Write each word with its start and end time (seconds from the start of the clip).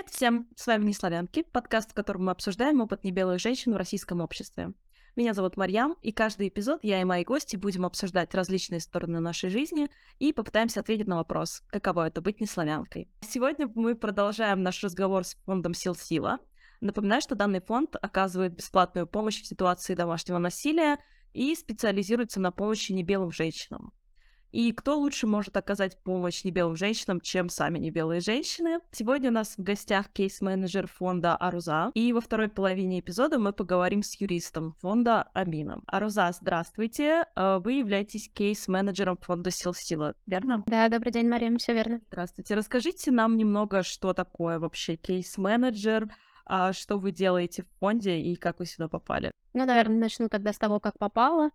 Привет 0.00 0.14
всем! 0.14 0.48
С 0.56 0.66
вами 0.66 0.86
«Не 0.86 0.94
славянки», 0.94 1.42
подкаст, 1.42 1.90
в 1.90 1.94
котором 1.94 2.24
мы 2.24 2.32
обсуждаем 2.32 2.80
опыт 2.80 3.04
небелых 3.04 3.38
женщин 3.38 3.74
в 3.74 3.76
российском 3.76 4.22
обществе. 4.22 4.72
Меня 5.14 5.34
зовут 5.34 5.58
Марьям, 5.58 5.94
и 6.00 6.10
каждый 6.10 6.48
эпизод 6.48 6.80
я 6.82 7.02
и 7.02 7.04
мои 7.04 7.22
гости 7.22 7.56
будем 7.56 7.84
обсуждать 7.84 8.34
различные 8.34 8.80
стороны 8.80 9.20
нашей 9.20 9.50
жизни 9.50 9.90
и 10.18 10.32
попытаемся 10.32 10.80
ответить 10.80 11.06
на 11.06 11.16
вопрос, 11.16 11.62
каково 11.68 12.06
это 12.06 12.22
быть 12.22 12.40
неславянкой. 12.40 13.10
Сегодня 13.20 13.70
мы 13.74 13.94
продолжаем 13.94 14.62
наш 14.62 14.82
разговор 14.82 15.22
с 15.22 15.34
фондом 15.44 15.74
«Сил 15.74 15.94
Сила». 15.94 16.38
Напоминаю, 16.80 17.20
что 17.20 17.34
данный 17.34 17.60
фонд 17.60 17.94
оказывает 18.00 18.56
бесплатную 18.56 19.06
помощь 19.06 19.42
в 19.42 19.46
ситуации 19.46 19.94
домашнего 19.94 20.38
насилия 20.38 20.96
и 21.34 21.54
специализируется 21.54 22.40
на 22.40 22.52
помощи 22.52 22.92
небелым 22.92 23.32
женщинам. 23.32 23.92
И 24.52 24.72
кто 24.72 24.98
лучше 24.98 25.26
может 25.26 25.56
оказать 25.56 25.96
помощь 26.02 26.42
небелым 26.44 26.76
женщинам, 26.76 27.20
чем 27.20 27.48
сами 27.48 27.78
небелые 27.78 28.20
женщины? 28.20 28.80
Сегодня 28.90 29.30
у 29.30 29.32
нас 29.32 29.56
в 29.56 29.62
гостях 29.62 30.08
кейс-менеджер 30.08 30.88
фонда 30.88 31.36
Аруза. 31.36 31.92
И 31.94 32.12
во 32.12 32.20
второй 32.20 32.48
половине 32.48 33.00
эпизода 33.00 33.38
мы 33.38 33.52
поговорим 33.52 34.02
с 34.02 34.20
юристом 34.20 34.74
фонда 34.80 35.28
Амином. 35.34 35.84
Аруза, 35.86 36.30
здравствуйте. 36.32 37.26
Э, 37.36 37.58
вы 37.62 37.74
являетесь 37.74 38.28
кейс-менеджером 38.32 39.18
фонда 39.18 39.50
Сил 39.50 39.72
Сила, 39.72 40.14
верно? 40.26 40.64
Да, 40.66 40.88
добрый 40.88 41.12
день, 41.12 41.28
Мария, 41.28 41.56
все 41.58 41.72
верно. 41.72 42.00
Здравствуйте. 42.08 42.54
Расскажите 42.54 43.10
нам 43.10 43.36
немного, 43.36 43.82
что 43.82 44.12
такое 44.14 44.58
вообще 44.58 44.96
кейс-менеджер, 44.96 46.08
а 46.44 46.72
что 46.72 46.98
вы 46.98 47.12
делаете 47.12 47.62
в 47.62 47.78
фонде 47.78 48.18
и 48.18 48.34
как 48.34 48.58
вы 48.58 48.66
сюда 48.66 48.88
попали? 48.88 49.30
Ну, 49.54 49.64
наверное, 49.64 49.98
начну 49.98 50.28
тогда 50.28 50.52
с 50.52 50.58
того, 50.58 50.80
как 50.80 50.98
попала. 50.98 51.50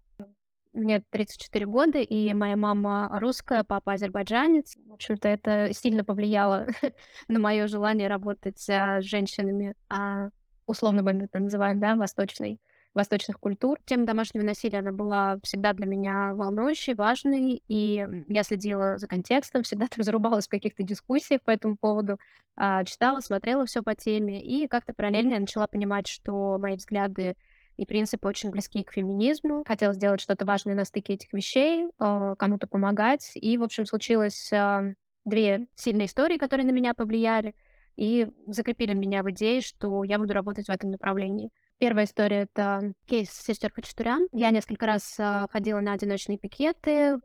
Мне 0.75 1.01
34 1.09 1.65
года, 1.67 1.99
и 1.99 2.33
моя 2.33 2.57
мама 2.57 3.09
русская, 3.21 3.63
папа 3.63 3.93
азербайджанец. 3.93 4.75
В 4.85 4.93
общем-то, 4.93 5.29
это 5.29 5.69
сильно 5.73 6.03
повлияло 6.03 6.67
на 7.29 7.39
мое 7.39 7.67
желание 7.67 8.09
работать 8.09 8.59
с 8.59 9.01
женщинами, 9.01 9.75
а, 9.89 10.29
условно 10.67 11.01
мы 11.01 11.11
это 11.11 11.39
называем, 11.39 11.79
да, 11.79 11.95
восточной, 11.95 12.59
восточных 12.93 13.39
культур. 13.39 13.79
Тема 13.85 14.05
домашнего 14.05 14.43
насилия, 14.43 14.79
она 14.79 14.91
была 14.91 15.37
всегда 15.43 15.71
для 15.71 15.85
меня 15.85 16.33
волнующей, 16.33 16.93
важной, 16.93 17.63
и 17.69 18.05
я 18.27 18.43
следила 18.43 18.97
за 18.97 19.07
контекстом, 19.07 19.63
всегда 19.63 19.87
там 19.87 20.03
зарубалась 20.03 20.47
в 20.47 20.51
каких-то 20.51 20.83
дискуссиях 20.83 21.41
по 21.41 21.51
этому 21.51 21.77
поводу, 21.77 22.19
а, 22.57 22.83
читала, 22.83 23.21
смотрела 23.21 23.65
все 23.65 23.81
по 23.81 23.95
теме, 23.95 24.43
и 24.43 24.67
как-то 24.67 24.93
параллельно 24.93 25.35
я 25.35 25.39
начала 25.39 25.67
понимать, 25.67 26.07
что 26.07 26.57
мои 26.57 26.75
взгляды 26.75 27.37
и 27.77 27.85
принципы 27.85 28.27
очень 28.27 28.51
близки 28.51 28.83
к 28.83 28.93
феминизму. 28.93 29.63
Хотела 29.67 29.93
сделать 29.93 30.21
что-то 30.21 30.45
важное 30.45 30.75
на 30.75 30.85
стыке 30.85 31.13
этих 31.13 31.33
вещей, 31.33 31.87
а, 31.99 32.35
кому-то 32.35 32.67
помогать. 32.67 33.31
И, 33.35 33.57
в 33.57 33.63
общем, 33.63 33.85
случилось 33.85 34.51
а, 34.53 34.93
две 35.25 35.67
сильные 35.75 36.05
истории, 36.07 36.37
которые 36.37 36.65
на 36.65 36.71
меня 36.71 36.93
повлияли 36.93 37.55
и 37.97 38.27
закрепили 38.47 38.93
меня 38.93 39.23
в 39.23 39.31
идее, 39.31 39.61
что 39.61 40.03
я 40.03 40.19
буду 40.19 40.33
работать 40.33 40.67
в 40.67 40.71
этом 40.71 40.91
направлении. 40.91 41.49
Первая 41.77 42.05
история— 42.05 42.47
это 42.53 42.93
кейс 43.05 43.29
сестер 43.31 43.71
Хачатурян. 43.71 44.27
Я 44.31 44.51
несколько 44.51 44.85
раз 44.85 45.15
а, 45.19 45.47
ходила 45.51 45.81
на 45.81 45.93
одиночные 45.93 46.37
пикеты. 46.37 47.17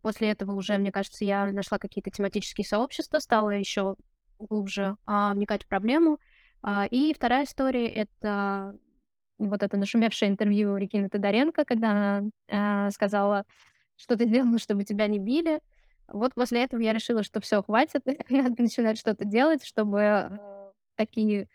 После 0.00 0.30
этого 0.30 0.52
уже, 0.52 0.78
мне 0.78 0.92
кажется, 0.92 1.24
я 1.24 1.46
нашла 1.52 1.78
какие-то 1.78 2.10
тематические 2.10 2.64
сообщества, 2.64 3.18
стала 3.18 3.50
еще 3.50 3.96
глубже 4.38 4.96
вникать 5.06 5.64
в 5.64 5.66
проблему. 5.66 6.20
И 6.90 7.12
вторая 7.16 7.44
история— 7.44 7.88
это 7.88 8.78
вот 9.38 9.62
это 9.62 9.76
нашумевшее 9.76 10.30
интервью 10.30 10.76
Регины 10.76 11.08
Тодоренко, 11.08 11.64
когда 11.64 11.90
она 11.90 12.86
э, 12.88 12.90
сказала, 12.90 13.44
что 13.96 14.16
ты 14.16 14.26
делала, 14.26 14.58
чтобы 14.58 14.84
тебя 14.84 15.06
не 15.06 15.18
били. 15.18 15.60
Вот 16.08 16.34
после 16.34 16.64
этого 16.64 16.80
я 16.80 16.92
решила, 16.92 17.22
что 17.22 17.40
все 17.40 17.62
хватит, 17.62 18.02
надо 18.30 18.62
начинать 18.62 18.98
что-то 18.98 19.24
делать, 19.24 19.64
чтобы 19.64 20.00
э, 20.00 20.38
такие 20.96 21.48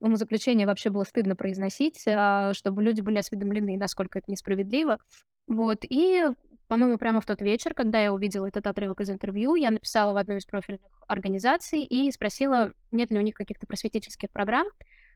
умозаключения 0.00 0.66
вообще 0.66 0.90
было 0.90 1.04
стыдно 1.04 1.36
произносить, 1.36 2.02
э, 2.06 2.52
чтобы 2.54 2.82
люди 2.82 3.00
были 3.00 3.18
осведомлены, 3.18 3.76
насколько 3.76 4.18
это 4.18 4.30
несправедливо. 4.30 4.98
Вот. 5.46 5.84
И, 5.88 6.24
по-моему, 6.68 6.98
прямо 6.98 7.20
в 7.20 7.26
тот 7.26 7.40
вечер, 7.40 7.74
когда 7.74 8.00
я 8.00 8.12
увидела 8.12 8.46
этот 8.46 8.66
отрывок 8.66 9.00
из 9.00 9.10
интервью, 9.10 9.54
я 9.54 9.70
написала 9.70 10.12
в 10.12 10.16
одну 10.16 10.36
из 10.36 10.44
профильных 10.44 10.82
организаций 11.06 11.82
и 11.82 12.10
спросила, 12.12 12.72
нет 12.92 13.10
ли 13.10 13.18
у 13.18 13.22
них 13.22 13.34
каких-то 13.34 13.66
просветительских 13.66 14.30
программ, 14.30 14.66
а, 14.68 14.74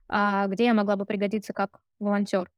где 0.08 0.64
я 0.64 0.74
могла 0.74 0.96
бы 0.96 1.04
пригодиться 1.06 1.52
как 1.52 1.80
волонтер. 1.98 2.50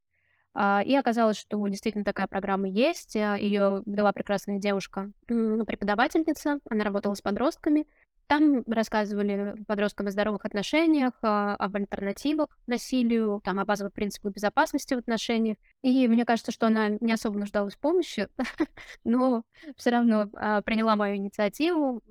А, 0.59 0.81
и 0.83 0.95
оказалось, 0.95 1.37
что 1.37 1.67
действительно 1.67 2.03
такая 2.03 2.25
программа 2.25 2.67
есть. 2.67 3.15
А, 3.15 3.35
Ее 3.35 3.83
дала 3.85 4.11
прекрасная 4.11 4.57
девушка, 4.57 5.11
преподавательница. 5.27 6.59
Она 6.67 6.83
работала 6.83 7.13
с 7.13 7.21
подростками. 7.21 7.85
Там 8.25 8.63
рассказывали 8.65 9.55
подросткам 9.67 10.07
о 10.07 10.11
здоровых 10.11 10.43
отношениях, 10.45 11.13
об 11.21 11.75
альтернативах 11.75 12.49
насилию, 12.65 13.39
там, 13.43 13.59
о 13.59 13.65
базовых 13.65 13.93
принципах 13.93 14.33
безопасности 14.33 14.95
в 14.95 14.97
отношениях. 14.97 15.57
И 15.83 16.07
мне 16.07 16.25
кажется, 16.25 16.51
что 16.51 16.67
она 16.67 16.89
не 16.89 17.13
особо 17.13 17.37
нуждалась 17.37 17.75
в 17.75 17.79
помощи, 17.79 18.27
но 19.05 19.43
все 19.77 19.91
равно 19.91 20.25
приняла 20.65 20.95
мою 20.95 21.15
инициативу. 21.17 22.01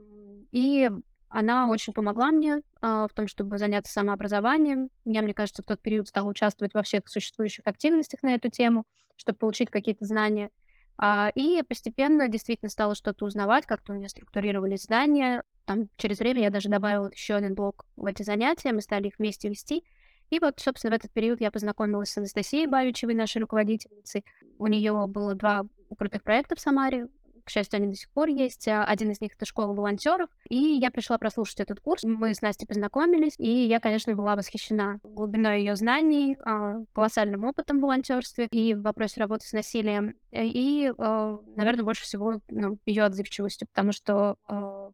И 0.52 0.88
она 1.36 1.68
очень 1.68 1.92
помогла 1.92 2.30
мне 2.30 2.62
а, 2.80 3.06
в 3.06 3.12
том, 3.12 3.28
чтобы 3.28 3.58
заняться 3.58 3.92
самообразованием. 3.92 4.88
Я, 5.04 5.20
мне 5.20 5.34
кажется, 5.34 5.62
в 5.62 5.66
тот 5.66 5.82
период 5.82 6.08
стала 6.08 6.30
участвовать 6.30 6.72
во 6.72 6.82
всех 6.82 7.06
существующих 7.08 7.66
активностях 7.66 8.22
на 8.22 8.34
эту 8.34 8.48
тему, 8.48 8.84
чтобы 9.16 9.36
получить 9.36 9.68
какие-то 9.68 10.06
знания. 10.06 10.48
А, 10.96 11.30
и 11.34 11.62
постепенно 11.62 12.28
действительно 12.28 12.70
стала 12.70 12.94
что-то 12.94 13.26
узнавать, 13.26 13.66
как-то 13.66 13.92
у 13.92 13.96
меня 13.96 14.08
структурировались 14.08 14.84
знания. 14.84 15.42
Там 15.66 15.90
через 15.98 16.20
время 16.20 16.40
я 16.40 16.48
даже 16.50 16.70
добавила 16.70 17.10
еще 17.10 17.34
один 17.34 17.54
блок 17.54 17.84
в 17.96 18.06
эти 18.06 18.22
занятия, 18.22 18.72
мы 18.72 18.80
стали 18.80 19.08
их 19.08 19.18
вместе 19.18 19.50
вести. 19.50 19.84
И 20.30 20.38
вот, 20.38 20.58
собственно, 20.58 20.92
в 20.92 20.96
этот 20.96 21.12
период 21.12 21.42
я 21.42 21.50
познакомилась 21.50 22.12
с 22.12 22.16
Анастасией 22.16 22.66
Бавичевой, 22.66 23.14
нашей 23.14 23.42
руководительницей. 23.42 24.24
У 24.58 24.68
нее 24.68 25.06
было 25.06 25.34
два 25.34 25.66
крутых 25.98 26.22
проекта 26.22 26.56
в 26.56 26.60
Самаре. 26.60 27.08
К 27.46 27.50
счастью, 27.50 27.78
они 27.78 27.86
до 27.86 27.94
сих 27.94 28.10
пор 28.10 28.28
есть. 28.28 28.66
А, 28.66 28.84
один 28.84 29.12
из 29.12 29.20
них— 29.20 29.34
это 29.36 29.46
школа 29.46 29.72
волонтеров. 29.72 30.28
И 30.48 30.56
я 30.56 30.90
пришла 30.90 31.16
прослушать 31.16 31.60
этот 31.60 31.78
курс. 31.78 32.02
Мы 32.02 32.34
с 32.34 32.42
Настей 32.42 32.66
познакомились, 32.66 33.34
и 33.38 33.48
я, 33.48 33.78
конечно, 33.78 34.16
была 34.16 34.34
восхищена 34.34 34.98
глубиной 35.04 35.60
ее 35.60 35.76
знаний, 35.76 36.36
а, 36.44 36.82
колоссальным 36.92 37.44
опытом 37.44 37.78
в 37.78 37.82
волонтерстве 37.82 38.48
и 38.50 38.74
в 38.74 38.82
вопросе 38.82 39.20
работы 39.20 39.46
с 39.46 39.52
насилием. 39.52 40.16
И, 40.32 40.92
а, 40.98 41.38
наверное, 41.54 41.84
больше 41.84 42.02
всего 42.02 42.40
ну, 42.50 42.78
ее 42.84 43.04
отзывчивостью, 43.04 43.68
потому 43.68 43.92
что 43.92 44.36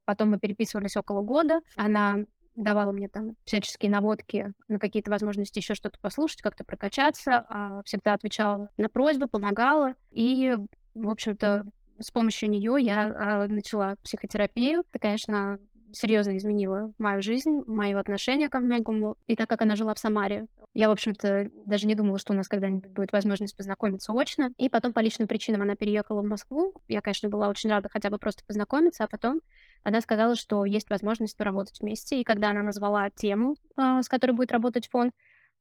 потом 0.05 0.31
мы 0.31 0.39
переписывались 0.39 0.97
около 0.97 1.23
года. 1.23 1.61
Она 1.77 2.19
давала 2.55 2.93
мне 2.93 3.09
там 3.09 3.37
всяческие 3.45 3.91
наводки 3.91 4.53
на 4.69 4.79
какие-то 4.79 5.11
возможности 5.11 5.59
еще 5.59 5.75
что-то 5.75 5.99
послушать, 6.01 6.43
как-то 6.43 6.65
прокачаться, 6.65 7.47
всегда 7.87 8.13
отвечала 8.13 8.69
на 8.77 8.91
просьбы, 8.91 9.27
помогала. 9.27 9.95
И, 10.11 10.55
в 10.95 11.09
общем-то, 11.09 11.65
с 11.99 12.11
помощью 12.11 12.51
нее 12.51 12.77
я 12.81 13.13
а, 13.15 13.49
начала 13.49 13.97
психотерапию. 14.03 14.85
Это, 14.91 14.99
конечно, 14.99 15.59
серьезно 15.93 16.37
изменила 16.37 16.93
мою 16.99 17.23
жизнь, 17.23 17.63
мое 17.67 17.99
отношение 17.99 18.49
ко 18.49 18.61
многому. 18.61 19.17
И 19.27 19.37
так 19.37 19.49
как 19.49 19.63
она 19.63 19.77
жила 19.77 19.95
в 19.95 19.99
Самаре, 19.99 20.47
я, 20.75 20.89
в 20.89 20.93
общем-то, 20.93 21.51
даже 21.67 21.87
не 21.87 21.95
думала, 21.95 22.19
что 22.19 22.33
у 22.33 22.37
нас 22.37 22.49
когда-нибудь 22.49 22.91
будет 22.91 23.13
возможность 23.13 23.57
познакомиться 23.57 24.13
очно. 24.13 24.51
И 24.57 24.69
потом 24.69 24.93
по 24.93 25.01
личным 25.01 25.29
причинам 25.29 25.63
она 25.63 25.77
переехала 25.77 26.23
в 26.23 26.27
Москву. 26.27 26.75
Я, 26.89 27.03
конечно, 27.03 27.29
была 27.29 27.49
очень 27.49 27.71
рада 27.71 27.89
хотя 27.91 28.09
бы 28.11 28.19
просто 28.19 28.43
познакомиться, 28.47 29.05
а 29.05 29.09
потом 29.09 29.41
она 29.83 30.01
сказала, 30.01 30.35
что 30.35 30.65
есть 30.65 30.89
возможность 30.89 31.37
поработать 31.37 31.81
вместе. 31.81 32.21
И 32.21 32.25
когда 32.25 32.51
она 32.51 32.63
назвала 32.63 33.11
тему, 33.11 33.57
а, 33.77 34.03
с 34.03 34.09
которой 34.09 34.33
будет 34.33 34.53
работать 34.53 34.89
фонд, 34.89 35.13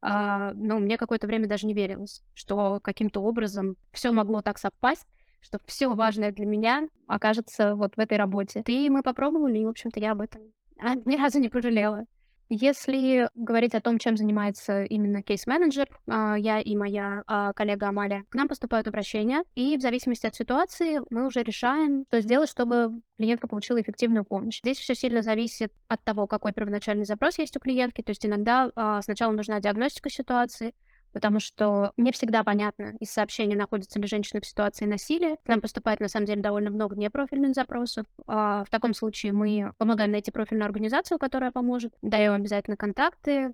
а, 0.02 0.54
ну, 0.54 0.80
мне 0.80 0.98
какое-то 0.98 1.28
время 1.28 1.48
даже 1.48 1.68
не 1.68 1.74
верилось, 1.74 2.24
что 2.34 2.80
каким-то 2.82 3.22
образом 3.22 3.76
все 3.92 4.12
могло 4.12 4.42
так 4.42 4.58
совпасть 4.58 5.06
что 5.42 5.60
все 5.66 5.90
важное 5.90 6.32
для 6.32 6.46
меня 6.46 6.88
окажется 7.08 7.76
вот 7.76 7.96
в 7.96 8.00
этой 8.00 8.18
работе. 8.18 8.64
И 8.68 8.90
мы 8.90 9.04
попробовали, 9.04 9.60
и, 9.60 9.66
в 9.66 9.70
общем-то, 9.70 10.00
я 10.00 10.12
об 10.12 10.22
этом 10.22 10.42
а, 10.80 10.96
ни 11.06 11.18
разу 11.18 11.40
не 11.40 11.50
пожалела. 11.50 12.06
Если 12.54 13.30
говорить 13.34 13.76
о 13.76 13.80
том, 13.80 13.98
чем 13.98 14.18
занимается 14.18 14.84
именно 14.84 15.24
кейс-менеджер, 15.24 15.88
а, 16.10 16.36
я 16.38 16.60
и 16.60 16.76
моя 16.76 17.24
а, 17.26 17.54
коллега 17.54 17.88
Амалия, 17.88 18.26
к 18.28 18.36
нам 18.36 18.50
поступают 18.50 18.90
обращения, 18.90 19.46
и 19.56 19.78
в 19.78 19.82
зависимости 19.82 20.28
от 20.28 20.36
ситуации 20.36 21.00
мы 21.10 21.28
уже 21.28 21.44
решаем, 21.44 22.04
что 22.10 22.20
сделать, 22.20 22.50
чтобы 22.50 23.00
клиентка 23.18 23.48
получила 23.48 23.82
эффективную 23.82 24.26
помощь. 24.26 24.60
Здесь 24.60 24.80
все 24.80 24.96
сильно 24.96 25.22
зависит 25.22 25.72
от 25.88 26.04
того, 26.04 26.28
какой 26.28 26.52
первоначальный 26.52 27.06
запрос 27.06 27.40
есть 27.40 27.56
у 27.56 27.62
клиентки. 27.62 28.02
То 28.02 28.10
есть 28.10 28.26
иногда 28.26 28.70
сначала 29.02 29.32
нужна 29.32 29.62
диагностика 29.62 30.10
ситуации, 30.10 30.74
потому 31.12 31.40
что 31.40 31.92
не 31.98 32.12
всегда 32.12 32.44
понятно 32.44 32.96
из 33.00 33.12
сообщения, 33.12 33.56
находится 33.56 34.00
ли 34.00 34.08
женщина 34.08 34.42
в 34.42 34.46
ситуации 34.46 34.86
насилия. 34.86 35.38
К 35.44 35.48
нам 35.48 35.62
поступает, 35.62 36.00
на 36.00 36.08
самом 36.08 36.26
деле, 36.26 36.42
довольно 36.42 36.70
много 36.70 36.96
непрофильных 36.96 37.54
запросов. 37.54 38.06
А 38.28 38.64
в 38.66 38.70
таком 38.70 38.94
случае 38.94 39.34
мы 39.34 39.74
помогаем 39.78 40.12
найти 40.12 40.32
профильную 40.32 40.66
организацию, 40.66 41.20
которая 41.20 41.52
поможет, 41.52 41.94
даем 42.02 42.34
обязательно 42.34 42.78
контакты, 42.78 43.54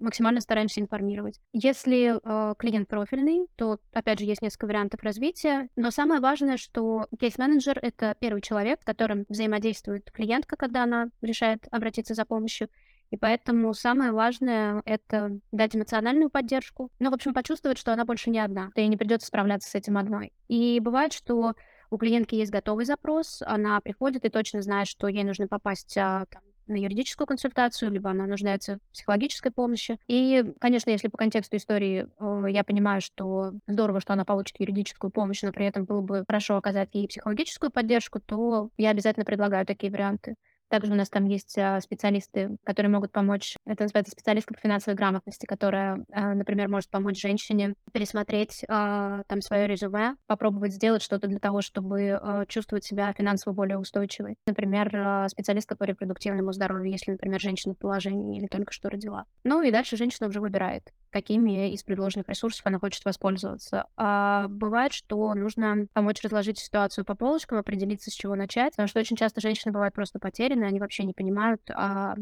максимально 0.00 0.40
стараемся 0.40 0.80
информировать. 0.80 1.40
Если 1.52 2.18
э, 2.22 2.54
клиент 2.56 2.88
профильный, 2.88 3.46
то, 3.56 3.78
опять 3.92 4.18
же, 4.18 4.24
есть 4.24 4.42
несколько 4.42 4.66
вариантов 4.66 5.02
развития. 5.02 5.68
Но 5.76 5.90
самое 5.90 6.20
важное, 6.20 6.56
что 6.56 7.06
кейс-менеджер— 7.18 7.78
это 7.82 8.14
первый 8.18 8.40
человек, 8.40 8.82
с 8.82 8.84
которым 8.84 9.24
взаимодействует 9.28 10.10
клиентка, 10.10 10.56
когда 10.56 10.84
она 10.84 11.08
решает 11.20 11.66
обратиться 11.70 12.14
за 12.14 12.24
помощью. 12.24 12.68
И 13.10 13.16
поэтому 13.16 13.72
самое 13.74 14.12
важное— 14.12 14.82
это 14.84 15.38
дать 15.52 15.74
эмоциональную 15.74 16.30
поддержку. 16.30 16.90
Ну, 16.98 17.10
в 17.10 17.14
общем, 17.14 17.32
почувствовать, 17.32 17.78
что 17.78 17.92
она 17.92 18.04
больше 18.04 18.30
не 18.30 18.38
одна, 18.38 18.70
ей 18.76 18.88
не 18.88 18.96
придется 18.96 19.28
справляться 19.28 19.70
с 19.70 19.74
этим 19.74 19.96
одной. 19.96 20.32
И 20.48 20.78
бывает, 20.80 21.12
что 21.12 21.54
у 21.90 21.96
клиентки 21.96 22.34
есть 22.34 22.52
готовый 22.52 22.84
запрос, 22.84 23.42
она 23.46 23.80
приходит 23.80 24.24
и 24.24 24.28
точно 24.28 24.60
знает, 24.60 24.88
что 24.88 25.08
ей 25.08 25.24
нужно 25.24 25.48
попасть 25.48 25.96
а, 25.96 26.26
там, 26.30 26.42
на 26.68 26.76
юридическую 26.76 27.26
консультацию, 27.26 27.90
либо 27.90 28.10
она 28.10 28.26
нуждается 28.26 28.76
в 28.76 28.92
психологической 28.92 29.50
помощи. 29.50 29.98
И, 30.06 30.44
конечно, 30.60 30.90
если 30.90 31.08
по 31.08 31.16
контексту 31.16 31.56
истории 31.56 32.06
я 32.50 32.64
понимаю, 32.64 33.00
что 33.00 33.52
здорово, 33.66 34.00
что 34.00 34.12
она 34.12 34.24
получит 34.24 34.60
юридическую 34.60 35.10
помощь, 35.10 35.42
но 35.42 35.52
при 35.52 35.66
этом 35.66 35.84
было 35.84 36.02
бы 36.02 36.24
хорошо 36.26 36.56
оказать 36.56 36.90
ей 36.92 37.08
психологическую 37.08 37.70
поддержку, 37.70 38.20
то 38.20 38.70
я 38.76 38.90
обязательно 38.90 39.24
предлагаю 39.24 39.66
такие 39.66 39.90
варианты. 39.90 40.36
Также 40.68 40.92
у 40.92 40.94
нас 40.94 41.08
там 41.08 41.24
есть 41.24 41.56
а, 41.58 41.80
специалисты, 41.80 42.56
которые 42.64 42.90
могут 42.90 43.12
помочь. 43.12 43.56
Это 43.66 43.84
называется 43.84 44.12
специалистка 44.12 44.54
по 44.54 44.60
финансовой 44.60 44.96
грамотности, 44.96 45.46
которая, 45.46 46.04
а, 46.12 46.34
например, 46.34 46.68
может 46.68 46.90
помочь 46.90 47.20
женщине 47.20 47.74
пересмотреть 47.92 48.64
а, 48.68 49.22
там 49.28 49.40
свое 49.40 49.66
резюме, 49.66 50.16
попробовать 50.26 50.74
сделать 50.74 51.02
что-то 51.02 51.26
для 51.28 51.38
того, 51.38 51.62
чтобы 51.62 52.20
чувствовать 52.48 52.84
себя 52.84 53.12
финансово 53.12 53.54
более 53.54 53.78
устойчивой. 53.78 54.36
Например, 54.46 55.28
специалистка 55.28 55.76
по 55.76 55.84
репродуктивному 55.84 56.52
здоровью, 56.52 56.90
если, 56.90 57.12
например, 57.12 57.40
женщина 57.40 57.74
в 57.74 57.78
положении 57.78 58.38
или 58.38 58.46
только 58.46 58.72
что 58.72 58.90
родила. 58.90 59.24
Ну 59.44 59.62
и 59.62 59.70
дальше 59.70 59.96
женщина 59.96 60.28
уже 60.28 60.40
выбирает, 60.40 60.92
какими 61.10 61.72
из 61.72 61.82
предложенных 61.82 62.28
ресурсов 62.28 62.66
она 62.66 62.78
хочет 62.78 63.04
воспользоваться. 63.04 63.86
А 63.96 64.48
бывает, 64.48 64.92
что 64.92 65.34
нужно 65.34 65.86
помочь 65.92 66.22
разложить 66.22 66.58
ситуацию 66.58 67.04
по 67.04 67.14
полочкам, 67.14 67.58
определиться, 67.58 68.10
с 68.10 68.14
чего 68.14 68.34
начать, 68.34 68.72
потому 68.72 68.88
что 68.88 69.00
очень 69.00 69.16
часто 69.16 69.40
женщины 69.40 69.72
бывают 69.72 69.94
просто 69.94 70.18
потеряны, 70.18 70.57
они 70.66 70.80
вообще 70.80 71.04
не 71.04 71.12
понимают, 71.12 71.62
а 71.70 72.14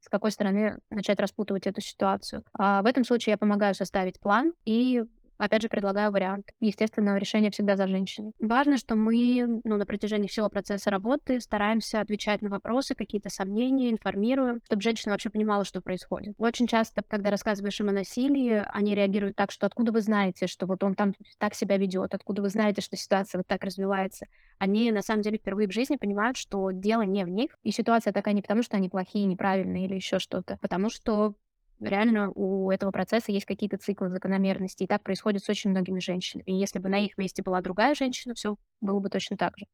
с 0.00 0.08
какой 0.08 0.30
стороны 0.30 0.78
начать 0.90 1.18
распутывать 1.18 1.66
эту 1.66 1.80
ситуацию. 1.80 2.44
А 2.52 2.82
в 2.82 2.86
этом 2.86 3.04
случае 3.04 3.32
я 3.32 3.38
помогаю 3.38 3.74
составить 3.74 4.20
план 4.20 4.52
и 4.64 5.02
Опять 5.38 5.62
же, 5.62 5.68
предлагаю 5.68 6.12
вариант. 6.12 6.50
Естественно, 6.60 7.18
решение 7.18 7.50
всегда 7.50 7.76
за 7.76 7.86
женщиной. 7.86 8.32
Важно, 8.40 8.76
что 8.76 8.94
мы 8.94 9.60
ну, 9.64 9.76
на 9.76 9.86
протяжении 9.86 10.28
всего 10.28 10.48
процесса 10.48 10.90
работы 10.90 11.40
стараемся 11.40 12.00
отвечать 12.00 12.42
на 12.42 12.50
вопросы, 12.50 12.94
какие-то 12.94 13.30
сомнения, 13.30 13.90
информируем, 13.90 14.60
чтобы 14.64 14.82
женщина 14.82 15.12
вообще 15.12 15.30
понимала, 15.30 15.64
что 15.64 15.80
происходит. 15.80 16.34
Очень 16.38 16.66
часто, 16.66 17.02
когда 17.06 17.30
рассказываешь 17.30 17.80
им 17.80 17.88
о 17.88 17.92
насилии, 17.92 18.64
они 18.72 18.94
реагируют 18.94 19.36
так, 19.36 19.50
что 19.50 19.66
откуда 19.66 19.92
вы 19.92 20.00
знаете, 20.00 20.46
что 20.46 20.66
вот 20.66 20.82
он 20.84 20.94
там 20.94 21.14
так 21.38 21.54
себя 21.54 21.76
ведет, 21.76 22.14
откуда 22.14 22.42
вы 22.42 22.48
знаете, 22.48 22.80
что 22.80 22.96
ситуация 22.96 23.38
вот 23.38 23.46
так 23.46 23.64
развивается. 23.64 24.26
Они 24.58 24.90
на 24.92 25.02
самом 25.02 25.22
деле 25.22 25.38
впервые 25.38 25.68
в 25.68 25.72
жизни 25.72 25.96
понимают, 25.96 26.36
что 26.36 26.70
дело 26.70 27.02
не 27.02 27.24
в 27.24 27.28
них, 27.28 27.56
и 27.62 27.70
ситуация 27.70 28.12
такая 28.12 28.34
не 28.34 28.42
потому, 28.42 28.62
что 28.62 28.76
они 28.76 28.88
плохие, 28.88 29.26
неправильные 29.26 29.86
или 29.86 29.94
еще 29.94 30.18
что-то, 30.18 30.58
потому 30.60 30.90
что 30.90 31.34
реально 31.80 32.30
у 32.30 32.70
этого 32.70 32.90
процесса 32.90 33.32
есть 33.32 33.46
какие-то 33.46 33.78
циклы 33.78 34.08
закономерности, 34.08 34.84
и 34.84 34.86
так 34.86 35.02
происходит 35.02 35.44
с 35.44 35.48
очень 35.48 35.70
многими 35.70 36.00
женщинами. 36.00 36.44
И 36.46 36.54
если 36.54 36.78
бы 36.78 36.88
на 36.88 36.98
их 36.98 37.18
месте 37.18 37.42
была 37.42 37.60
другая 37.60 37.94
женщина, 37.94 38.34
все 38.34 38.56
было 38.80 39.00
бы 39.00 39.08
точно 39.08 39.36
так 39.36 39.56
же. 39.58 39.66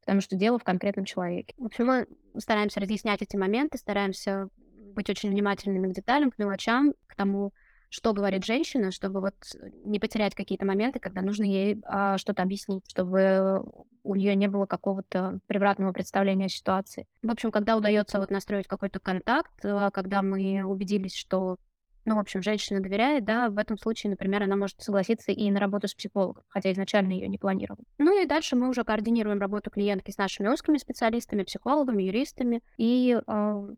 Потому 0.00 0.20
что 0.20 0.36
дело 0.36 0.58
в 0.58 0.64
конкретном 0.64 1.04
человеке. 1.04 1.54
В 1.58 1.66
общем, 1.66 1.86
мы 1.86 2.06
стараемся 2.38 2.80
разъяснять 2.80 3.22
эти 3.22 3.36
моменты, 3.36 3.78
стараемся 3.78 4.48
быть 4.94 5.10
очень 5.10 5.30
внимательными 5.30 5.90
к 5.92 5.94
деталям, 5.94 6.30
к 6.30 6.38
мелочам, 6.38 6.94
к 7.06 7.14
тому, 7.14 7.52
что 7.90 8.12
говорит 8.12 8.44
женщина, 8.44 8.90
чтобы 8.90 9.20
вот 9.20 9.34
не 9.84 9.98
потерять 9.98 10.34
какие-то 10.34 10.66
моменты, 10.66 10.98
когда 10.98 11.22
нужно 11.22 11.44
ей 11.44 11.80
а, 11.84 12.18
что-то 12.18 12.42
объяснить, 12.42 12.84
чтобы 12.88 13.62
у 14.02 14.14
нее 14.14 14.34
не 14.34 14.48
было 14.48 14.66
какого-то 14.66 15.40
превратного 15.46 15.92
представления 15.92 16.46
о 16.46 16.50
ситуации. 16.50 17.06
В 17.22 17.30
общем, 17.30 17.50
когда 17.50 17.76
удается 17.76 18.18
вот 18.18 18.30
настроить 18.30 18.66
какой-то 18.66 19.00
контакт, 19.00 19.52
а, 19.64 19.90
когда 19.90 20.22
мы 20.22 20.62
убедились, 20.64 21.14
что 21.14 21.56
ну, 22.08 22.14
в 22.16 22.20
общем, 22.20 22.42
женщина 22.42 22.80
доверяет, 22.80 23.26
да, 23.26 23.50
в 23.50 23.58
этом 23.58 23.76
случае, 23.76 24.10
например, 24.10 24.42
она 24.42 24.56
может 24.56 24.80
согласиться 24.80 25.30
и 25.30 25.50
на 25.50 25.60
работу 25.60 25.88
с 25.88 25.94
психологом, 25.94 26.42
хотя 26.48 26.72
изначально 26.72 27.12
ее 27.12 27.28
не 27.28 27.36
планировала. 27.36 27.84
Ну 27.98 28.22
и 28.22 28.26
дальше 28.26 28.56
мы 28.56 28.70
уже 28.70 28.82
координируем 28.82 29.38
работу 29.40 29.70
клиентки 29.70 30.10
с 30.10 30.16
нашими 30.16 30.48
узкими 30.48 30.78
специалистами, 30.78 31.42
психологами, 31.42 32.04
юристами, 32.04 32.62
и 32.78 33.14
э, 33.14 33.68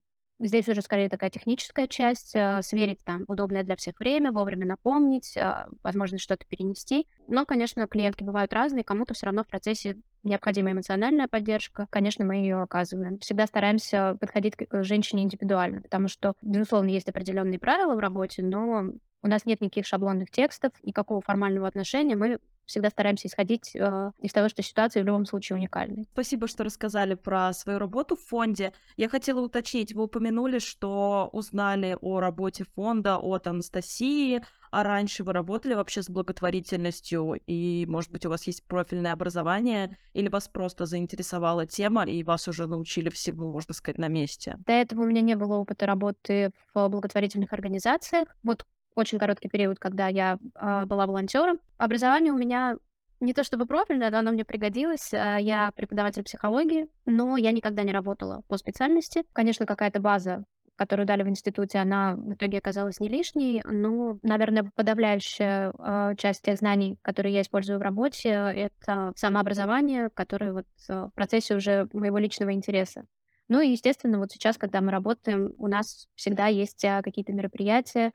Здесь 0.42 0.68
уже 0.68 0.80
скорее 0.80 1.10
такая 1.10 1.28
техническая 1.28 1.86
часть, 1.86 2.34
э, 2.34 2.62
сверить 2.62 3.04
там 3.04 3.24
удобное 3.28 3.62
для 3.62 3.76
всех 3.76 4.00
время, 4.00 4.32
вовремя 4.32 4.66
напомнить, 4.66 5.36
э, 5.36 5.66
возможно, 5.82 6.16
что-то 6.16 6.46
перенести. 6.48 7.06
Но, 7.28 7.44
конечно, 7.44 7.86
клиентки 7.86 8.24
бывают 8.24 8.54
разные, 8.54 8.82
кому-то 8.82 9.12
все 9.12 9.26
равно 9.26 9.44
в 9.44 9.48
процессе 9.48 9.98
необходима 10.22 10.72
эмоциональная 10.72 11.28
поддержка. 11.28 11.86
Конечно, 11.90 12.24
мы 12.24 12.36
ее 12.36 12.62
оказываем. 12.62 13.18
Всегда 13.18 13.46
стараемся 13.46 14.16
подходить 14.18 14.56
к 14.56 14.82
женщине 14.82 15.24
индивидуально, 15.24 15.82
потому 15.82 16.08
что, 16.08 16.32
безусловно, 16.40 16.88
есть 16.88 17.08
определенные 17.08 17.58
правила 17.58 17.94
в 17.94 17.98
работе, 17.98 18.42
но 18.42 18.92
у 19.22 19.28
нас 19.28 19.46
нет 19.46 19.60
никаких 19.60 19.86
шаблонных 19.86 20.30
текстов, 20.30 20.72
никакого 20.82 21.20
формального 21.20 21.68
отношения. 21.68 22.16
Мы 22.16 22.38
всегда 22.70 22.88
стараемся 22.88 23.28
исходить 23.28 23.74
э, 23.74 24.12
из 24.20 24.32
того, 24.32 24.48
что 24.48 24.62
ситуация 24.62 25.02
в 25.02 25.06
любом 25.06 25.26
случае 25.26 25.56
уникальная. 25.56 26.06
Спасибо, 26.12 26.46
что 26.46 26.62
рассказали 26.64 27.14
про 27.14 27.52
свою 27.52 27.78
работу 27.78 28.16
в 28.16 28.20
фонде. 28.20 28.72
Я 28.96 29.08
хотела 29.08 29.40
уточнить, 29.40 29.92
вы 29.92 30.04
упомянули, 30.04 30.60
что 30.60 31.28
узнали 31.32 31.98
о 32.00 32.20
работе 32.20 32.64
фонда 32.64 33.18
от 33.18 33.48
Анастасии, 33.48 34.40
а 34.70 34.84
раньше 34.84 35.24
вы 35.24 35.32
работали 35.32 35.74
вообще 35.74 36.02
с 36.02 36.08
благотворительностью, 36.08 37.40
и, 37.46 37.86
может 37.88 38.12
быть, 38.12 38.24
у 38.24 38.30
вас 38.30 38.46
есть 38.46 38.64
профильное 38.66 39.12
образование, 39.12 39.98
или 40.12 40.28
вас 40.28 40.46
просто 40.46 40.86
заинтересовала 40.86 41.66
тема, 41.66 42.04
и 42.04 42.22
вас 42.22 42.46
уже 42.46 42.68
научили 42.68 43.10
всему, 43.10 43.50
можно 43.50 43.74
сказать, 43.74 43.98
на 43.98 44.06
месте? 44.06 44.56
До 44.64 44.72
этого 44.72 45.02
у 45.02 45.06
меня 45.06 45.22
не 45.22 45.34
было 45.34 45.56
опыта 45.56 45.86
работы 45.86 46.52
в 46.72 46.88
благотворительных 46.88 47.52
организациях. 47.52 48.28
Вот 48.44 48.64
очень 48.94 49.18
короткий 49.18 49.48
период, 49.48 49.78
когда 49.78 50.08
я 50.08 50.38
э, 50.54 50.84
была 50.86 51.06
волонтером. 51.06 51.60
Образование 51.78 52.32
у 52.32 52.36
меня 52.36 52.76
не 53.20 53.34
то 53.34 53.44
чтобы 53.44 53.66
профильное, 53.66 54.10
но 54.10 54.18
оно 54.18 54.32
мне 54.32 54.44
пригодилось. 54.44 55.12
А, 55.12 55.38
я 55.38 55.72
преподаватель 55.76 56.24
психологии, 56.24 56.88
но 57.06 57.36
я 57.36 57.52
никогда 57.52 57.82
не 57.82 57.92
работала 57.92 58.42
по 58.48 58.56
специальности. 58.56 59.24
Конечно, 59.32 59.66
какая-то 59.66 60.00
база 60.00 60.44
которую 60.76 61.04
дали 61.04 61.22
в 61.22 61.28
институте, 61.28 61.76
она 61.76 62.14
в 62.16 62.32
итоге 62.32 62.56
оказалась 62.56 63.00
не 63.00 63.08
лишней, 63.10 63.60
но, 63.66 64.18
наверное, 64.22 64.72
подавляющая 64.74 65.74
э, 65.78 66.14
часть 66.16 66.40
тех 66.40 66.56
знаний, 66.56 66.96
которые 67.02 67.34
я 67.34 67.42
использую 67.42 67.78
в 67.78 67.82
работе, 67.82 68.30
это 68.30 69.12
самообразование, 69.14 70.08
которое 70.08 70.54
вот 70.54 70.64
в 70.88 71.10
процессе 71.14 71.54
уже 71.54 71.86
моего 71.92 72.16
личного 72.16 72.54
интереса. 72.54 73.04
Ну 73.48 73.60
и, 73.60 73.68
естественно, 73.68 74.18
вот 74.18 74.32
сейчас, 74.32 74.56
когда 74.56 74.80
мы 74.80 74.90
работаем, 74.90 75.52
у 75.58 75.66
нас 75.66 76.08
всегда 76.14 76.46
есть 76.46 76.80
какие-то 76.80 77.34
мероприятия, 77.34 78.12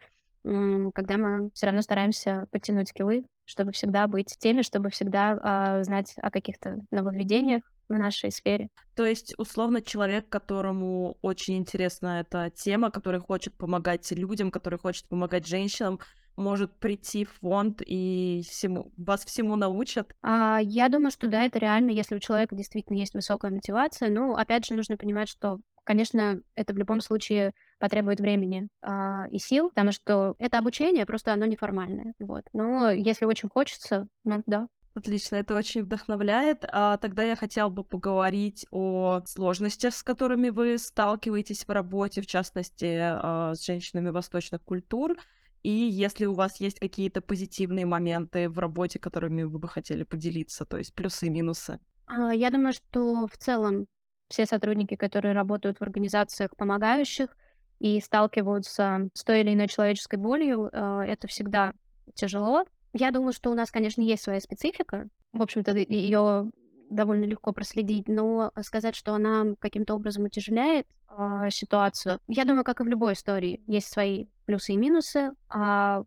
когда 0.93 1.17
мы 1.17 1.49
все 1.53 1.65
равно 1.65 1.81
стараемся 1.81 2.45
подтянуть 2.51 2.89
скиллы, 2.89 3.25
чтобы 3.45 3.71
всегда 3.71 4.07
быть 4.07 4.33
в 4.33 4.37
теме, 4.37 4.63
чтобы 4.63 4.89
всегда 4.89 5.79
э, 5.79 5.83
знать 5.83 6.13
о 6.21 6.29
каких-то 6.29 6.77
нововведениях 6.91 7.63
в 7.89 7.93
нашей 7.93 8.31
сфере. 8.31 8.69
То 8.95 9.05
есть, 9.05 9.33
условно, 9.37 9.81
человек, 9.81 10.29
которому 10.29 11.17
очень 11.21 11.57
интересна 11.57 12.21
эта 12.21 12.49
тема, 12.49 12.91
который 12.91 13.19
хочет 13.19 13.55
помогать 13.55 14.11
людям, 14.11 14.51
который 14.51 14.79
хочет 14.79 15.07
помогать 15.07 15.47
женщинам, 15.47 15.99
может 16.35 16.77
прийти 16.79 17.25
в 17.25 17.31
фонд 17.39 17.81
и 17.85 18.41
всему, 18.47 18.91
вас 18.97 19.23
всему 19.23 19.55
научат? 19.55 20.13
А, 20.21 20.59
я 20.61 20.89
думаю, 20.89 21.11
что 21.11 21.27
да, 21.27 21.45
это 21.45 21.59
реально, 21.59 21.91
если 21.91 22.15
у 22.15 22.19
человека 22.19 22.55
действительно 22.55 22.97
есть 22.97 23.13
высокая 23.13 23.51
мотивация. 23.51 24.09
Ну, 24.09 24.35
опять 24.35 24.65
же, 24.65 24.73
нужно 24.73 24.97
понимать, 24.97 25.29
что 25.29 25.59
Конечно, 25.85 26.41
это 26.55 26.73
в 26.73 26.77
любом 26.77 26.99
случае 26.99 27.53
потребует 27.79 28.19
времени 28.19 28.67
а, 28.81 29.25
и 29.31 29.37
сил, 29.37 29.69
потому 29.69 29.91
что 29.91 30.35
это 30.39 30.57
обучение, 30.57 31.05
просто 31.05 31.33
оно 31.33 31.45
неформальное. 31.45 32.13
Вот. 32.19 32.45
Но 32.53 32.91
если 32.91 33.25
очень 33.25 33.49
хочется, 33.49 34.07
ну 34.23 34.43
да, 34.45 34.67
Отлично, 34.95 35.35
это 35.35 35.55
очень 35.55 35.83
вдохновляет. 35.83 36.63
А 36.71 36.95
тогда 36.97 37.21
я 37.23 37.35
хотела 37.35 37.67
бы 37.67 37.83
поговорить 37.83 38.65
о 38.71 39.19
сложностях, 39.25 39.93
с 39.93 40.03
которыми 40.03 40.49
вы 40.49 40.77
сталкиваетесь 40.77 41.67
в 41.67 41.69
работе, 41.69 42.21
в 42.21 42.27
частности, 42.27 42.99
а, 43.01 43.53
с 43.55 43.65
женщинами 43.65 44.09
восточных 44.09 44.63
культур. 44.63 45.17
И 45.63 45.69
если 45.69 46.25
у 46.25 46.33
вас 46.33 46.61
есть 46.61 46.79
какие-то 46.79 47.19
позитивные 47.19 47.85
моменты 47.85 48.47
в 48.49 48.57
работе, 48.57 48.97
которыми 48.97 49.43
вы 49.43 49.59
бы 49.59 49.67
хотели 49.67 50.03
поделиться, 50.03 50.63
то 50.63 50.77
есть 50.77 50.93
плюсы 50.93 51.27
и 51.27 51.29
минусы. 51.29 51.79
А, 52.05 52.33
я 52.33 52.49
думаю, 52.49 52.71
что 52.71 53.27
в 53.27 53.35
целом 53.37 53.87
все 54.29 54.45
сотрудники, 54.45 54.95
которые 54.95 55.33
работают 55.33 55.79
в 55.79 55.81
организациях 55.81 56.55
помогающих 56.55 57.35
и 57.79 57.99
сталкиваются 57.99 59.09
с 59.13 59.23
той 59.23 59.41
или 59.41 59.53
иной 59.53 59.67
человеческой 59.67 60.17
болью, 60.17 60.69
э, 60.71 61.05
это 61.07 61.27
всегда 61.27 61.73
тяжело. 62.13 62.65
Я 62.93 63.11
думаю, 63.11 63.33
что 63.33 63.51
у 63.51 63.55
нас, 63.55 63.71
конечно, 63.71 64.01
есть 64.01 64.23
своя 64.23 64.39
специфика. 64.39 65.07
В 65.33 65.41
общем-то, 65.41 65.75
ее 65.77 66.49
довольно 66.89 67.25
легко 67.25 67.51
проследить, 67.51 68.07
но 68.07 68.51
сказать, 68.61 68.95
что 68.95 69.13
она 69.13 69.55
каким-то 69.59 69.95
образом 69.95 70.23
утяжеляет 70.23 70.87
э, 71.09 71.49
ситуацию, 71.49 72.19
я 72.27 72.45
думаю, 72.45 72.63
как 72.63 72.79
и 72.79 72.83
в 72.83 72.87
любой 72.87 73.13
истории, 73.13 73.61
есть 73.67 73.91
свои 73.91 74.27
плюсы 74.45 74.73
и 74.73 74.77
минусы. 74.77 75.31
А 75.49 76.03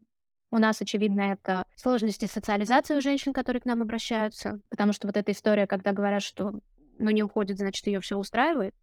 у 0.50 0.58
нас, 0.58 0.80
очевидно, 0.80 1.20
это 1.20 1.64
сложности 1.76 2.24
социализации 2.24 2.96
у 2.96 3.00
женщин, 3.00 3.32
которые 3.32 3.60
к 3.60 3.66
нам 3.66 3.82
обращаются, 3.82 4.60
потому 4.70 4.92
что 4.92 5.06
вот 5.06 5.16
эта 5.16 5.32
история, 5.32 5.66
когда 5.66 5.92
говорят, 5.92 6.22
что 6.22 6.54
но 6.98 7.10
не 7.10 7.22
уходит, 7.22 7.58
значит, 7.58 7.86
ее 7.86 8.00
все 8.00 8.16
устраивает. 8.16 8.74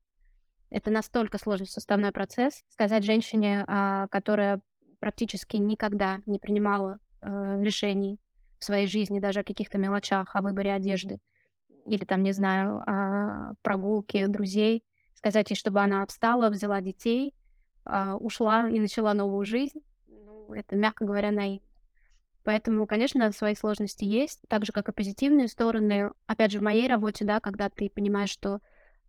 Это 0.75 0.91
настолько 0.91 1.37
сложный 1.37 1.67
составной 1.67 2.11
процесс. 2.11 2.61
Сказать 2.67 3.05
женщине, 3.05 3.63
а, 3.65 4.09
которая 4.09 4.59
практически 4.99 5.55
никогда 5.55 6.19
не 6.25 6.37
принимала 6.37 6.99
э, 7.21 7.61
решений 7.61 8.19
в 8.59 8.65
своей 8.65 8.85
жизни, 8.85 9.21
даже 9.21 9.39
о 9.39 9.43
каких-то 9.45 9.77
мелочах, 9.77 10.35
о 10.35 10.41
выборе 10.41 10.73
одежды, 10.73 11.19
или 11.85 12.03
там, 12.03 12.23
не 12.23 12.33
знаю, 12.33 12.83
о 12.85 13.53
прогулке 13.61 14.27
друзей, 14.27 14.83
сказать 15.13 15.49
ей, 15.49 15.55
чтобы 15.55 15.79
она 15.79 16.05
встала, 16.07 16.49
взяла 16.49 16.81
детей, 16.81 17.33
а, 17.85 18.17
ушла 18.17 18.67
и 18.67 18.77
начала 18.77 19.13
новую 19.13 19.45
жизнь, 19.45 19.79
ну, 20.07 20.53
это, 20.53 20.75
мягко 20.75 21.05
говоря, 21.05 21.31
наивно. 21.31 21.65
Поэтому, 22.43 22.85
конечно, 22.85 23.31
свои 23.31 23.55
сложности 23.55 24.03
есть, 24.03 24.41
так 24.49 24.65
же, 24.65 24.73
как 24.73 24.89
и 24.89 24.91
позитивные 24.91 25.47
стороны. 25.47 26.11
Опять 26.27 26.51
же, 26.51 26.59
в 26.59 26.63
моей 26.63 26.89
работе, 26.89 27.23
да, 27.23 27.39
когда 27.39 27.69
ты 27.69 27.89
понимаешь, 27.89 28.29
что 28.29 28.59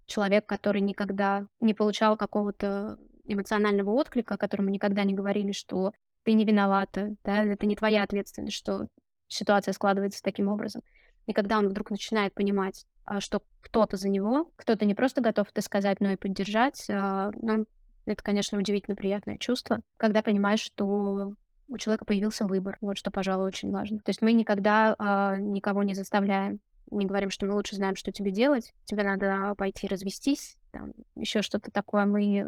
человек, 0.06 0.46
который 0.46 0.80
никогда 0.80 1.46
не 1.60 1.74
получал 1.74 2.16
какого-то 2.16 2.98
эмоционального 3.24 3.90
отклика, 3.90 4.36
которому 4.36 4.70
никогда 4.70 5.04
не 5.04 5.14
говорили, 5.14 5.52
что 5.52 5.92
ты 6.22 6.32
не 6.32 6.44
виновата, 6.44 7.14
да, 7.24 7.44
это 7.44 7.66
не 7.66 7.76
твоя 7.76 8.02
ответственность, 8.02 8.56
что 8.56 8.88
ситуация 9.28 9.72
складывается 9.72 10.22
таким 10.22 10.48
образом. 10.48 10.82
И 11.26 11.32
когда 11.32 11.58
он 11.58 11.68
вдруг 11.68 11.90
начинает 11.90 12.34
понимать, 12.34 12.86
а, 13.04 13.20
что 13.20 13.42
кто-то 13.60 13.96
за 13.96 14.08
него, 14.08 14.50
кто-то 14.56 14.84
не 14.84 14.94
просто 14.94 15.20
готов 15.20 15.48
это 15.50 15.60
сказать, 15.60 16.00
но 16.00 16.10
и 16.10 16.16
поддержать, 16.16 16.86
а, 16.88 17.30
ну, 17.40 17.66
это, 18.06 18.22
конечно, 18.22 18.58
удивительно 18.58 18.96
приятное 18.96 19.38
чувство, 19.38 19.80
когда 19.96 20.22
понимаешь, 20.22 20.60
что 20.60 21.32
у 21.68 21.78
человека 21.78 22.04
появился 22.04 22.46
выбор. 22.46 22.78
Вот 22.80 22.96
что, 22.96 23.10
пожалуй, 23.10 23.48
очень 23.48 23.72
важно. 23.72 23.98
То 23.98 24.10
есть 24.10 24.22
мы 24.22 24.32
никогда 24.32 24.94
а, 24.98 25.36
никого 25.36 25.82
не 25.82 25.94
заставляем 25.94 26.60
не 26.90 27.06
говорим, 27.06 27.30
что 27.30 27.46
мы 27.46 27.54
лучше 27.54 27.76
знаем, 27.76 27.96
что 27.96 28.12
тебе 28.12 28.30
делать, 28.30 28.74
тебе 28.84 29.02
надо 29.02 29.54
пойти 29.56 29.86
развестись, 29.86 30.56
там, 30.72 30.92
еще 31.14 31.42
что-то 31.42 31.70
такое 31.70 32.04
мы 32.04 32.38
э, 32.38 32.44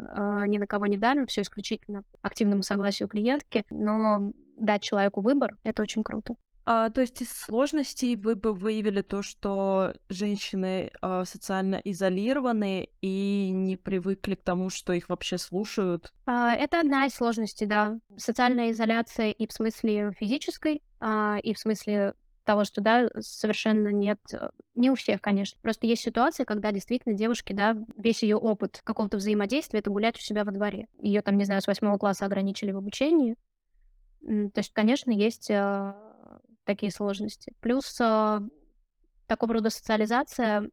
ни 0.47 0.57
на 0.57 0.67
кого 0.67 0.85
не 0.85 0.97
давим, 0.97 1.27
все 1.27 1.41
исключительно 1.41 2.03
активному 2.21 2.63
согласию 2.63 3.09
клиентки, 3.09 3.65
но 3.69 4.31
дать 4.57 4.83
человеку 4.83 5.21
выбор— 5.21 5.57
это 5.63 5.81
очень 5.81 6.03
круто. 6.03 6.35
А, 6.71 6.91
то 6.91 7.01
есть 7.01 7.19
из 7.23 7.31
сложностей 7.31 8.15
вы 8.15 8.35
бы 8.35 8.53
выявили 8.53 9.01
то, 9.01 9.23
что 9.23 9.95
женщины 10.07 10.91
а, 11.01 11.25
социально 11.25 11.81
изолированы 11.83 12.89
и 13.01 13.49
не 13.51 13.75
привыкли 13.75 14.35
к 14.35 14.43
тому, 14.43 14.69
что 14.69 14.93
их 14.93 15.09
вообще 15.09 15.39
слушают? 15.39 16.13
А, 16.27 16.53
это 16.53 16.79
одна 16.79 17.07
из 17.07 17.15
сложностей, 17.15 17.65
да. 17.65 17.97
Социальная 18.17 18.69
изоляция 18.69 19.31
и 19.31 19.47
в 19.47 19.51
смысле 19.51 20.11
физической, 20.19 20.83
а, 20.99 21.39
и 21.41 21.55
в 21.55 21.59
смысле 21.59 22.13
того, 22.49 22.63
что, 22.63 22.81
да, 22.81 23.09
совершенно 23.19 23.89
нет, 23.89 24.19
э, 24.33 24.49
не 24.73 24.89
у 24.89 24.95
всех, 24.95 25.21
конечно. 25.21 25.59
Просто 25.61 25.85
есть 25.85 26.01
ситуации, 26.01 26.45
когда 26.45 26.71
действительно 26.71 27.13
девушки, 27.13 27.53
да, 27.53 27.77
весь 27.95 28.23
ее 28.23 28.37
опыт 28.37 28.81
какого-то 28.83 29.17
взаимодействия 29.17 29.81
это 29.81 29.91
гулять 29.91 30.17
у 30.17 30.19
себя 30.19 30.43
во 30.43 30.51
дворе. 30.51 30.87
Ее 30.99 31.21
там, 31.21 31.37
не 31.37 31.45
знаю, 31.45 31.61
с 31.61 31.67
восьмого 31.67 31.99
класса 31.99 32.25
ограничили 32.25 32.71
в 32.71 32.77
обучении. 32.77 33.35
То 34.21 34.51
есть, 34.55 34.73
конечно, 34.73 35.11
есть 35.11 35.51
э, 35.51 35.93
такие 36.63 36.91
сложности. 36.91 37.53
Плюс 37.59 37.95
э, 38.01 38.39
такого 39.27 39.53
рода 39.53 39.69
социализация, 39.69 40.71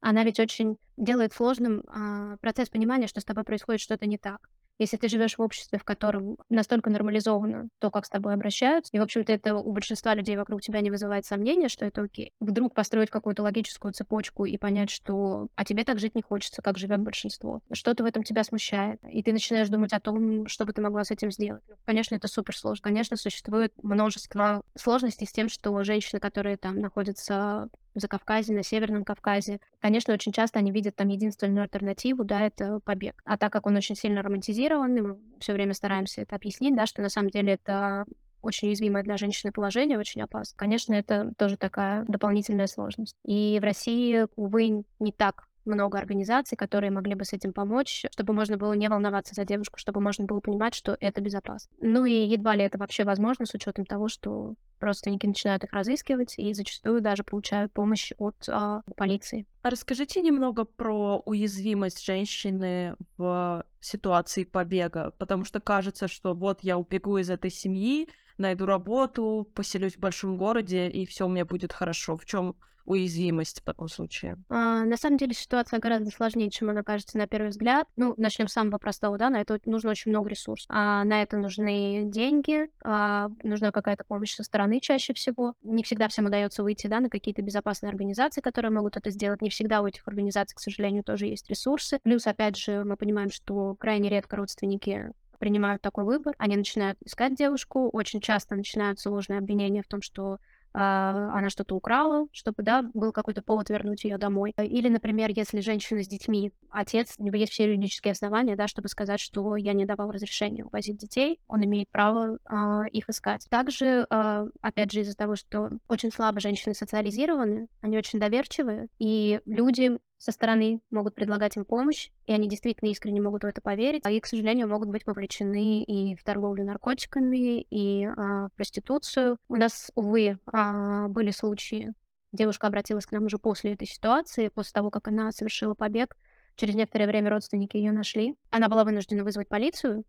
она 0.00 0.22
ведь 0.22 0.38
очень 0.38 0.78
делает 0.96 1.32
сложным 1.32 1.80
э, 1.80 2.36
процесс 2.40 2.68
понимания, 2.68 3.08
что 3.08 3.20
с 3.20 3.24
тобой 3.24 3.42
происходит 3.42 3.80
что-то 3.80 4.06
не 4.06 4.16
так. 4.16 4.48
Если 4.78 4.96
ты 4.96 5.08
живешь 5.08 5.38
в 5.38 5.42
обществе, 5.42 5.78
в 5.78 5.84
котором 5.84 6.36
настолько 6.48 6.90
нормализовано 6.90 7.68
то, 7.78 7.90
как 7.90 8.06
с 8.06 8.10
тобой 8.10 8.34
обращаются, 8.34 8.90
и, 8.92 8.98
в 8.98 9.02
общем-то, 9.02 9.32
это 9.32 9.56
у 9.56 9.72
большинства 9.72 10.14
людей 10.14 10.36
вокруг 10.36 10.60
тебя 10.60 10.80
не 10.80 10.90
вызывает 10.90 11.24
сомнения, 11.24 11.68
что 11.68 11.84
это 11.84 12.02
окей. 12.02 12.32
Вдруг 12.40 12.74
построить 12.74 13.10
какую-то 13.10 13.42
логическую 13.42 13.92
цепочку 13.92 14.44
и 14.44 14.58
понять, 14.58 14.90
что 14.90 15.48
а 15.54 15.64
тебе 15.64 15.84
так 15.84 15.98
жить 15.98 16.14
не 16.14 16.22
хочется, 16.22 16.62
как 16.62 16.78
живет 16.78 17.00
большинство. 17.00 17.60
Что-то 17.72 18.04
в 18.04 18.06
этом 18.06 18.22
тебя 18.22 18.44
смущает. 18.44 19.00
И 19.10 19.22
ты 19.22 19.32
начинаешь 19.32 19.68
думать 19.68 19.92
о 19.92 20.00
том, 20.00 20.46
что 20.46 20.64
бы 20.64 20.72
ты 20.72 20.82
могла 20.82 21.04
с 21.04 21.10
этим 21.10 21.30
сделать. 21.30 21.62
Конечно, 21.84 22.14
это 22.14 22.28
супер 22.28 22.56
сложно. 22.56 22.82
Конечно, 22.82 23.16
существует 23.16 23.72
множество 23.82 24.62
сложностей 24.76 25.26
с 25.26 25.32
тем, 25.32 25.48
что 25.48 25.82
женщины, 25.84 26.20
которые 26.20 26.56
там 26.56 26.80
находятся 26.80 27.68
Закавказье, 28.00 28.54
на 28.54 28.62
Северном 28.62 29.04
Кавказе. 29.04 29.60
Конечно, 29.80 30.14
очень 30.14 30.32
часто 30.32 30.58
они 30.58 30.70
видят 30.70 30.96
там 30.96 31.08
единственную 31.08 31.62
альтернативу, 31.64 32.24
да, 32.24 32.42
это 32.42 32.80
побег. 32.80 33.20
А 33.24 33.36
так 33.36 33.52
как 33.52 33.66
он 33.66 33.76
очень 33.76 33.96
сильно 33.96 34.22
романтизирован, 34.22 34.94
мы 34.94 35.18
все 35.38 35.52
время 35.52 35.74
стараемся 35.74 36.22
это 36.22 36.36
объяснить, 36.36 36.76
да, 36.76 36.86
что 36.86 37.02
на 37.02 37.08
самом 37.08 37.30
деле 37.30 37.54
это 37.54 38.04
очень 38.42 38.68
уязвимое 38.68 39.02
для 39.02 39.16
женщины 39.16 39.52
положение, 39.52 39.98
очень 39.98 40.22
опасно. 40.22 40.56
Конечно, 40.56 40.94
это 40.94 41.32
тоже 41.36 41.56
такая 41.56 42.04
дополнительная 42.06 42.66
сложность. 42.68 43.16
И 43.24 43.58
в 43.60 43.64
России, 43.64 44.26
увы, 44.36 44.84
не 44.98 45.12
так 45.12 45.48
много 45.66 45.98
организаций, 45.98 46.56
которые 46.56 46.90
могли 46.90 47.14
бы 47.14 47.24
с 47.24 47.32
этим 47.32 47.52
помочь, 47.52 48.04
чтобы 48.10 48.32
можно 48.32 48.56
было 48.56 48.72
не 48.72 48.88
волноваться 48.88 49.34
за 49.34 49.44
девушку, 49.44 49.78
чтобы 49.78 50.00
можно 50.00 50.24
было 50.24 50.40
понимать, 50.40 50.74
что 50.74 50.96
это 51.00 51.20
безопасно. 51.20 51.70
Ну 51.80 52.04
и 52.04 52.12
едва 52.12 52.54
ли 52.54 52.64
это 52.64 52.78
вообще 52.78 53.04
возможно 53.04 53.46
с 53.46 53.54
учетом 53.54 53.84
того, 53.84 54.08
что 54.08 54.54
родственники 54.80 55.26
начинают 55.26 55.64
их 55.64 55.72
разыскивать 55.72 56.38
и 56.38 56.52
зачастую 56.52 57.00
даже 57.00 57.24
получают 57.24 57.72
помощь 57.72 58.12
от 58.18 58.36
а, 58.48 58.82
полиции. 58.96 59.46
А 59.62 59.70
расскажите 59.70 60.20
немного 60.20 60.64
про 60.64 61.22
уязвимость 61.24 62.04
женщины 62.04 62.96
в 63.16 63.64
ситуации 63.80 64.44
побега, 64.44 65.12
потому 65.18 65.44
что 65.44 65.60
кажется, 65.60 66.08
что 66.08 66.34
вот 66.34 66.60
я 66.62 66.78
убегу 66.78 67.18
из 67.18 67.30
этой 67.30 67.50
семьи, 67.50 68.08
найду 68.38 68.66
работу, 68.66 69.48
поселюсь 69.54 69.96
в 69.96 70.00
большом 70.00 70.36
городе, 70.36 70.88
и 70.88 71.06
все 71.06 71.26
у 71.26 71.28
меня 71.28 71.44
будет 71.44 71.72
хорошо. 71.72 72.16
В 72.16 72.24
чем 72.24 72.56
уязвимость 72.86 73.60
в 73.60 73.64
таком 73.64 73.88
случае? 73.88 74.36
А, 74.48 74.84
на 74.84 74.96
самом 74.96 75.18
деле 75.18 75.34
ситуация 75.34 75.80
гораздо 75.80 76.10
сложнее, 76.10 76.50
чем 76.50 76.70
она 76.70 76.82
кажется 76.82 77.18
на 77.18 77.26
первый 77.26 77.50
взгляд. 77.50 77.86
Ну, 77.96 78.14
начнем 78.16 78.48
с 78.48 78.52
самого 78.52 78.78
простого, 78.78 79.18
да, 79.18 79.28
на 79.28 79.40
это 79.40 79.58
нужно 79.66 79.90
очень 79.90 80.10
много 80.10 80.30
ресурсов. 80.30 80.66
А, 80.70 81.04
на 81.04 81.22
это 81.22 81.36
нужны 81.36 82.04
деньги, 82.06 82.68
а, 82.82 83.28
нужна 83.42 83.72
какая-то 83.72 84.04
помощь 84.04 84.34
со 84.34 84.44
стороны 84.44 84.80
чаще 84.80 85.12
всего. 85.12 85.54
Не 85.62 85.82
всегда 85.82 86.08
всем 86.08 86.26
удается 86.26 86.62
выйти, 86.62 86.86
да, 86.86 87.00
на 87.00 87.10
какие-то 87.10 87.42
безопасные 87.42 87.90
организации, 87.90 88.40
которые 88.40 88.70
могут 88.70 88.96
это 88.96 89.10
сделать. 89.10 89.42
Не 89.42 89.50
всегда 89.50 89.82
у 89.82 89.86
этих 89.86 90.06
организаций, 90.06 90.56
к 90.56 90.60
сожалению, 90.60 91.02
тоже 91.02 91.26
есть 91.26 91.50
ресурсы. 91.50 91.98
Плюс, 92.02 92.26
опять 92.26 92.56
же, 92.56 92.84
мы 92.84 92.96
понимаем, 92.96 93.30
что 93.30 93.74
крайне 93.74 94.08
редко 94.08 94.36
родственники 94.36 95.10
принимают 95.38 95.82
такой 95.82 96.04
выбор, 96.04 96.34
они 96.38 96.56
начинают 96.56 96.98
искать 97.04 97.34
девушку, 97.34 97.88
очень 97.90 98.20
часто 98.20 98.54
начинаются 98.54 99.10
ложные 99.10 99.38
обвинения 99.38 99.82
в 99.82 99.88
том, 99.88 100.02
что 100.02 100.38
а, 100.78 101.30
она 101.32 101.48
что-то 101.48 101.74
украла, 101.74 102.28
чтобы, 102.32 102.62
да, 102.62 102.82
был 102.92 103.10
какой-то 103.10 103.40
повод 103.40 103.70
вернуть 103.70 104.04
ее 104.04 104.18
домой. 104.18 104.52
Или, 104.58 104.90
например, 104.90 105.30
если 105.34 105.60
женщина 105.60 106.02
с 106.04 106.06
детьми, 106.06 106.52
отец, 106.70 107.14
у 107.16 107.24
него 107.24 107.36
есть 107.36 107.52
все 107.52 107.64
юридические 107.64 108.12
основания, 108.12 108.56
да, 108.56 108.68
чтобы 108.68 108.88
сказать, 108.88 109.18
что 109.18 109.56
я 109.56 109.72
не 109.72 109.86
давал 109.86 110.10
разрешения 110.10 110.66
увозить 110.66 110.98
детей, 110.98 111.40
он 111.48 111.64
имеет 111.64 111.88
право 111.88 112.36
э, 112.36 112.88
их 112.92 113.08
искать. 113.08 113.46
Также, 113.48 114.06
э, 114.10 114.46
опять 114.60 114.92
же, 114.92 115.00
из-за 115.00 115.16
того, 115.16 115.34
что 115.34 115.70
очень 115.88 116.12
слабо 116.12 116.40
женщины 116.40 116.74
социализированы, 116.74 117.68
они 117.80 117.96
очень 117.96 118.20
доверчивые, 118.20 118.88
и 118.98 119.40
люди 119.46 119.98
со 120.18 120.32
стороны 120.32 120.80
могут 120.90 121.14
предлагать 121.14 121.56
им 121.56 121.64
помощь, 121.64 122.10
и 122.26 122.32
они 122.32 122.48
действительно 122.48 122.88
искренне 122.88 123.20
могут 123.20 123.44
в 123.44 123.46
это 123.46 123.60
поверить, 123.60 124.02
а 124.04 124.10
и, 124.10 124.20
к 124.20 124.26
сожалению, 124.26 124.68
могут 124.68 124.88
быть 124.88 125.06
вовлечены 125.06 125.82
и 125.82 126.16
в 126.16 126.24
торговлю 126.24 126.64
наркотиками, 126.64 127.60
и 127.62 128.04
а, 128.04 128.48
в 128.48 128.52
проституцию. 128.56 129.36
У 129.48 129.56
нас, 129.56 129.90
увы, 129.94 130.38
а, 130.46 131.08
были 131.08 131.30
случаи, 131.30 131.92
девушка 132.32 132.66
обратилась 132.66 133.06
к 133.06 133.12
нам 133.12 133.24
уже 133.24 133.38
после 133.38 133.74
этой 133.74 133.86
ситуации, 133.86 134.48
после 134.48 134.72
того, 134.72 134.90
как 134.90 135.08
она 135.08 135.32
совершила 135.32 135.74
побег. 135.74 136.16
Через 136.56 136.74
некоторое 136.74 137.06
время 137.06 137.30
родственники 137.30 137.76
ее 137.76 137.92
нашли. 137.92 138.34
Она 138.50 138.68
была 138.68 138.84
вынуждена 138.84 139.24
вызвать 139.24 139.48
полицию 139.48 140.04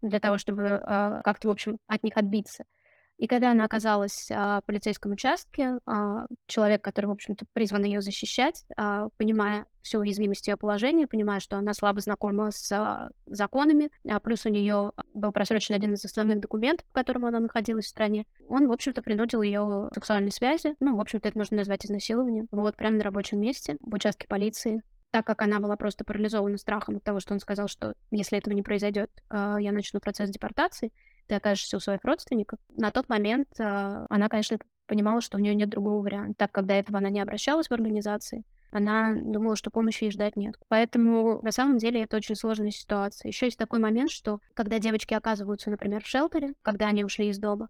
для 0.00 0.18
того, 0.18 0.38
чтобы 0.38 0.80
а, 0.82 1.22
как-то, 1.22 1.48
в 1.48 1.50
общем, 1.52 1.78
от 1.86 2.02
них 2.02 2.16
отбиться. 2.16 2.64
И 3.18 3.26
когда 3.26 3.52
она 3.52 3.64
оказалась 3.64 4.28
а, 4.30 4.60
в 4.60 4.64
полицейском 4.64 5.12
участке, 5.12 5.78
а, 5.86 6.26
человек, 6.46 6.82
который, 6.82 7.06
в 7.06 7.12
общем-то, 7.12 7.44
призван 7.52 7.84
ее 7.84 8.00
защищать, 8.00 8.64
а, 8.76 9.08
понимая 9.16 9.66
всю 9.82 9.98
уязвимость 9.98 10.48
ее 10.48 10.56
положения, 10.56 11.06
понимая, 11.06 11.40
что 11.40 11.56
она 11.56 11.74
слабо 11.74 12.00
знакома 12.00 12.50
с 12.50 12.72
а, 12.72 13.10
законами, 13.26 13.90
а 14.08 14.18
плюс 14.20 14.46
у 14.46 14.48
нее 14.48 14.92
был 15.14 15.32
просрочен 15.32 15.74
один 15.74 15.94
из 15.94 16.04
основных 16.04 16.40
документов, 16.40 16.86
по 16.88 17.00
которому 17.00 17.26
она 17.26 17.40
находилась 17.40 17.86
в 17.86 17.90
стране, 17.90 18.26
он, 18.48 18.66
в 18.66 18.72
общем-то, 18.72 19.02
принудил 19.02 19.42
ее 19.42 19.88
к 19.90 19.94
сексуальной 19.94 20.32
связи. 20.32 20.74
Ну, 20.80 20.96
в 20.96 21.00
общем-то, 21.00 21.28
это 21.28 21.38
можно 21.38 21.58
назвать 21.58 21.84
изнасилованием. 21.86 22.48
Вот, 22.50 22.76
прямо 22.76 22.96
на 22.96 23.04
рабочем 23.04 23.40
месте, 23.40 23.76
в 23.80 23.94
участке 23.94 24.26
полиции 24.26 24.82
так 25.12 25.26
как 25.26 25.42
она 25.42 25.60
была 25.60 25.76
просто 25.76 26.04
парализована 26.04 26.56
страхом 26.56 26.96
от 26.96 27.04
того, 27.04 27.20
что 27.20 27.34
он 27.34 27.40
сказал, 27.40 27.68
что 27.68 27.94
если 28.10 28.38
этого 28.38 28.54
не 28.54 28.62
произойдет, 28.62 29.10
а, 29.28 29.58
я 29.60 29.70
начну 29.70 30.00
процесс 30.00 30.30
депортации, 30.30 30.90
ты 31.26 31.34
окажешься 31.34 31.76
у 31.76 31.80
своих 31.80 32.04
родственников. 32.04 32.58
На 32.76 32.90
тот 32.90 33.08
момент 33.08 33.48
э, 33.58 34.06
она, 34.08 34.28
конечно, 34.28 34.58
понимала, 34.86 35.20
что 35.20 35.38
у 35.38 35.40
нее 35.40 35.54
нет 35.54 35.68
другого 35.68 36.02
варианта. 36.02 36.34
Так 36.38 36.52
как 36.52 36.66
до 36.66 36.74
этого 36.74 36.98
она 36.98 37.10
не 37.10 37.20
обращалась 37.20 37.68
в 37.68 37.72
организации, 37.72 38.44
она 38.70 39.14
думала, 39.14 39.54
что 39.54 39.70
помощи 39.70 40.04
ей 40.04 40.10
ждать 40.10 40.36
нет. 40.36 40.56
Поэтому 40.68 41.40
на 41.42 41.52
самом 41.52 41.78
деле 41.78 42.02
это 42.02 42.16
очень 42.16 42.34
сложная 42.34 42.70
ситуация. 42.70 43.28
Еще 43.28 43.46
есть 43.46 43.58
такой 43.58 43.78
момент, 43.78 44.10
что 44.10 44.40
когда 44.54 44.78
девочки 44.78 45.14
оказываются, 45.14 45.70
например, 45.70 46.02
в 46.02 46.06
шелтере, 46.06 46.54
когда 46.62 46.88
они 46.88 47.04
ушли 47.04 47.28
из 47.28 47.38
дома, 47.38 47.68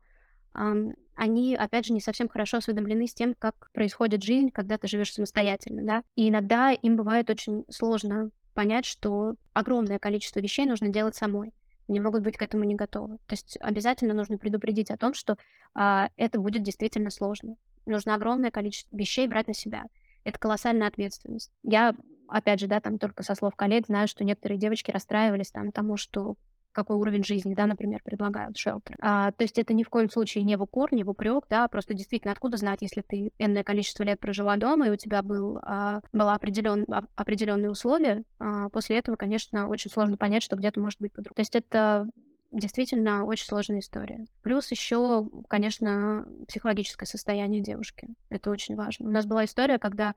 они, 1.15 1.57
опять 1.57 1.87
же, 1.87 1.93
не 1.93 2.01
совсем 2.01 2.29
хорошо 2.29 2.59
осведомлены 2.59 3.07
с 3.07 3.15
тем, 3.15 3.35
как 3.39 3.71
происходит 3.73 4.23
жизнь, 4.23 4.51
когда 4.51 4.79
ты 4.79 4.87
живешь 4.87 5.13
самостоятельно, 5.13 5.83
да. 5.83 6.03
И 6.15 6.29
иногда 6.29 6.71
им 6.73 6.97
бывает 6.97 7.31
очень 7.31 7.65
сложно 7.69 8.31
понять, 8.55 8.85
что 8.85 9.35
огромное 9.55 9.99
количество 9.99 10.41
вещей 10.41 10.67
нужно 10.67 10.89
делать 10.89 11.17
самой. 11.17 11.53
Они 11.89 12.01
могут 12.01 12.23
быть 12.23 12.37
к 12.37 12.43
этому 12.43 12.65
не 12.65 12.75
готовы. 12.75 13.19
То 13.27 13.33
есть 13.33 13.59
обязательно 13.61 14.15
нужно 14.15 14.39
предупредить 14.39 14.91
о 14.91 14.97
том, 14.97 15.15
что 15.15 15.37
а, 15.75 16.11
это 16.17 16.41
будет 16.41 16.63
действительно 16.63 17.11
сложно. 17.11 17.57
Нужно 17.87 18.15
огромное 18.15 18.51
количество 18.51 18.97
вещей 18.97 19.27
брать 19.27 19.49
на 19.49 19.55
себя. 19.55 19.85
Это 20.25 20.39
колоссальная 20.39 20.89
ответственность. 20.89 21.51
Я, 21.63 21.95
опять 22.29 22.61
же, 22.61 22.69
да, 22.69 22.81
там 22.81 22.99
только 22.99 23.23
со 23.23 23.35
слов 23.35 23.57
коллег 23.57 23.87
знаю, 23.87 24.07
что 24.07 24.25
некоторые 24.25 24.59
девочки 24.59 24.91
расстраивались 24.91 25.51
там 25.51 25.73
тому, 25.73 25.97
что 25.97 26.37
какой 26.73 26.97
уровень 26.97 27.25
жизни, 27.25 27.55
да, 27.55 27.67
например, 27.67 28.01
предлагают 28.05 28.57
шелтер. 28.57 28.97
А, 29.01 29.33
то 29.33 29.43
есть 29.43 29.59
это 29.59 29.75
ни 29.75 29.83
в 29.83 29.91
коем 29.91 30.11
случае 30.11 30.45
не 30.45 30.57
в 30.57 30.63
укор, 30.63 30.93
не 30.93 31.05
в 31.05 31.11
упрек, 31.11 31.45
да, 31.49 31.69
просто 31.69 31.95
действительно 31.95 32.33
откуда 32.33 32.57
знать, 32.57 32.83
если 32.83 33.03
ты 33.03 33.33
энное 33.39 33.63
количество 33.63 34.03
лет 34.03 34.19
прожила 34.21 34.57
дома, 34.57 34.89
и 34.89 34.91
у 34.91 34.97
тебя 34.97 35.23
был, 35.23 35.59
а, 35.63 36.01
было 36.13 36.35
определен, 36.35 36.85
а, 36.91 37.05
определенные 37.15 37.71
условия, 37.71 38.25
а, 38.39 38.69
после 38.71 38.99
этого, 38.99 39.17
конечно, 39.17 39.69
очень 39.69 39.91
сложно 39.91 40.17
понять, 40.17 40.43
что 40.43 40.57
где-то 40.57 40.81
может 40.81 41.01
быть 41.01 41.13
по-другому. 41.13 41.35
То 41.35 41.41
есть 41.41 41.55
это 41.55 42.09
действительно 42.51 43.25
очень 43.25 43.47
сложная 43.47 43.81
история. 43.81 44.27
Плюс 44.43 44.71
еще, 44.71 45.29
конечно, 45.49 46.27
психологическое 46.47 47.07
состояние 47.07 47.63
девушки. 47.63 48.09
Это 48.29 48.51
очень 48.51 48.77
важно. 48.77 49.09
У 49.09 49.11
нас 49.11 49.25
была 49.25 49.45
история, 49.45 49.79
когда 49.79 50.15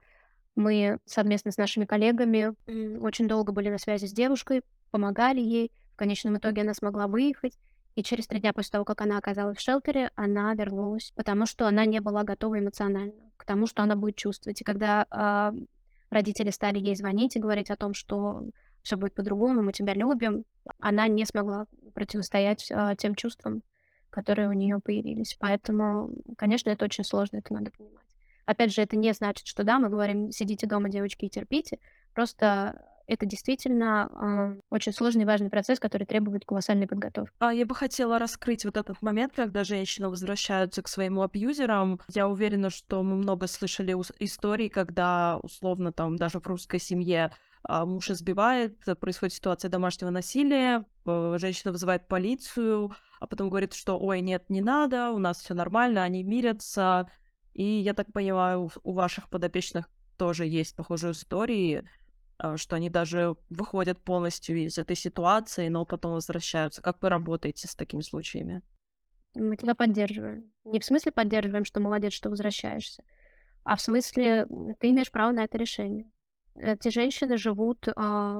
мы 0.55 0.99
совместно 1.05 1.51
с 1.51 1.57
нашими 1.57 1.85
коллегами 1.85 2.53
очень 2.99 3.27
долго 3.27 3.51
были 3.51 3.69
на 3.69 3.77
связи 3.77 4.05
с 4.05 4.13
девушкой, 4.13 4.63
помогали 4.91 5.39
ей, 5.39 5.71
в 5.95 5.97
конечном 5.97 6.37
итоге 6.37 6.63
она 6.63 6.73
смогла 6.73 7.07
выехать, 7.07 7.57
и 7.95 8.03
через 8.03 8.27
три 8.27 8.41
дня 8.41 8.51
после 8.51 8.71
того, 8.71 8.83
как 8.83 8.99
она 8.99 9.17
оказалась 9.17 9.57
в 9.57 9.61
шелтере, 9.61 10.11
она 10.15 10.53
вернулась, 10.53 11.13
потому 11.15 11.45
что 11.45 11.67
она 11.67 11.85
не 11.85 12.01
была 12.01 12.23
готова 12.23 12.59
эмоционально 12.59 13.13
к 13.37 13.45
тому, 13.45 13.65
что 13.65 13.81
она 13.81 13.95
будет 13.95 14.17
чувствовать. 14.17 14.59
И 14.59 14.65
когда 14.65 15.05
э, 15.09 15.57
родители 16.09 16.49
стали 16.49 16.79
ей 16.79 16.97
звонить 16.97 17.37
и 17.37 17.39
говорить 17.39 17.71
о 17.71 17.77
том, 17.77 17.93
что 17.93 18.43
все 18.83 18.97
будет 18.97 19.15
по-другому, 19.15 19.61
мы 19.61 19.71
тебя 19.71 19.93
любим, 19.93 20.43
она 20.79 21.07
не 21.07 21.23
смогла 21.23 21.67
противостоять 21.93 22.69
э, 22.69 22.95
тем 22.97 23.15
чувствам, 23.15 23.63
которые 24.09 24.49
у 24.49 24.53
нее 24.53 24.81
появились. 24.83 25.37
Поэтому, 25.39 26.09
конечно, 26.37 26.69
это 26.69 26.83
очень 26.83 27.05
сложно, 27.05 27.37
это 27.37 27.53
надо 27.53 27.71
понимать. 27.71 28.03
Опять 28.45 28.73
же, 28.73 28.81
это 28.81 28.97
не 28.97 29.13
значит, 29.13 29.47
что 29.47 29.63
да, 29.63 29.79
мы 29.79 29.87
говорим, 29.87 30.31
сидите 30.31 30.67
дома, 30.67 30.89
девочки, 30.89 31.25
и 31.25 31.29
терпите. 31.29 31.79
Просто 32.13 32.85
это 33.07 33.25
действительно 33.25 34.57
э, 34.59 34.61
очень 34.69 34.93
сложный 34.93 35.23
и 35.23 35.25
важный 35.25 35.49
процесс, 35.49 35.79
который 35.79 36.05
требует 36.05 36.45
колоссальной 36.45 36.87
подготовки. 36.87 37.33
А 37.39 37.53
я 37.53 37.65
бы 37.65 37.75
хотела 37.75 38.19
раскрыть 38.19 38.65
вот 38.65 38.77
этот 38.77 39.01
момент, 39.01 39.33
когда 39.35 39.63
женщины 39.63 40.09
возвращаются 40.09 40.81
к 40.81 40.87
своим 40.87 41.19
абьюзерам. 41.19 41.99
Я 42.13 42.27
уверена, 42.27 42.69
что 42.69 43.03
мы 43.03 43.15
много 43.15 43.47
слышали 43.47 43.93
историй, 44.19 44.69
когда 44.69 45.39
условно 45.41 45.91
там 45.91 46.15
даже 46.15 46.39
в 46.39 46.47
русской 46.47 46.79
семье 46.79 47.31
а, 47.63 47.85
муж 47.85 48.09
избивает, 48.09 48.77
происходит 48.99 49.33
ситуация 49.33 49.69
домашнего 49.69 50.09
насилия, 50.09 50.85
женщина 51.05 51.71
вызывает 51.71 52.07
полицию, 52.07 52.95
а 53.19 53.27
потом 53.27 53.49
говорит, 53.49 53.73
что 53.73 53.99
ой, 53.99 54.21
нет, 54.21 54.49
не 54.49 54.61
надо, 54.61 55.11
у 55.11 55.17
нас 55.17 55.39
все 55.39 55.53
нормально, 55.53 56.03
они 56.03 56.23
мирятся. 56.23 57.09
И 57.53 57.63
я 57.63 57.93
так 57.93 58.11
понимаю, 58.11 58.69
у 58.83 58.93
ваших 58.93 59.29
подопечных 59.29 59.89
тоже 60.17 60.45
есть 60.45 60.75
похожие 60.75 61.13
истории, 61.13 61.83
что 62.55 62.75
они 62.75 62.89
даже 62.89 63.35
выходят 63.49 63.99
полностью 63.99 64.57
из 64.57 64.77
этой 64.77 64.95
ситуации, 64.95 65.67
но 65.67 65.85
потом 65.85 66.13
возвращаются. 66.13 66.81
Как 66.81 67.01
вы 67.01 67.09
работаете 67.09 67.67
с 67.67 67.75
такими 67.75 68.01
случаями? 68.01 68.61
Мы 69.35 69.57
тебя 69.57 69.75
поддерживаем. 69.75 70.51
Не 70.63 70.79
в 70.79 70.85
смысле 70.85 71.11
поддерживаем, 71.11 71.65
что 71.65 71.79
молодец, 71.79 72.13
что 72.13 72.29
возвращаешься, 72.29 73.03
а 73.63 73.75
в 73.75 73.81
смысле 73.81 74.47
ты 74.79 74.91
имеешь 74.91 75.11
право 75.11 75.31
на 75.31 75.43
это 75.43 75.57
решение. 75.57 76.09
Эти 76.55 76.89
женщины 76.89 77.37
живут 77.37 77.87
а, 77.95 78.39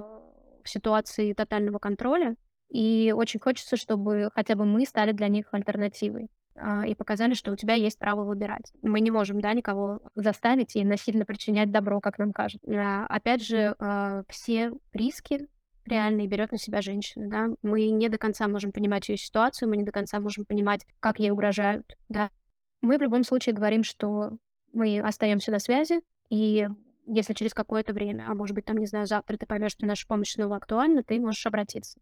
в 0.63 0.69
ситуации 0.69 1.33
тотального 1.33 1.79
контроля, 1.79 2.37
и 2.69 3.13
очень 3.15 3.39
хочется, 3.39 3.75
чтобы 3.75 4.29
хотя 4.33 4.55
бы 4.55 4.65
мы 4.65 4.85
стали 4.85 5.11
для 5.11 5.27
них 5.27 5.53
альтернативой. 5.53 6.29
А, 6.57 6.85
и 6.85 6.95
показали, 6.95 7.33
что 7.33 7.51
у 7.51 7.55
тебя 7.55 7.73
есть 7.73 7.99
право 7.99 8.23
выбирать. 8.23 8.71
Мы 8.81 9.01
не 9.01 9.11
можем, 9.11 9.41
да, 9.41 9.53
никого 9.53 9.99
заставить 10.15 10.75
и 10.75 10.85
насильно 10.85 11.25
причинять 11.25 11.71
добро, 11.71 11.99
как 11.99 12.17
нам 12.17 12.31
кажется. 12.31 12.65
А, 12.71 13.05
опять 13.07 13.43
же, 13.43 13.75
а, 13.79 14.23
все 14.29 14.71
риски 14.93 15.47
реальные 15.85 16.27
берет 16.27 16.51
на 16.51 16.57
себя 16.57 16.81
женщина, 16.81 17.29
да. 17.29 17.47
Мы 17.61 17.89
не 17.89 18.09
до 18.09 18.17
конца 18.17 18.47
можем 18.47 18.71
понимать 18.71 19.07
ее 19.09 19.17
ситуацию, 19.17 19.69
мы 19.69 19.77
не 19.77 19.83
до 19.83 19.91
конца 19.91 20.19
можем 20.19 20.45
понимать, 20.45 20.85
как 20.99 21.19
ей 21.19 21.31
угрожают, 21.31 21.97
да. 22.09 22.31
Мы 22.81 22.97
в 22.97 23.01
любом 23.01 23.23
случае 23.23 23.53
говорим, 23.53 23.83
что 23.83 24.31
мы 24.71 24.99
остаемся 24.99 25.51
на 25.51 25.59
связи, 25.59 26.01
и 26.29 26.67
если 27.05 27.33
через 27.33 27.53
какое-то 27.53 27.93
время, 27.93 28.25
а 28.27 28.33
может 28.33 28.55
быть, 28.55 28.65
там, 28.65 28.77
не 28.77 28.87
знаю, 28.87 29.05
завтра 29.05 29.37
ты 29.37 29.45
поймешь, 29.45 29.71
что 29.73 29.85
наша 29.85 30.07
помощь 30.07 30.33
снова 30.33 30.55
актуальна, 30.55 31.03
ты 31.03 31.19
можешь 31.19 31.45
обратиться. 31.45 31.99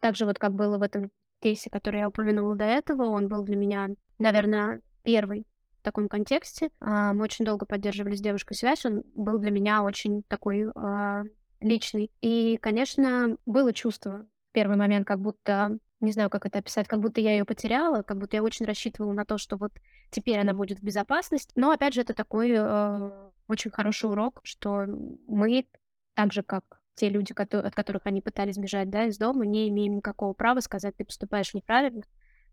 Также 0.00 0.24
вот 0.24 0.38
как 0.38 0.54
было 0.54 0.78
в 0.78 0.82
этом 0.82 1.10
кейсе, 1.40 1.70
который 1.70 2.00
я 2.00 2.08
упомянула 2.08 2.56
до 2.56 2.64
этого, 2.64 3.04
он 3.04 3.28
был 3.28 3.42
для 3.42 3.56
меня, 3.56 3.88
наверное, 4.18 4.80
первый 5.02 5.46
в 5.80 5.82
таком 5.82 6.08
контексте. 6.08 6.70
А, 6.80 7.12
мы 7.12 7.24
очень 7.24 7.44
долго 7.44 7.66
поддерживали 7.66 8.14
с 8.14 8.20
девушкой 8.20 8.54
связь, 8.54 8.84
он 8.84 9.02
был 9.14 9.38
для 9.38 9.50
меня 9.50 9.82
очень 9.82 10.22
такой 10.28 10.66
а, 10.74 11.22
личный. 11.60 12.10
И, 12.20 12.58
конечно, 12.58 13.36
было 13.46 13.72
чувство 13.72 14.26
в 14.50 14.52
первый 14.52 14.76
момент, 14.76 15.06
как 15.06 15.20
будто 15.20 15.78
не 16.00 16.12
знаю, 16.12 16.30
как 16.30 16.46
это 16.46 16.58
описать, 16.58 16.86
как 16.86 17.00
будто 17.00 17.20
я 17.20 17.32
ее 17.32 17.44
потеряла, 17.44 18.02
как 18.02 18.18
будто 18.18 18.36
я 18.36 18.42
очень 18.42 18.66
рассчитывала 18.66 19.12
на 19.12 19.24
то, 19.24 19.36
что 19.36 19.56
вот 19.56 19.72
теперь 20.10 20.38
она 20.38 20.54
будет 20.54 20.78
в 20.78 20.84
безопасности. 20.84 21.52
Но 21.56 21.72
опять 21.72 21.94
же, 21.94 22.02
это 22.02 22.14
такой 22.14 22.52
э, 22.52 23.10
очень 23.48 23.70
хороший 23.70 24.08
урок, 24.08 24.40
что 24.44 24.86
мы 25.26 25.66
так 26.14 26.32
же, 26.32 26.42
как 26.42 26.80
те 26.98 27.08
люди, 27.08 27.32
от 27.32 27.74
которых 27.74 28.02
они 28.04 28.20
пытались 28.20 28.56
сбежать 28.56 28.90
да, 28.90 29.04
из 29.04 29.18
дома, 29.18 29.46
не 29.46 29.68
имеем 29.68 29.96
никакого 29.96 30.32
права 30.32 30.60
сказать, 30.60 30.96
ты 30.96 31.04
поступаешь 31.04 31.54
неправильно, 31.54 32.02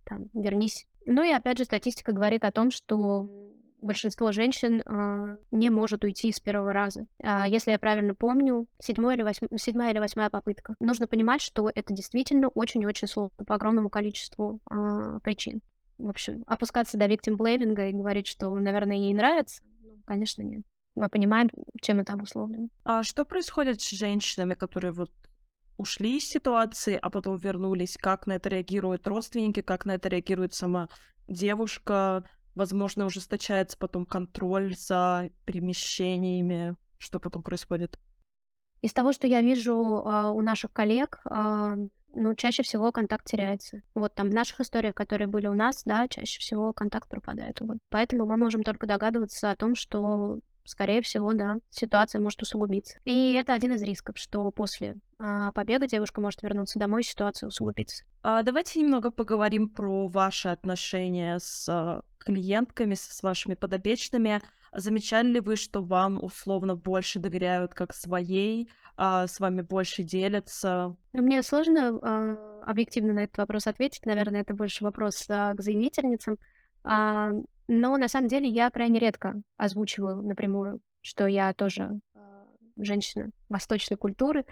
там, 0.04 0.30
вернись. 0.34 0.88
Ну 1.06 1.24
и 1.24 1.32
опять 1.32 1.58
же, 1.58 1.66
статистика 1.66 2.12
говорит 2.12 2.46
о 2.46 2.52
том, 2.52 2.72
что 2.72 3.28
большинство 3.82 4.32
женщин 4.32 4.82
э, 4.82 5.38
не 5.52 5.70
может 5.70 6.04
уйти 6.04 6.32
с 6.32 6.40
первого 6.40 6.74
раза. 6.74 7.08
Э, 7.20 7.44
если 7.48 7.72
я 7.72 7.80
правильно 7.80 8.14
помню, 8.14 8.68
седьмая 8.80 9.16
или, 9.16 9.24
восьм... 9.24 9.48
седьмая 9.58 9.92
или 9.92 10.00
восьмая 10.00 10.30
попытка. 10.30 10.76
Нужно 10.80 11.08
понимать, 11.08 11.42
что 11.42 11.72
это 11.74 11.94
действительно 11.94 12.50
очень-очень 12.50 13.08
сложно 13.08 13.46
по 13.46 13.56
огромному 13.56 13.90
количеству 13.90 14.60
э, 14.70 15.20
причин. 15.24 15.62
В 15.98 16.10
общем, 16.10 16.44
опускаться 16.46 16.98
до 16.98 17.06
victim 17.06 17.38
blaming 17.38 17.90
и 17.90 17.94
говорить, 17.94 18.28
что, 18.28 18.54
наверное, 18.54 18.98
ей 18.98 19.14
нравится, 19.14 19.62
ну, 19.82 20.02
конечно, 20.06 20.42
нет 20.42 20.64
мы 20.96 21.10
понимаем, 21.10 21.50
чем 21.82 22.00
это 22.00 22.14
обусловлено. 22.14 22.70
А 22.84 23.04
что 23.04 23.26
происходит 23.26 23.82
с 23.82 23.90
женщинами, 23.90 24.54
которые 24.54 24.92
вот 24.92 25.12
ушли 25.78 26.18
из 26.18 26.28
ситуации, 26.28 26.98
а 27.02 27.10
потом 27.10 27.38
вернулись? 27.38 27.98
Как 27.98 28.28
на 28.28 28.34
это 28.34 28.50
реагируют 28.50 29.08
родственники, 29.08 29.62
как 29.62 29.86
на 29.86 29.96
это 29.96 30.10
реагирует 30.10 30.54
сама 30.54 30.90
девушка? 31.28 32.24
Возможно, 32.56 33.06
ужесточается 33.06 33.78
потом 33.78 34.06
контроль 34.06 34.76
за 34.76 35.30
перемещениями. 35.46 36.76
Что 36.98 37.20
потом 37.20 37.44
происходит? 37.44 38.00
Из 38.82 38.94
того, 38.94 39.12
что 39.12 39.28
я 39.28 39.42
вижу 39.42 39.74
uh, 39.74 40.32
у 40.32 40.42
наших 40.42 40.72
коллег, 40.72 41.20
uh, 41.28 41.90
ну, 42.14 42.36
чаще 42.36 42.64
всего 42.64 42.92
контакт 42.92 43.26
теряется. 43.26 43.82
Вот 43.94 44.16
там 44.16 44.30
в 44.30 44.34
наших 44.34 44.62
историях, 44.62 44.96
которые 44.96 45.28
были 45.28 45.48
у 45.48 45.54
нас, 45.54 45.84
да, 45.84 46.08
чаще 46.08 46.40
всего 46.40 46.72
контакт 46.72 47.10
пропадает. 47.10 47.60
Вот. 47.60 47.78
Поэтому 47.90 48.26
мы 48.26 48.38
можем 48.38 48.64
только 48.64 48.88
догадываться 48.88 49.52
о 49.52 49.56
том, 49.56 49.76
что 49.76 50.40
скорее 50.66 51.02
всего, 51.02 51.34
да, 51.34 51.58
ситуация 51.70 52.20
может 52.20 52.42
усугубиться. 52.42 53.00
И 53.06 53.34
это 53.34 53.54
один 53.54 53.74
из 53.74 53.82
рисков, 53.82 54.18
что 54.18 54.50
после 54.52 54.96
а, 55.20 55.52
побега 55.52 55.88
девушка 55.88 56.22
может 56.22 56.42
вернуться 56.44 56.80
домой, 56.80 57.02
и 57.02 57.06
ситуация 57.06 57.48
усугубится. 57.48 58.04
А 58.24 58.44
давайте 58.44 58.82
немного 58.82 59.12
поговорим 59.12 59.70
про 59.70 60.08
ваши 60.08 60.50
отношения 60.50 61.40
с 61.40 61.68
а, 61.70 62.02
клиентками, 62.18 62.96
с 62.96 63.22
вашими 63.24 63.54
подопечными. 63.54 64.42
Замечали 64.74 65.28
ли 65.30 65.40
вы, 65.40 65.56
что 65.56 65.82
вам 65.82 66.22
условно 66.22 66.76
больше 66.76 67.20
доверяют 67.20 67.74
как 67.74 67.94
своей, 67.94 68.70
а 68.98 69.28
с 69.28 69.40
вами 69.40 69.62
больше 69.62 70.04
делятся? 70.04 70.96
Мне 71.14 71.44
сложно 71.44 72.00
а, 72.02 72.62
объективно 72.66 73.14
на 73.14 73.24
этот 73.24 73.38
вопрос 73.38 73.68
ответить. 73.68 74.06
Наверное, 74.06 74.42
это 74.42 74.54
больше 74.54 74.84
вопрос 74.84 75.26
а, 75.30 75.54
к 75.54 75.62
заявительницам. 75.62 76.38
А, 76.84 77.32
но 77.68 77.98
на 77.98 78.08
самом 78.08 78.28
деле 78.28 78.48
я 78.48 78.70
крайне 78.70 79.00
редко 79.00 79.42
озвучиваю 79.58 80.22
напрямую, 80.22 80.82
что 81.02 81.26
я 81.26 81.54
тоже 81.54 82.00
а, 82.14 82.46
женщина 82.78 83.32
восточной 83.50 83.98
культуры. 83.98 84.46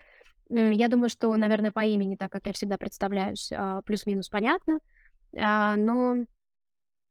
Я 0.50 0.88
думаю, 0.88 1.10
что, 1.10 1.36
наверное, 1.36 1.72
по 1.72 1.84
имени, 1.86 2.16
так 2.16 2.32
как 2.32 2.48
я 2.48 2.54
всегда 2.54 2.78
представляюсь, 2.78 3.52
а, 3.52 3.82
плюс-минус 3.84 4.30
понятно. 4.30 4.80
А, 5.38 5.76
но 5.76 6.26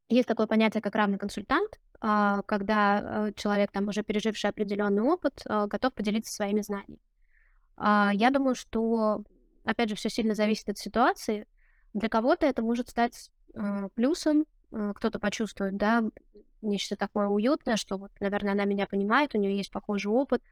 есть 0.09 0.29
такое 0.29 0.47
понятие, 0.47 0.83
как 0.83 0.95
равный 0.95 1.19
консультант, 1.19 1.81
когда 2.01 3.31
человек, 3.37 3.71
там, 3.71 3.87
уже 3.87 4.03
переживший 4.03 4.51
определенный 4.51 5.03
опыт, 5.03 5.41
готов 5.47 5.95
поделиться 5.95 6.35
своими 6.35 6.61
знаниями. 6.61 6.99
Я 7.79 8.31
думаю, 8.33 8.57
что, 8.57 9.23
опять 9.65 9.89
же, 9.89 9.95
все 9.95 10.11
сильно 10.11 10.35
зависит 10.35 10.69
от 10.69 10.79
ситуации. 10.79 11.47
Для 11.95 12.09
кого-то 12.09 12.45
это 12.45 12.61
может 12.61 12.89
стать 12.89 13.31
плюсом, 13.95 14.45
Э, 14.45 14.62
кто-то 14.95 15.19
почувствует, 15.19 15.77
да, 15.77 16.03
нечто 16.63 16.97
такое 16.97 17.29
уютное, 17.29 17.77
что 17.77 17.99
вот, 17.99 18.11
наверное, 18.21 18.53
она 18.53 18.65
меня 18.65 18.87
понимает, 18.87 19.35
у 19.35 19.39
нее 19.39 19.57
есть 19.57 19.71
похожий 19.71 20.11
опыт, 20.11 20.43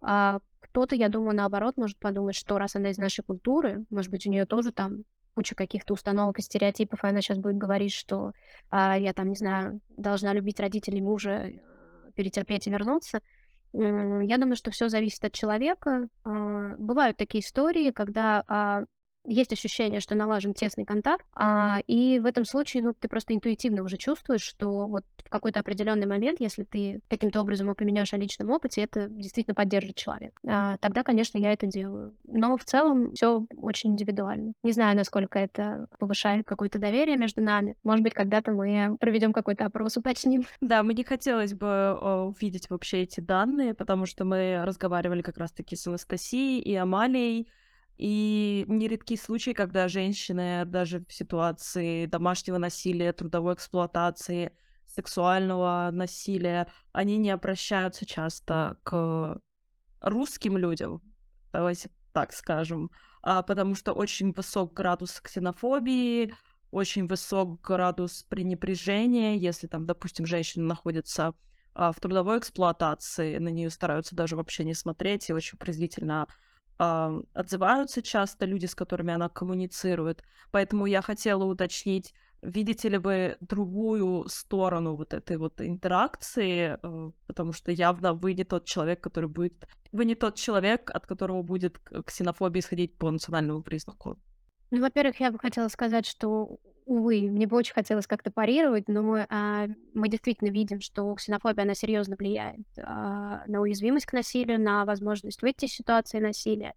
А 0.00 0.40
кто-то, 0.60 0.94
я 0.94 1.08
думаю, 1.08 1.34
наоборот, 1.36 1.76
может 1.76 1.98
подумать, 1.98 2.36
что 2.36 2.58
раз 2.58 2.76
она 2.76 2.90
из 2.90 2.98
нашей 2.98 3.22
культуры, 3.22 3.84
может 3.90 4.10
быть, 4.10 4.26
у 4.26 4.30
нее 4.30 4.46
тоже 4.46 4.72
там 4.72 5.04
куча 5.34 5.54
каких-то 5.54 5.92
установок 5.92 6.38
и 6.38 6.42
стереотипов, 6.42 7.04
и 7.04 7.06
она 7.06 7.20
сейчас 7.20 7.38
будет 7.38 7.58
говорить, 7.58 7.92
что 7.92 8.32
а, 8.70 8.98
я 8.98 9.12
там, 9.12 9.28
не 9.28 9.36
знаю, 9.36 9.80
должна 9.96 10.32
любить 10.32 10.58
родителей 10.60 11.02
мужа, 11.02 11.30
э, 11.30 11.60
перетерпеть 12.14 12.66
и 12.66 12.70
вернуться. 12.70 13.20
Я 13.74 14.38
думаю, 14.38 14.56
что 14.56 14.70
все 14.70 14.88
зависит 14.88 15.22
от 15.26 15.32
человека. 15.32 16.08
А, 16.24 16.74
бывают 16.78 17.18
такие 17.18 17.44
истории, 17.44 17.90
когда 17.90 18.44
а, 18.48 18.84
есть 19.26 19.52
ощущение, 19.52 20.00
что 20.00 20.14
налажен 20.14 20.54
тесный 20.54 20.84
контакт, 20.84 21.24
а, 21.34 21.80
и 21.86 22.18
в 22.18 22.26
этом 22.26 22.44
случае, 22.44 22.82
ну, 22.82 22.94
ты 22.98 23.08
просто 23.08 23.34
интуитивно 23.34 23.82
уже 23.82 23.96
чувствуешь, 23.96 24.42
что 24.42 24.86
вот 24.86 25.04
в 25.24 25.28
какой-то 25.28 25.60
определенный 25.60 26.06
момент, 26.06 26.40
если 26.40 26.64
ты 26.64 27.00
каким-то 27.08 27.40
образом 27.40 27.68
упомянешь 27.68 28.12
о 28.12 28.16
личном 28.16 28.50
опыте, 28.50 28.82
это 28.82 29.08
действительно 29.08 29.54
поддержит 29.54 29.96
человек. 29.96 30.38
А, 30.46 30.76
тогда, 30.78 31.02
конечно, 31.02 31.38
я 31.38 31.52
это 31.52 31.66
делаю. 31.66 32.14
Но 32.24 32.56
в 32.56 32.64
целом 32.64 33.12
все 33.14 33.46
очень 33.56 33.92
индивидуально. 33.92 34.52
Не 34.62 34.72
знаю, 34.72 34.96
насколько 34.96 35.38
это 35.38 35.88
повышает 35.98 36.46
какое-то 36.46 36.78
доверие 36.78 37.16
между 37.16 37.42
нами. 37.42 37.76
Может 37.82 38.02
быть, 38.02 38.14
когда-то 38.14 38.52
мы 38.52 38.96
проведем 38.98 39.32
какой-то 39.32 39.66
опрос, 39.66 39.96
уточним. 39.96 40.44
Да, 40.60 40.82
мне 40.82 41.04
хотелось 41.04 41.54
бы 41.54 41.94
увидеть 41.94 42.70
вообще 42.70 43.02
эти 43.02 43.20
данные, 43.20 43.74
потому 43.74 44.06
что 44.06 44.24
мы 44.24 44.62
разговаривали 44.64 45.22
как 45.22 45.38
раз-таки 45.38 45.76
с 45.76 45.86
Анастасией 45.86 46.60
и 46.60 46.74
Амалией, 46.74 47.48
и 47.96 48.64
нередки 48.68 49.16
случаи, 49.16 49.52
когда 49.52 49.88
женщины 49.88 50.64
даже 50.66 51.04
в 51.08 51.12
ситуации 51.12 52.06
домашнего 52.06 52.58
насилия, 52.58 53.12
трудовой 53.12 53.54
эксплуатации, 53.54 54.52
сексуального 54.86 55.90
насилия, 55.92 56.68
они 56.92 57.16
не 57.16 57.30
обращаются 57.30 58.06
часто 58.06 58.78
к 58.82 59.40
русским 60.00 60.56
людям, 60.56 61.02
давайте 61.52 61.90
так 62.12 62.32
скажем, 62.32 62.90
а 63.22 63.42
потому 63.42 63.74
что 63.74 63.92
очень 63.92 64.32
высок 64.32 64.72
градус 64.72 65.20
ксенофобии, 65.20 66.34
очень 66.70 67.06
высок 67.06 67.60
градус 67.60 68.22
пренебрежения, 68.24 69.34
если 69.34 69.66
там, 69.66 69.86
допустим, 69.86 70.26
женщина 70.26 70.64
находится 70.66 71.34
а, 71.74 71.92
в 71.92 72.00
трудовой 72.00 72.38
эксплуатации, 72.38 73.38
на 73.38 73.48
нее 73.48 73.70
стараются 73.70 74.14
даже 74.14 74.36
вообще 74.36 74.64
не 74.64 74.74
смотреть 74.74 75.28
и 75.28 75.32
очень 75.32 75.58
презрительно 75.58 76.26
отзываются 76.78 78.02
часто 78.02 78.46
люди, 78.46 78.66
с 78.66 78.74
которыми 78.74 79.14
она 79.14 79.28
коммуницирует. 79.28 80.22
Поэтому 80.50 80.86
я 80.86 81.02
хотела 81.02 81.44
уточнить, 81.44 82.14
видите 82.42 82.88
ли 82.88 82.98
вы 82.98 83.36
другую 83.40 84.28
сторону 84.28 84.94
вот 84.94 85.14
этой 85.14 85.36
вот 85.36 85.60
интеракции, 85.60 86.78
э, 86.82 87.10
потому 87.26 87.52
что 87.52 87.72
явно 87.72 88.12
вы 88.12 88.34
не 88.34 88.44
тот 88.44 88.64
человек, 88.64 89.00
который 89.00 89.28
будет... 89.28 89.68
Вы 89.92 90.04
не 90.04 90.14
тот 90.14 90.34
человек, 90.34 90.90
от 90.90 91.06
которого 91.06 91.42
будет 91.42 91.78
ксенофобия 92.04 92.60
исходить 92.60 92.98
по 92.98 93.10
национальному 93.10 93.62
признаку. 93.62 94.18
Ну, 94.70 94.80
во-первых, 94.80 95.20
я 95.20 95.30
бы 95.30 95.38
хотела 95.38 95.68
сказать, 95.68 96.06
что, 96.06 96.58
увы, 96.86 97.22
мне 97.22 97.46
бы 97.46 97.56
очень 97.56 97.74
хотелось 97.74 98.06
как-то 98.06 98.30
парировать, 98.30 98.88
но 98.88 99.26
а, 99.28 99.66
мы 99.92 100.08
действительно 100.08 100.48
видим, 100.48 100.80
что 100.80 101.14
ксенофобия, 101.14 101.64
она 101.64 101.74
серьезно 101.74 102.16
влияет 102.16 102.66
а, 102.78 103.42
на 103.46 103.60
уязвимость 103.60 104.06
к 104.06 104.12
насилию, 104.12 104.60
на 104.60 104.84
возможность 104.84 105.42
выйти 105.42 105.66
из 105.66 105.72
ситуации 105.72 106.20
насилия. 106.20 106.74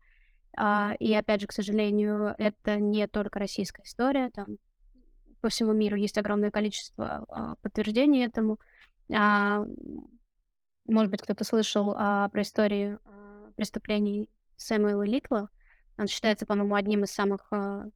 А, 0.58 0.96
и, 1.00 1.14
опять 1.14 1.42
же, 1.42 1.48
к 1.48 1.52
сожалению, 1.52 2.34
это 2.40 2.78
не 2.78 3.08
только 3.08 3.40
российская 3.40 3.84
история, 3.84 4.32
там 4.32 4.58
по 5.42 5.50
всему 5.50 5.74
миру 5.74 5.96
есть 5.96 6.18
огромное 6.18 6.52
количество 6.52 7.26
а, 7.30 7.56
подтверждений 7.62 8.26
этому. 8.26 8.60
А, 9.14 9.64
может 10.88 11.12
быть, 11.12 11.22
кто-то 11.22 11.44
слышал 11.44 11.94
а, 11.96 12.30
про 12.30 12.42
историю 12.42 13.00
а, 13.06 13.52
преступлений 13.56 14.28
Сэмюэла 14.58 15.04
Литла, 15.04 15.50
он 16.00 16.08
считается, 16.08 16.46
по-моему, 16.46 16.76
одним 16.76 17.04
из 17.04 17.12
самых 17.12 17.46
э, 17.52 17.90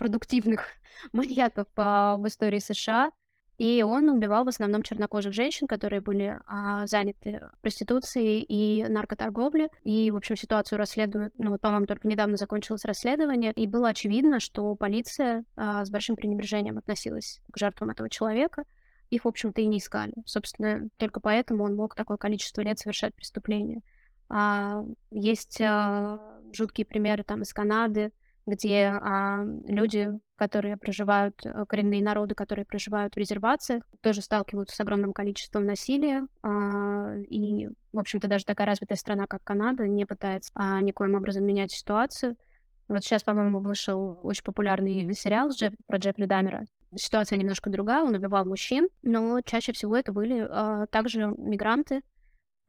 продуктивных 0.00 0.66
маньяков 1.12 1.66
э, 1.76 1.82
в 1.82 2.26
истории 2.26 2.58
США. 2.58 3.12
И 3.58 3.82
он 3.82 4.08
убивал 4.08 4.44
в 4.44 4.48
основном 4.48 4.82
чернокожих 4.82 5.34
женщин, 5.34 5.66
которые 5.66 6.00
были 6.00 6.40
а, 6.46 6.86
заняты 6.86 7.42
проституцией 7.60 8.40
и 8.40 8.88
наркоторговлей. 8.88 9.68
И, 9.84 10.10
в 10.10 10.16
общем, 10.16 10.34
ситуацию 10.34 10.78
расследуют, 10.78 11.34
ну, 11.36 11.50
вот, 11.50 11.60
по-моему, 11.60 11.84
только 11.84 12.08
недавно 12.08 12.38
закончилось 12.38 12.86
расследование. 12.86 13.52
И 13.52 13.66
было 13.66 13.90
очевидно, 13.90 14.40
что 14.40 14.74
полиция 14.76 15.44
а, 15.56 15.84
с 15.84 15.90
большим 15.90 16.16
пренебрежением 16.16 16.78
относилась 16.78 17.42
к 17.52 17.58
жертвам 17.58 17.90
этого 17.90 18.08
человека. 18.08 18.64
Их, 19.10 19.26
в 19.26 19.28
общем-то, 19.28 19.60
и 19.60 19.66
не 19.66 19.76
искали. 19.76 20.14
Собственно, 20.24 20.88
только 20.96 21.20
поэтому 21.20 21.64
он 21.64 21.76
мог 21.76 21.94
такое 21.94 22.16
количество 22.16 22.62
лет 22.62 22.78
совершать 22.78 23.14
преступления. 23.14 23.82
А, 24.30 24.82
есть 25.10 25.60
а, 25.60 26.18
жуткие 26.54 26.86
примеры 26.86 27.24
там 27.24 27.42
из 27.42 27.52
Канады, 27.52 28.10
где 28.50 28.86
а, 28.86 29.44
люди, 29.66 30.10
которые 30.36 30.76
проживают, 30.76 31.34
э, 31.44 31.64
коренные 31.68 32.02
народы, 32.02 32.34
которые 32.34 32.64
проживают 32.64 33.14
в 33.14 33.18
резервациях, 33.18 33.84
тоже 34.00 34.22
сталкиваются 34.22 34.76
с 34.76 34.80
огромным 34.80 35.12
количеством 35.12 35.64
насилия. 35.64 36.26
А, 36.42 37.14
и, 37.28 37.68
в 37.92 37.98
общем-то, 37.98 38.28
даже 38.28 38.44
такая 38.44 38.66
развитая 38.66 38.96
страна, 38.96 39.26
как 39.26 39.42
Канада, 39.44 39.86
не 39.86 40.04
пытается 40.04 40.50
а, 40.54 40.80
никоим 40.80 41.14
образом 41.14 41.44
менять 41.44 41.72
ситуацию. 41.72 42.36
Вот 42.88 43.04
сейчас, 43.04 43.22
по-моему, 43.22 43.60
вышел 43.60 44.18
очень 44.22 44.42
популярный 44.42 45.14
сериал 45.14 45.50
Джефф, 45.50 45.74
про 45.86 45.98
Джеффри 45.98 46.24
Дамера. 46.24 46.64
Ситуация 46.96 47.38
немножко 47.38 47.70
другая, 47.70 48.02
он 48.02 48.14
убивал 48.14 48.44
мужчин, 48.44 48.88
но 49.02 49.40
чаще 49.42 49.72
всего 49.72 49.96
это 49.96 50.12
были 50.12 50.46
а, 50.48 50.86
также 50.86 51.26
мигранты, 51.38 52.00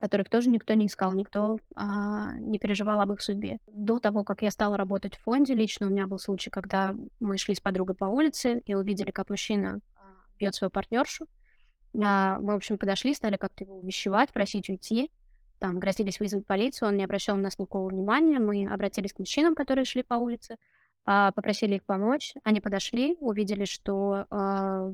которых 0.02 0.30
тоже 0.30 0.50
никто 0.50 0.74
не 0.74 0.88
искал, 0.88 1.14
никто 1.14 1.60
а, 1.76 2.34
не 2.40 2.58
переживал 2.58 3.00
об 3.02 3.14
их 3.14 3.22
судьбе. 3.22 3.60
До 3.68 4.00
того, 4.00 4.24
как 4.24 4.42
я 4.42 4.50
стала 4.50 4.76
работать 4.76 5.16
в 5.16 5.22
фонде, 5.22 5.54
лично 5.54 5.86
у 5.86 5.90
меня 5.92 6.08
был 6.08 6.18
случай, 6.18 6.50
когда 6.50 6.96
мы 7.20 7.38
шли 7.38 7.54
с 7.54 7.62
подругой 7.62 7.96
по 7.96 8.06
улице 8.06 8.62
и 8.66 8.74
увидели, 8.74 9.12
как 9.12 9.30
мужчина 9.30 9.80
а, 9.96 10.02
бьет 10.40 10.56
свою 10.56 10.72
партнершу. 10.72 11.28
А, 12.04 12.40
мы, 12.40 12.54
в 12.54 12.56
общем, 12.58 12.80
подошли, 12.80 13.14
стали 13.14 13.38
как-то 13.38 13.64
его 13.64 13.78
увещевать, 13.78 14.34
просить 14.34 14.70
уйти. 14.70 15.12
Там 15.60 15.78
грозились 15.78 16.20
вызвать 16.20 16.48
полицию, 16.48 16.90
он 16.90 16.98
не 16.98 17.04
обращал 17.04 17.36
на 17.36 17.44
нас 17.44 17.60
никакого 17.60 17.90
внимания. 17.90 18.40
Мы 18.40 18.68
обратились 18.68 19.14
к 19.14 19.20
мужчинам, 19.20 19.54
которые 19.54 19.86
шли 19.86 20.02
по 20.02 20.16
улице, 20.16 20.58
а, 21.06 21.32
попросили 21.32 21.76
их 21.76 21.84
помочь. 21.84 22.34
Они 22.44 22.60
подошли, 22.60 23.16
увидели, 23.20 23.66
что 23.66 24.26
а, 24.32 24.92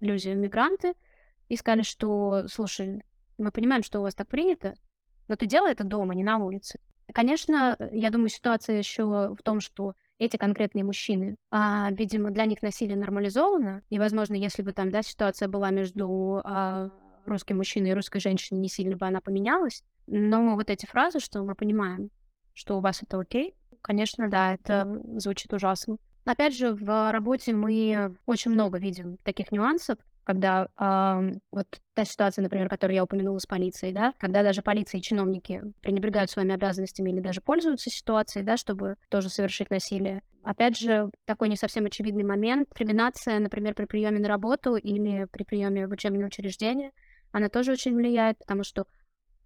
люди 0.00 0.28
мигранты, 0.30 0.94
и 1.48 1.56
сказали, 1.56 1.82
что, 1.82 2.46
слушай, 2.48 3.02
мы 3.38 3.50
понимаем, 3.50 3.82
что 3.82 4.00
у 4.00 4.02
вас 4.02 4.14
так 4.14 4.28
принято, 4.28 4.74
но 5.28 5.36
ты 5.36 5.46
делай 5.46 5.72
это 5.72 5.84
дома, 5.84 6.14
не 6.14 6.24
на 6.24 6.38
улице. 6.38 6.78
Конечно, 7.12 7.76
я 7.92 8.10
думаю, 8.10 8.28
ситуация 8.28 8.78
еще 8.78 9.04
в 9.04 9.42
том, 9.42 9.60
что 9.60 9.94
эти 10.18 10.36
конкретные 10.36 10.84
мужчины, 10.84 11.36
а, 11.50 11.90
видимо, 11.92 12.30
для 12.30 12.44
них 12.44 12.60
насилие 12.60 12.96
нормализовано, 12.96 13.82
и, 13.88 13.98
возможно, 13.98 14.34
если 14.34 14.62
бы 14.62 14.72
там, 14.72 14.90
да, 14.90 15.02
ситуация 15.02 15.48
была 15.48 15.70
между 15.70 16.40
а, 16.44 16.90
русским 17.24 17.56
мужчиной 17.58 17.90
и 17.90 17.94
русской 17.94 18.20
женщиной, 18.20 18.58
не 18.58 18.68
сильно 18.68 18.96
бы 18.96 19.06
она 19.06 19.20
поменялась, 19.20 19.84
но 20.06 20.54
вот 20.54 20.70
эти 20.70 20.86
фразы, 20.86 21.20
что 21.20 21.42
мы 21.42 21.54
понимаем, 21.54 22.10
что 22.52 22.76
у 22.76 22.80
вас 22.80 23.02
это 23.02 23.18
окей, 23.18 23.54
конечно, 23.80 24.28
да, 24.28 24.54
это 24.54 25.00
звучит 25.16 25.52
ужасно. 25.52 25.96
Опять 26.24 26.56
же, 26.56 26.74
в 26.74 27.12
работе 27.12 27.54
мы 27.54 28.16
очень 28.26 28.50
много 28.50 28.78
видим 28.78 29.16
таких 29.18 29.52
нюансов, 29.52 29.98
когда 30.28 30.68
э, 30.78 31.38
вот 31.50 31.66
та 31.94 32.04
ситуация, 32.04 32.42
например, 32.42 32.68
которую 32.68 32.94
я 32.94 33.04
упомянула 33.04 33.38
с 33.38 33.46
полицией, 33.46 33.94
да, 33.94 34.12
когда 34.18 34.42
даже 34.42 34.60
полиция 34.60 34.98
и 34.98 35.02
чиновники 35.02 35.62
пренебрегают 35.80 36.30
своими 36.30 36.52
обязанностями 36.52 37.10
или 37.10 37.20
даже 37.20 37.40
пользуются 37.40 37.88
ситуацией, 37.88 38.44
да, 38.44 38.58
чтобы 38.58 38.96
тоже 39.08 39.30
совершить 39.30 39.70
насилие. 39.70 40.20
Опять 40.42 40.76
же, 40.76 41.10
такой 41.24 41.48
не 41.48 41.56
совсем 41.56 41.86
очевидный 41.86 42.24
момент. 42.24 42.68
Криминация, 42.74 43.38
например, 43.38 43.74
при 43.74 43.86
приеме 43.86 44.18
на 44.18 44.28
работу 44.28 44.76
или 44.76 45.24
при 45.32 45.44
приеме 45.44 45.86
в 45.86 45.92
учебное 45.92 46.26
учреждение, 46.26 46.90
она 47.32 47.48
тоже 47.48 47.72
очень 47.72 47.94
влияет, 47.94 48.36
потому 48.38 48.64
что 48.64 48.84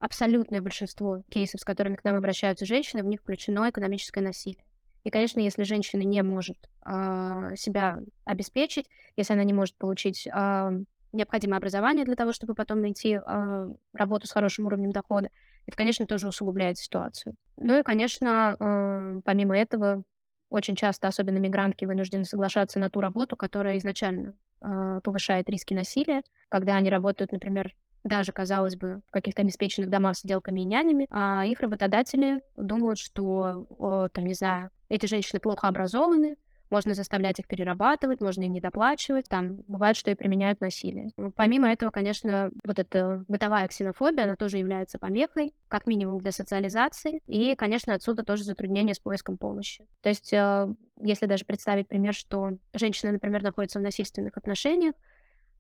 абсолютное 0.01 0.61
большинство 0.61 1.23
кейсов, 1.31 1.61
с 1.61 1.65
которыми 1.65 1.95
к 1.95 2.03
нам 2.03 2.17
обращаются 2.17 2.67
женщины, 2.67 3.05
в 3.05 3.07
них 3.07 3.21
включено 3.21 3.71
экономическое 3.71 4.21
насилие. 4.21 4.65
И, 5.05 5.11
конечно, 5.11 5.41
если 5.41 5.65
женщина 5.65 6.03
не 6.03 6.23
может 6.23 6.59
э, 6.87 7.57
себя 7.57 7.99
обеспечить, 8.25 8.89
если 9.17 9.33
она 9.33 9.45
не 9.45 9.53
может 9.53 9.77
получить 9.77 10.27
э, 10.27 10.71
необходимое 11.13 11.59
образование 11.59 12.05
для 12.05 12.15
того, 12.15 12.33
чтобы 12.33 12.55
потом 12.55 12.81
найти 12.81 13.19
э, 13.19 13.69
работу 13.93 14.27
с 14.27 14.33
хорошим 14.33 14.67
уровнем 14.67 14.93
дохода, 14.93 15.31
это, 15.67 15.77
конечно, 15.77 16.07
тоже 16.07 16.29
усугубляет 16.29 16.79
ситуацию. 16.79 17.35
Ну 17.57 17.79
и, 17.79 17.83
конечно, 17.83 18.57
э, 18.59 19.21
помимо 19.25 19.57
этого, 19.57 20.03
очень 20.51 20.77
часто, 20.77 21.09
особенно 21.09 21.39
мигрантки, 21.39 21.85
вынуждены 21.85 22.25
соглашаться 22.25 22.79
на 22.79 22.91
ту 22.91 23.01
работу, 23.01 23.37
которая 23.37 23.79
изначально 23.79 24.35
э, 24.61 25.01
повышает 25.03 25.49
риски 25.49 25.75
насилия, 25.75 26.23
когда 26.49 26.77
они 26.77 26.91
работают, 26.91 27.33
например, 27.33 27.75
даже, 28.05 28.33
казалось 28.33 28.77
бы, 28.77 29.03
в 29.09 29.11
каких-то 29.11 29.43
обеспеченных 29.43 29.91
домах 29.91 30.17
с 30.17 30.21
сиделками 30.21 30.61
и 30.61 30.65
нянями, 30.65 31.07
а 31.11 31.45
их 31.47 31.61
работодатели 31.61 32.43
думают, 32.57 32.99
что, 32.99 33.67
о, 33.79 34.09
там, 34.09 34.27
не 34.27 34.35
знаю, 34.35 34.71
эти 34.89 35.07
женщины 35.07 35.41
плохо 35.41 35.69
образованы, 35.69 36.37
Можно 36.71 36.95
заставлять 36.95 37.39
их 37.39 37.47
перерабатывать, 37.49 38.23
можно 38.23 38.45
и 38.45 38.49
недоплачивать. 38.49 39.29
Там 39.29 39.57
бывает, 39.69 39.95
что 39.95 40.11
и 40.11 40.15
применяют 40.15 40.63
насилие. 40.63 41.11
Помимо 41.37 41.71
этого, 41.71 41.91
конечно, 41.91 42.51
вот 42.65 42.79
эта 42.79 43.25
бытовая 43.29 43.69
ксенофобия, 43.69 44.25
она 44.25 44.37
тоже 44.37 44.57
является 44.57 44.99
помехой, 44.99 45.53
как 45.69 45.87
минимум 45.87 46.19
для 46.19 46.33
социализации. 46.33 47.21
И, 47.27 47.55
конечно, 47.57 47.93
отсюда 47.93 48.23
тоже 48.25 48.45
затруднение 48.45 48.95
с 48.95 49.01
поиском 49.01 49.37
помощи. 49.37 49.85
То 50.01 50.09
есть, 50.09 50.33
э, 50.33 50.75
если 51.03 51.27
даже 51.27 51.45
представить 51.45 51.89
пример, 51.89 52.15
что 52.15 52.53
женщина, 52.73 53.13
например, 53.13 53.43
находится 53.43 53.79
в 53.79 53.83
насильственных 53.83 54.39
отношениях, 54.39 54.95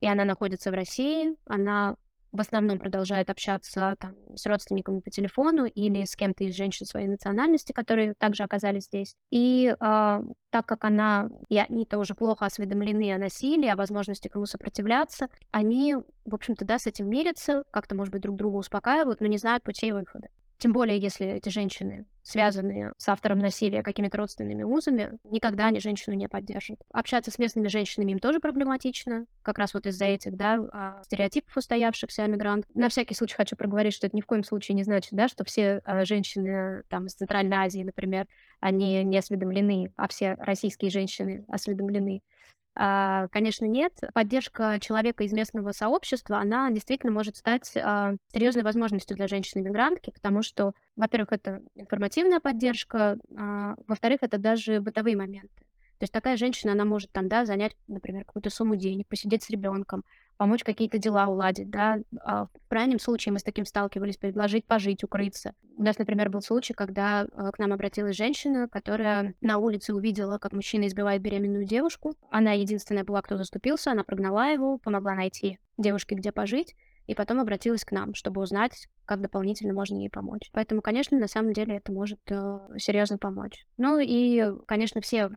и 0.01 0.07
она 0.07 0.25
находится 0.25 0.71
в 0.71 0.75
России, 0.75 1.37
она 1.47 1.97
в 2.33 2.41
основном 2.41 2.79
продолжает 2.79 3.29
общаться 3.31 3.95
там, 4.01 4.15
с 4.35 4.47
родственниками 4.47 5.01
по 5.01 5.11
телефону 5.11 5.67
или 5.67 6.05
с 6.05 6.17
кем-то 6.17 6.45
из 6.45 6.57
женщин 6.57 6.87
своей 6.87 7.07
национальности, 7.07 7.73
которые 7.73 8.15
также 8.15 8.43
оказались 8.43 8.85
здесь. 8.85 9.15
И 9.31 9.75
э, 9.79 10.21
так 10.51 10.67
как 10.67 10.85
она 10.85 11.29
и 11.49 11.59
они 11.59 11.85
тоже 11.85 12.15
плохо 12.15 12.47
осведомлены 12.47 13.15
о 13.15 13.19
насилии, 13.19 13.69
о 13.69 13.77
возможности 13.77 14.29
кому 14.29 14.47
сопротивляться, 14.47 15.29
они, 15.51 15.97
в 16.25 16.35
общем-то, 16.35 16.65
да, 16.65 16.79
с 16.79 16.87
этим 16.87 17.09
мирятся, 17.09 17.65
как-то, 17.71 17.95
может 17.95 18.13
быть, 18.13 18.23
друг 18.23 18.37
друга 18.37 18.57
успокаивают, 18.57 19.21
но 19.21 19.27
не 19.27 19.39
знают 19.39 19.63
путей 19.63 19.93
выхода. 19.93 20.29
Тем 20.59 20.73
более, 20.73 20.99
если 20.99 21.27
эти 21.27 21.51
женщины 21.51 22.07
связанные 22.23 22.93
с 22.97 23.09
автором 23.09 23.39
насилия 23.39 23.83
какими-то 23.83 24.19
родственными 24.19 24.63
узами, 24.63 25.19
никогда 25.25 25.67
они 25.67 25.81
женщину 25.81 26.15
не 26.15 26.29
поддержат. 26.29 26.81
Общаться 26.93 27.31
с 27.31 27.39
местными 27.39 27.69
женщинами 27.69 28.13
им 28.13 28.19
тоже 28.19 28.41
проблематично, 28.41 29.27
как 29.43 29.59
раз 29.59 29.75
вот 29.75 29.87
из-за 29.87 30.05
этих, 30.05 30.37
да, 30.37 30.59
а, 30.73 31.03
стереотипов 31.05 31.57
устоявшихся 31.57 32.25
о 32.25 32.27
мигрантах. 32.29 32.71
На 32.75 32.89
всякий 32.89 33.15
случай 33.15 33.35
хочу 33.35 33.57
проговорить, 33.57 33.95
что 33.95 34.07
это 34.07 34.17
ни 34.17 34.21
в 34.21 34.27
коем 34.27 34.45
случае 34.45 34.77
не 34.77 34.85
значит, 34.85 35.13
да, 35.13 35.29
что 35.29 35.45
все 35.45 35.81
а, 35.85 36.05
женщины 36.05 36.83
там 36.89 37.07
из 37.07 37.15
Центральной 37.15 37.57
Азии, 37.57 37.83
например, 37.83 38.27
они 38.61 39.03
не 39.05 39.19
осведомлены, 39.19 39.93
а 39.97 40.09
все 40.09 40.35
российские 40.39 40.91
женщины 40.91 41.45
осведомлены. 41.49 42.23
А, 42.75 43.29
конечно, 43.29 43.67
нет. 43.67 43.93
Поддержка 44.15 44.79
человека 44.81 45.25
из 45.25 45.33
местного 45.33 45.73
сообщества, 45.73 46.39
она 46.39 46.71
действительно 46.71 47.13
может 47.13 47.37
стать 47.37 47.73
а, 47.77 48.15
серьезной 48.33 48.65
возможностью 48.65 49.17
для 49.17 49.29
женщины-мигрантки, 49.29 50.11
потому 50.11 50.43
что, 50.43 50.73
во-первых, 50.97 51.33
это 51.33 51.63
информативная 51.75 52.41
поддержка, 52.41 53.19
а, 53.37 53.75
во-вторых, 53.87 54.21
это 54.23 54.39
даже 54.39 54.81
бытовые 54.81 55.17
моменты. 55.17 55.63
То 56.03 56.05
есть 56.05 56.13
такая 56.13 56.37
женщина, 56.37 56.73
она 56.73 56.85
может 56.85 57.13
там, 57.13 57.29
да, 57.29 57.47
занять, 57.47 57.77
например, 57.87 58.25
какую-то 58.25 58.51
сумму 58.51 58.75
денег, 58.75 59.07
посидеть 59.07 59.45
с 59.45 59.51
ребенком, 59.51 60.03
помочь 60.37 60.65
какие-то 60.65 60.99
дела 60.99 61.29
уладить, 61.29 61.71
да. 61.71 62.01
А 62.25 62.47
в 62.47 62.69
крайнем 62.69 62.99
случае 62.99 63.33
мы 63.33 63.39
с 63.39 63.45
таким 63.45 63.65
сталкивались, 63.65 64.17
предложить 64.17 64.67
пожить, 64.67 65.05
укрыться. 65.05 65.55
У 65.77 65.85
нас, 65.85 65.99
например, 65.99 66.29
был 66.29 66.41
случай, 66.41 66.75
когда 66.75 67.23
э, 67.23 67.51
к 67.53 67.59
нам 67.61 67.73
обратилась 67.73 68.17
женщина, 68.17 68.67
которая 68.67 69.37
на 69.41 69.59
улице 69.59 69.95
увидела, 69.95 70.39
как 70.39 70.53
мужчина 70.53 70.89
избивает 70.89 71.23
беременную 71.23 71.67
девушку. 71.67 72.17
Она 72.33 72.51
единственная 72.51 73.05
была, 73.05 73.23
кто 73.23 73.37
заступился, 73.37 73.93
она 73.93 74.03
прогнала 74.03 74.51
его, 74.51 74.79
помогла 74.79 75.15
найти 75.15 75.61
девушке, 75.79 76.17
где 76.17 76.33
пожить, 76.33 76.75
и 77.07 77.15
потом 77.15 77.39
обратилась 77.39 77.85
к 77.85 77.93
нам, 77.93 78.15
чтобы 78.15 78.43
узнать, 78.43 78.89
как 79.05 79.21
дополнительно 79.21 79.73
можно 79.73 79.99
ей 79.99 80.11
помочь. 80.11 80.51
Поэтому, 80.53 80.83
конечно, 80.83 81.17
на 81.17 81.29
самом 81.29 81.53
деле 81.53 81.77
это 81.77 81.93
может 81.93 82.19
э, 82.29 82.59
серьезно 82.79 83.19
помочь. 83.19 83.67
Ну 83.77 84.01
и, 84.01 84.53
конечно, 84.67 85.01
все 85.01 85.31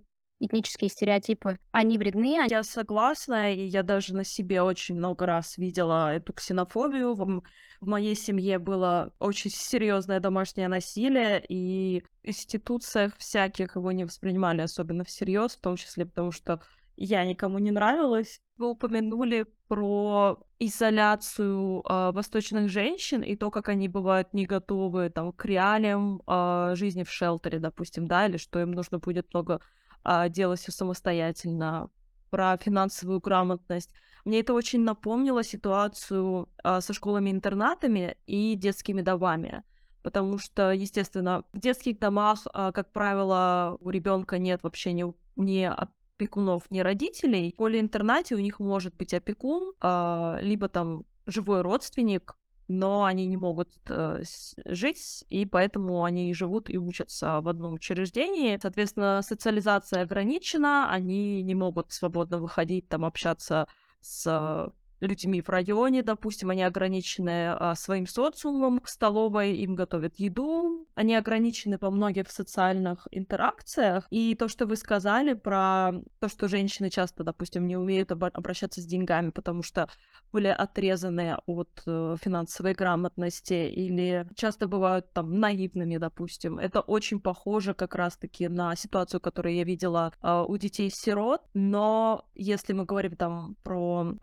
этнические 0.45 0.89
стереотипы, 0.89 1.57
они 1.71 1.97
вредны. 1.97 2.37
Я 2.49 2.63
согласна, 2.63 3.53
и 3.53 3.65
я 3.65 3.83
даже 3.83 4.13
на 4.13 4.23
себе 4.23 4.61
очень 4.61 4.95
много 4.95 5.25
раз 5.25 5.57
видела 5.57 6.13
эту 6.13 6.33
ксенофобию. 6.33 7.13
В, 7.13 7.43
в 7.81 7.87
моей 7.87 8.15
семье 8.15 8.59
было 8.59 9.13
очень 9.19 9.51
серьезное 9.51 10.19
домашнее 10.19 10.67
насилие, 10.67 11.43
и 11.47 12.03
в 12.23 12.27
институциях 12.27 13.15
всяких 13.17 13.75
его 13.75 13.91
не 13.91 14.05
воспринимали 14.05 14.61
особенно 14.61 15.03
всерьез, 15.03 15.55
в 15.55 15.61
том 15.61 15.75
числе 15.75 16.05
потому, 16.05 16.31
что 16.31 16.61
я 16.97 17.25
никому 17.25 17.59
не 17.59 17.71
нравилась. 17.71 18.39
Вы 18.57 18.69
упомянули 18.71 19.45
про 19.67 20.39
изоляцию 20.59 21.81
э, 21.81 22.11
восточных 22.11 22.69
женщин 22.69 23.21
и 23.21 23.35
то, 23.35 23.51
как 23.51 23.69
они 23.69 23.89
бывают 23.89 24.33
не 24.33 24.45
готовы 24.45 25.09
там, 25.09 25.33
к 25.33 25.45
реалиям 25.45 26.21
э, 26.25 26.73
жизни 26.75 27.03
в 27.03 27.11
шелтере, 27.11 27.59
допустим, 27.59 28.07
да, 28.07 28.27
или 28.27 28.37
что 28.37 28.61
им 28.61 28.71
нужно 28.71 28.99
будет 28.99 29.33
много 29.33 29.59
а, 30.05 30.29
делать 30.29 30.61
все 30.61 30.71
самостоятельно, 30.71 31.89
про 32.29 32.57
финансовую 32.57 33.19
грамотность. 33.19 33.91
Мне 34.25 34.39
это 34.39 34.53
очень 34.53 34.81
напомнило 34.81 35.43
ситуацию 35.43 36.49
а, 36.63 36.81
со 36.81 36.93
школами-интернатами 36.93 38.17
и 38.25 38.55
детскими 38.55 39.01
домами. 39.01 39.63
Потому 40.03 40.37
что, 40.37 40.71
естественно, 40.71 41.43
в 41.53 41.59
детских 41.59 41.97
домах, 41.99 42.39
а, 42.53 42.71
как 42.71 42.91
правило, 42.91 43.77
у 43.79 43.89
ребенка 43.89 44.37
нет 44.37 44.63
вообще 44.63 44.93
ни, 44.93 45.05
ни 45.35 45.63
опекунов, 45.63 46.69
ни 46.69 46.79
родителей. 46.79 47.51
В 47.51 47.55
школе-интернате 47.55 48.35
у 48.35 48.39
них 48.39 48.59
может 48.59 48.95
быть 48.95 49.13
опекун, 49.13 49.73
а, 49.79 50.37
либо 50.41 50.67
там 50.67 51.05
живой 51.25 51.61
родственник, 51.61 52.35
но 52.67 53.03
они 53.03 53.27
не 53.27 53.37
могут 53.37 53.69
э, 53.87 54.23
жить, 54.65 55.25
и 55.29 55.45
поэтому 55.45 56.03
они 56.03 56.33
живут 56.33 56.69
и 56.69 56.77
учатся 56.77 57.41
в 57.41 57.47
одном 57.47 57.73
учреждении. 57.73 58.57
Соответственно, 58.61 59.21
социализация 59.21 60.01
ограничена, 60.01 60.91
они 60.91 61.43
не 61.43 61.55
могут 61.55 61.91
свободно 61.91 62.39
выходить, 62.39 62.87
там 62.89 63.05
общаться 63.05 63.67
с 64.01 64.71
людьми 64.99 65.41
в 65.41 65.49
районе, 65.49 66.03
допустим, 66.03 66.49
они 66.49 66.63
ограничены 66.63 67.49
а, 67.49 67.75
своим 67.75 68.07
социумом, 68.07 68.81
в 68.83 68.89
столовой 68.89 69.55
им 69.57 69.75
готовят 69.75 70.15
еду, 70.17 70.87
они 70.95 71.15
ограничены 71.15 71.77
по 71.77 71.91
многих 71.91 72.31
социальных 72.31 73.07
интеракциях. 73.11 74.07
И 74.09 74.35
то, 74.35 74.47
что 74.47 74.65
вы 74.65 74.75
сказали 74.75 75.33
про 75.33 75.91
то, 76.19 76.27
что 76.29 76.47
женщины 76.47 76.89
часто, 76.89 77.23
допустим, 77.23 77.67
не 77.67 77.77
умеют 77.77 78.11
об- 78.11 78.23
обращаться 78.23 78.81
с 78.81 78.85
деньгами, 78.85 79.29
потому 79.29 79.63
что 79.63 79.89
были 80.31 80.47
отрезаны 80.47 81.37
от 81.45 81.69
э, 81.85 82.15
финансовой 82.21 82.73
грамотности 82.73 83.53
или 83.53 84.27
часто 84.35 84.67
бывают 84.67 85.11
там 85.13 85.39
наивными, 85.39 85.97
допустим. 85.97 86.59
Это 86.59 86.81
очень 86.81 87.19
похоже 87.19 87.73
как 87.73 87.95
раз-таки 87.95 88.47
на 88.47 88.75
ситуацию, 88.75 89.21
которую 89.21 89.55
я 89.55 89.63
видела 89.63 90.13
э, 90.21 90.45
у 90.47 90.57
детей-сирот. 90.57 91.41
Но 91.53 92.25
если 92.33 92.73
мы 92.73 92.85
говорим 92.85 93.15
там 93.15 93.55
про 93.63 94.13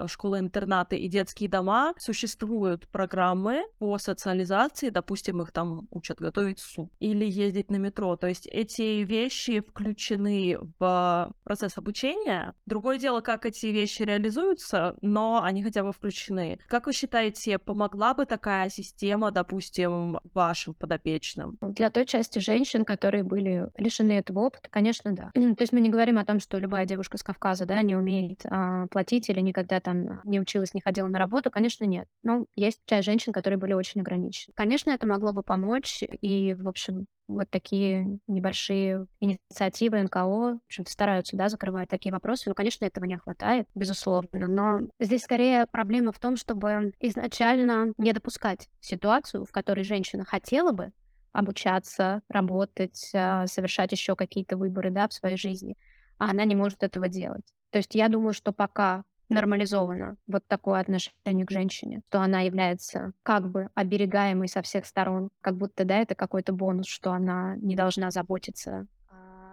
школы-интернаты 0.62 0.96
и 0.96 1.08
детские 1.08 1.48
дома, 1.48 1.94
существуют 1.98 2.88
программы 2.88 3.64
по 3.78 3.98
социализации, 3.98 4.90
допустим, 4.90 5.42
их 5.42 5.52
там 5.52 5.88
учат 5.90 6.18
готовить 6.18 6.60
суп 6.60 6.90
или 7.00 7.24
ездить 7.24 7.70
на 7.70 7.76
метро. 7.76 8.16
То 8.16 8.28
есть 8.28 8.46
эти 8.46 9.04
вещи 9.04 9.60
включены 9.60 10.58
в 10.78 11.32
процесс 11.44 11.78
обучения. 11.78 12.54
Другое 12.66 12.98
дело, 12.98 13.20
как 13.20 13.46
эти 13.46 13.66
вещи 13.66 14.02
реализуются, 14.02 14.96
но 15.02 15.42
они 15.42 15.62
хотя 15.62 15.82
бы 15.82 15.92
включены. 15.92 16.58
Как 16.68 16.86
вы 16.86 16.92
считаете, 16.92 17.58
помогла 17.58 18.14
бы 18.14 18.26
такая 18.26 18.68
система, 18.70 19.30
допустим, 19.30 20.18
вашим 20.34 20.74
подопечным? 20.74 21.58
Для 21.60 21.90
той 21.90 22.06
части 22.06 22.38
женщин, 22.38 22.84
которые 22.84 23.24
были 23.24 23.68
лишены 23.76 24.12
этого 24.12 24.40
опыта, 24.40 24.68
конечно, 24.70 25.12
да. 25.12 25.30
То 25.34 25.62
есть 25.62 25.72
мы 25.72 25.80
не 25.80 25.90
говорим 25.90 26.18
о 26.18 26.24
том, 26.24 26.40
что 26.40 26.58
любая 26.58 26.86
девушка 26.86 27.18
с 27.18 27.22
Кавказа, 27.22 27.66
да, 27.66 27.82
не 27.82 27.96
умеет 27.96 28.40
а, 28.44 28.86
платить 28.88 29.28
или 29.28 29.40
никогда 29.40 29.80
там 29.80 30.20
не 30.24 30.40
училась, 30.40 30.51
не 30.74 30.80
ходила 30.80 31.06
на 31.08 31.18
работу, 31.18 31.50
конечно, 31.50 31.84
нет. 31.84 32.08
Но 32.22 32.46
есть 32.54 32.80
часть 32.86 33.06
женщин, 33.06 33.32
которые 33.32 33.58
были 33.58 33.72
очень 33.72 34.00
ограничены. 34.00 34.52
Конечно, 34.56 34.90
это 34.90 35.06
могло 35.06 35.32
бы 35.32 35.42
помочь, 35.42 36.02
и, 36.02 36.54
в 36.54 36.68
общем, 36.68 37.06
вот 37.28 37.48
такие 37.50 38.18
небольшие 38.26 39.06
инициативы 39.20 40.02
НКО, 40.02 40.18
в 40.24 40.60
общем-то, 40.66 40.90
стараются, 40.90 41.36
да, 41.36 41.48
закрывать 41.48 41.88
такие 41.88 42.12
вопросы. 42.12 42.48
Ну, 42.48 42.54
конечно, 42.54 42.84
этого 42.84 43.04
не 43.04 43.16
хватает, 43.16 43.66
безусловно, 43.74 44.46
но 44.46 44.80
здесь 45.00 45.22
скорее 45.22 45.66
проблема 45.66 46.12
в 46.12 46.18
том, 46.18 46.36
чтобы 46.36 46.92
изначально 47.00 47.92
не 47.96 48.12
допускать 48.12 48.68
ситуацию, 48.80 49.44
в 49.44 49.52
которой 49.52 49.84
женщина 49.84 50.24
хотела 50.24 50.72
бы 50.72 50.92
обучаться, 51.32 52.22
работать, 52.28 53.10
а, 53.14 53.46
совершать 53.46 53.92
еще 53.92 54.16
какие-то 54.16 54.56
выборы, 54.56 54.90
да, 54.90 55.08
в 55.08 55.14
своей 55.14 55.36
жизни, 55.36 55.76
а 56.18 56.30
она 56.30 56.44
не 56.44 56.54
может 56.54 56.82
этого 56.82 57.08
делать. 57.08 57.44
То 57.70 57.78
есть 57.78 57.94
я 57.94 58.08
думаю, 58.08 58.34
что 58.34 58.52
пока 58.52 59.04
нормализовано 59.32 60.16
вот 60.26 60.46
такое 60.46 60.80
отношение 60.80 61.46
к 61.46 61.50
женщине, 61.50 62.02
что 62.08 62.20
она 62.20 62.40
является 62.40 63.12
как 63.22 63.50
бы 63.50 63.68
оберегаемой 63.74 64.48
со 64.48 64.62
всех 64.62 64.86
сторон, 64.86 65.30
как 65.40 65.56
будто, 65.56 65.84
да, 65.84 65.98
это 65.98 66.14
какой-то 66.14 66.52
бонус, 66.52 66.86
что 66.86 67.12
она 67.12 67.56
не 67.56 67.76
должна 67.76 68.10
заботиться 68.10 68.86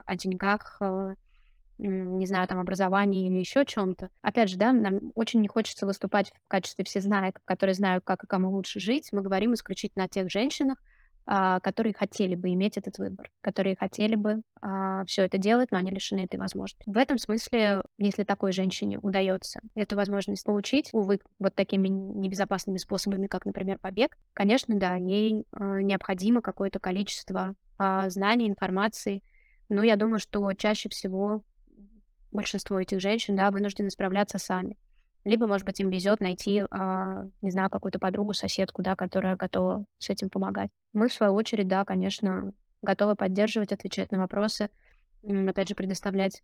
о 0.06 0.16
деньгах, 0.16 0.78
а, 0.82 1.14
не 1.78 2.26
знаю, 2.26 2.48
там, 2.48 2.60
образовании 2.60 3.28
или 3.28 3.40
еще 3.40 3.66
чем-то. 3.66 4.10
Опять 4.22 4.50
же, 4.50 4.58
да, 4.58 4.74
нам 4.74 5.00
очень 5.16 5.40
не 5.40 5.48
хочется 5.48 5.86
выступать 5.86 6.32
в 6.46 6.48
качестве 6.48 6.84
всезнаек, 6.84 7.40
которые 7.46 7.74
знают, 7.74 8.04
как 8.04 8.24
и 8.24 8.28
кому 8.28 8.52
лучше 8.52 8.80
жить. 8.80 9.10
Мы 9.12 9.22
говорим 9.22 9.54
исключительно 9.54 10.06
о 10.06 10.10
тех 10.10 10.30
женщинах, 10.30 10.78
а, 11.32 11.60
которые 11.60 11.94
хотели 11.94 12.34
бы 12.34 12.52
иметь 12.54 12.76
этот 12.76 12.98
выбор, 12.98 13.30
которые 13.42 13.76
хотели 13.76 14.16
бы 14.16 14.42
а, 14.62 15.06
все 15.06 15.26
это 15.26 15.38
делать, 15.38 15.70
но 15.70 15.78
они 15.78 15.92
лишены 15.92 16.22
этой 16.22 16.40
возможности. 16.40 16.90
В 16.90 16.98
этом 16.98 17.20
смысле, 17.20 17.84
если 18.00 18.24
такой 18.24 18.52
женщине 18.52 18.98
удается 18.98 19.60
эту 19.76 19.96
возможность 19.96 20.44
получить, 20.44 20.90
увы, 20.92 21.20
вот 21.38 21.54
такими 21.54 21.88
небезопасными 21.88 22.78
способами, 22.78 23.28
как, 23.28 23.46
например, 23.46 23.78
побег, 23.78 24.18
конечно, 24.34 24.74
да, 24.80 24.96
ей 24.96 25.46
а, 25.52 25.84
необходимо 25.84 26.42
какое-то 26.42 26.80
количество 26.80 27.54
знаний, 27.78 28.50
информации, 28.50 29.24
но 29.70 29.84
я 29.84 29.98
думаю, 29.98 30.20
что 30.20 30.52
чаще 30.54 30.90
всего 30.90 31.44
большинство 32.32 32.80
этих 32.80 33.02
женщин, 33.02 33.36
да, 33.36 33.52
вынуждены 33.52 33.92
справляться 33.92 34.40
сами. 34.40 34.78
Либо, 35.26 35.48
может 35.48 35.66
быть, 35.66 35.80
им 35.80 35.90
везет 35.90 36.22
найти, 36.22 36.64
а, 36.72 37.26
не 37.42 37.52
знаю, 37.52 37.70
какую-то 37.70 38.00
подругу, 38.00 38.34
соседку, 38.34 38.82
да, 38.82 38.96
которая 38.96 39.36
готова 39.36 39.86
с 39.98 40.10
этим 40.10 40.30
помогать. 40.30 40.70
Мы, 40.94 41.10
в 41.10 41.14
свою 41.14 41.34
очередь, 41.34 41.68
да, 41.68 41.84
конечно, 41.86 42.54
готовы 42.82 43.16
поддерживать, 43.16 43.74
отвечать 43.74 44.12
на 44.12 44.20
вопросы, 44.20 44.70
опять 45.24 45.68
же, 45.68 45.76
предоставлять 45.76 46.42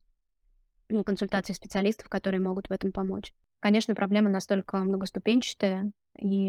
ну, 0.89 1.03
консультации 1.03 1.53
специалистов, 1.53 2.09
которые 2.09 2.41
могут 2.41 2.67
в 2.67 2.71
этом 2.71 2.91
помочь. 2.91 3.33
Конечно, 3.59 3.95
проблема 3.95 4.29
настолько 4.29 4.77
многоступенчатая 4.77 5.91
и, 6.19 6.47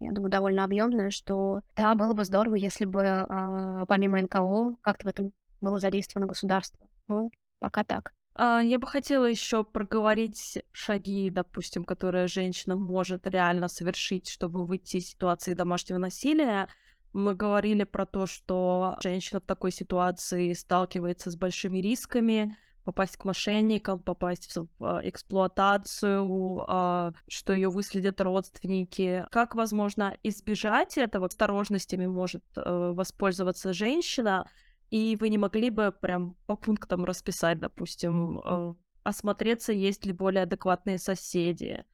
я 0.00 0.12
думаю, 0.12 0.30
довольно 0.30 0.64
объемная, 0.64 1.10
что 1.10 1.60
да, 1.76 1.94
было 1.94 2.12
бы 2.12 2.24
здорово, 2.24 2.56
если 2.56 2.84
бы 2.84 3.02
а, 3.06 3.86
помимо 3.86 4.20
НКО 4.20 4.76
как-то 4.82 5.06
в 5.06 5.10
этом 5.10 5.32
было 5.60 5.78
задействовано 5.78 6.26
государство. 6.26 6.86
Ну, 7.08 7.30
пока 7.60 7.84
так. 7.84 8.12
А, 8.36 8.60
я 8.60 8.78
бы 8.78 8.86
хотела 8.86 9.26
еще 9.26 9.62
проговорить 9.64 10.58
шаги, 10.72 11.30
допустим, 11.30 11.84
которые 11.84 12.26
женщина 12.26 12.76
может 12.76 13.26
реально 13.26 13.68
совершить, 13.68 14.28
чтобы 14.28 14.66
выйти 14.66 14.96
из 14.96 15.10
ситуации 15.10 15.54
домашнего 15.54 15.98
насилия. 15.98 16.68
Мы 17.12 17.36
говорили 17.36 17.84
про 17.84 18.06
то, 18.06 18.26
что 18.26 18.96
женщина 19.02 19.40
в 19.40 19.44
такой 19.44 19.70
ситуации 19.70 20.52
сталкивается 20.52 21.30
с 21.30 21.36
большими 21.36 21.78
рисками, 21.78 22.56
попасть 22.82 23.16
к 23.16 23.24
мошенникам, 23.24 24.00
попасть 24.00 24.56
в 24.56 24.66
а, 24.80 25.00
эксплуатацию, 25.04 26.64
а, 26.66 27.12
что 27.28 27.52
ее 27.52 27.70
выследят 27.70 28.20
родственники. 28.20 29.26
Как 29.30 29.54
возможно 29.54 30.16
избежать 30.24 30.98
этого? 30.98 31.26
Осторожностями 31.26 32.06
может 32.06 32.44
э, 32.56 32.92
воспользоваться 32.94 33.72
женщина, 33.72 34.46
и 34.94 35.16
вы 35.16 35.28
не 35.28 35.38
могли 35.38 35.70
бы 35.70 35.90
прям 35.90 36.36
по 36.46 36.54
пунктам 36.54 37.04
расписать, 37.04 37.58
допустим, 37.58 38.38
э, 38.38 38.74
осмотреться, 39.02 39.72
есть 39.72 40.06
ли 40.06 40.12
более 40.12 40.44
адекватные 40.44 40.98
соседи, 40.98 41.84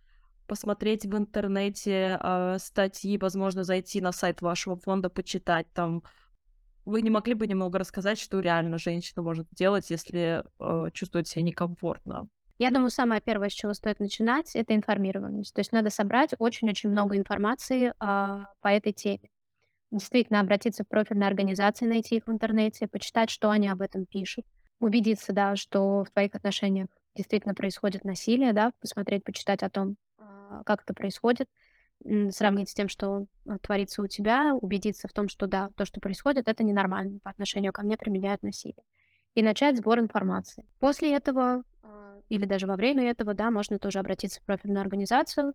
посмотреть 0.47 1.07
в 1.07 1.17
интернете 1.17 2.19
э, 2.23 2.59
статьи, 2.59 3.17
возможно, 3.17 3.65
зайти 3.65 4.03
на 4.03 4.13
сайт 4.13 4.43
вашего 4.43 4.77
фонда, 4.77 5.09
почитать 5.09 5.67
там. 5.73 6.03
Вы 6.85 7.01
не 7.01 7.09
могли 7.09 7.33
бы 7.33 7.47
немного 7.47 7.79
рассказать, 7.79 8.19
что 8.19 8.39
реально 8.41 8.77
женщина 8.77 9.23
может 9.23 9.47
делать, 9.51 9.89
если 9.89 10.45
э, 10.59 10.91
чувствует 10.93 11.27
себя 11.27 11.43
некомфортно? 11.43 12.29
Я 12.59 12.71
думаю, 12.71 12.91
самое 12.91 13.23
первое, 13.23 13.49
с 13.49 13.55
чего 13.55 13.73
стоит 13.73 13.99
начинать, 13.99 14.55
это 14.55 14.77
информированность. 14.77 15.55
То 15.55 15.61
есть 15.61 15.73
надо 15.73 15.89
собрать 15.89 16.35
очень-очень 16.39 16.91
много 16.91 17.17
информации 17.17 17.95
э, 17.99 18.45
по 18.61 18.69
этой 18.69 18.93
теме 18.93 19.31
действительно 19.91 20.41
обратиться 20.41 20.85
в 20.85 20.89
профильные 20.89 21.29
организации, 21.29 21.87
найти 21.87 22.17
их 22.17 22.27
в 22.27 22.31
интернете, 22.31 22.87
почитать, 22.87 23.31
что 23.31 23.51
они 23.51 23.69
об 23.69 23.83
этом 23.83 24.07
пишут, 24.07 24.45
убедиться, 24.79 25.33
да, 25.33 25.57
что 25.57 26.05
в 26.05 26.11
твоих 26.11 26.35
отношениях 26.35 26.89
действительно 27.15 27.55
происходит 27.55 28.05
насилие, 28.05 28.53
да, 28.53 28.73
посмотреть, 28.81 29.25
почитать 29.25 29.63
о 29.63 29.71
том, 29.71 29.97
а, 30.19 30.63
как 30.65 30.83
это 30.83 30.95
происходит, 30.95 31.49
сравнить 32.31 32.71
с 32.71 32.75
тем, 32.75 32.89
что 32.89 33.27
а, 33.47 33.59
творится 33.59 34.03
у 34.03 34.07
тебя, 34.07 34.55
убедиться 34.55 35.07
в 35.07 35.13
том, 35.13 35.29
что 35.29 35.47
да, 35.47 35.71
то, 35.77 35.85
что 35.85 36.01
происходит, 36.01 36.49
это 36.49 36.65
ненормально, 36.65 37.19
по 37.23 37.31
отношению 37.31 37.73
ко 37.73 37.83
мне 37.83 37.97
применяют 37.97 38.43
насилие. 38.43 38.85
И 39.35 39.43
начать 39.43 39.77
сбор 39.77 39.99
информации. 39.99 40.67
После 40.79 41.15
этого 41.15 41.63
а, 41.83 42.19
или 42.29 42.47
даже 42.47 42.67
во 42.67 42.77
время 42.77 43.11
этого, 43.11 43.35
да, 43.35 43.51
можно 43.51 43.79
тоже 43.79 43.99
обратиться 43.99 44.41
в 44.41 44.45
профильную 44.45 44.81
организацию, 44.81 45.53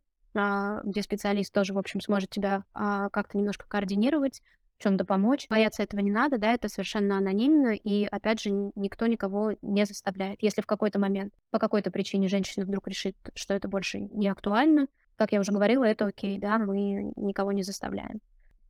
где 0.84 1.02
специалист 1.02 1.54
тоже, 1.54 1.74
в 1.74 1.78
общем, 1.78 2.02
сможет 2.02 2.30
тебя 2.30 2.64
а, 2.74 3.10
как-то 3.10 3.38
немножко 3.38 3.66
координировать, 3.68 4.42
в 4.78 4.84
чем-то 4.84 5.06
помочь. 5.06 5.48
Бояться 5.50 5.84
этого 5.84 6.02
не 6.02 6.12
надо, 6.12 6.38
да, 6.38 6.54
это 6.54 6.68
совершенно 6.68 7.18
анонимно, 7.18 7.76
и, 7.76 8.06
опять 8.06 8.42
же, 8.42 8.52
никто 8.76 9.08
никого 9.08 9.54
не 9.62 9.86
заставляет. 9.86 10.42
Если 10.42 10.62
в 10.62 10.66
какой-то 10.66 11.00
момент 11.00 11.34
по 11.52 11.60
какой-то 11.60 11.92
причине 11.92 12.28
женщина 12.28 12.66
вдруг 12.66 12.88
решит, 12.88 13.16
что 13.36 13.54
это 13.54 13.68
больше 13.68 14.00
не 14.00 14.28
актуально, 14.28 14.88
как 15.16 15.32
я 15.32 15.40
уже 15.40 15.52
говорила, 15.52 15.86
это 15.86 16.06
окей, 16.06 16.38
да, 16.38 16.58
мы 16.58 17.14
никого 17.16 17.54
не 17.54 17.64
заставляем. 17.64 18.20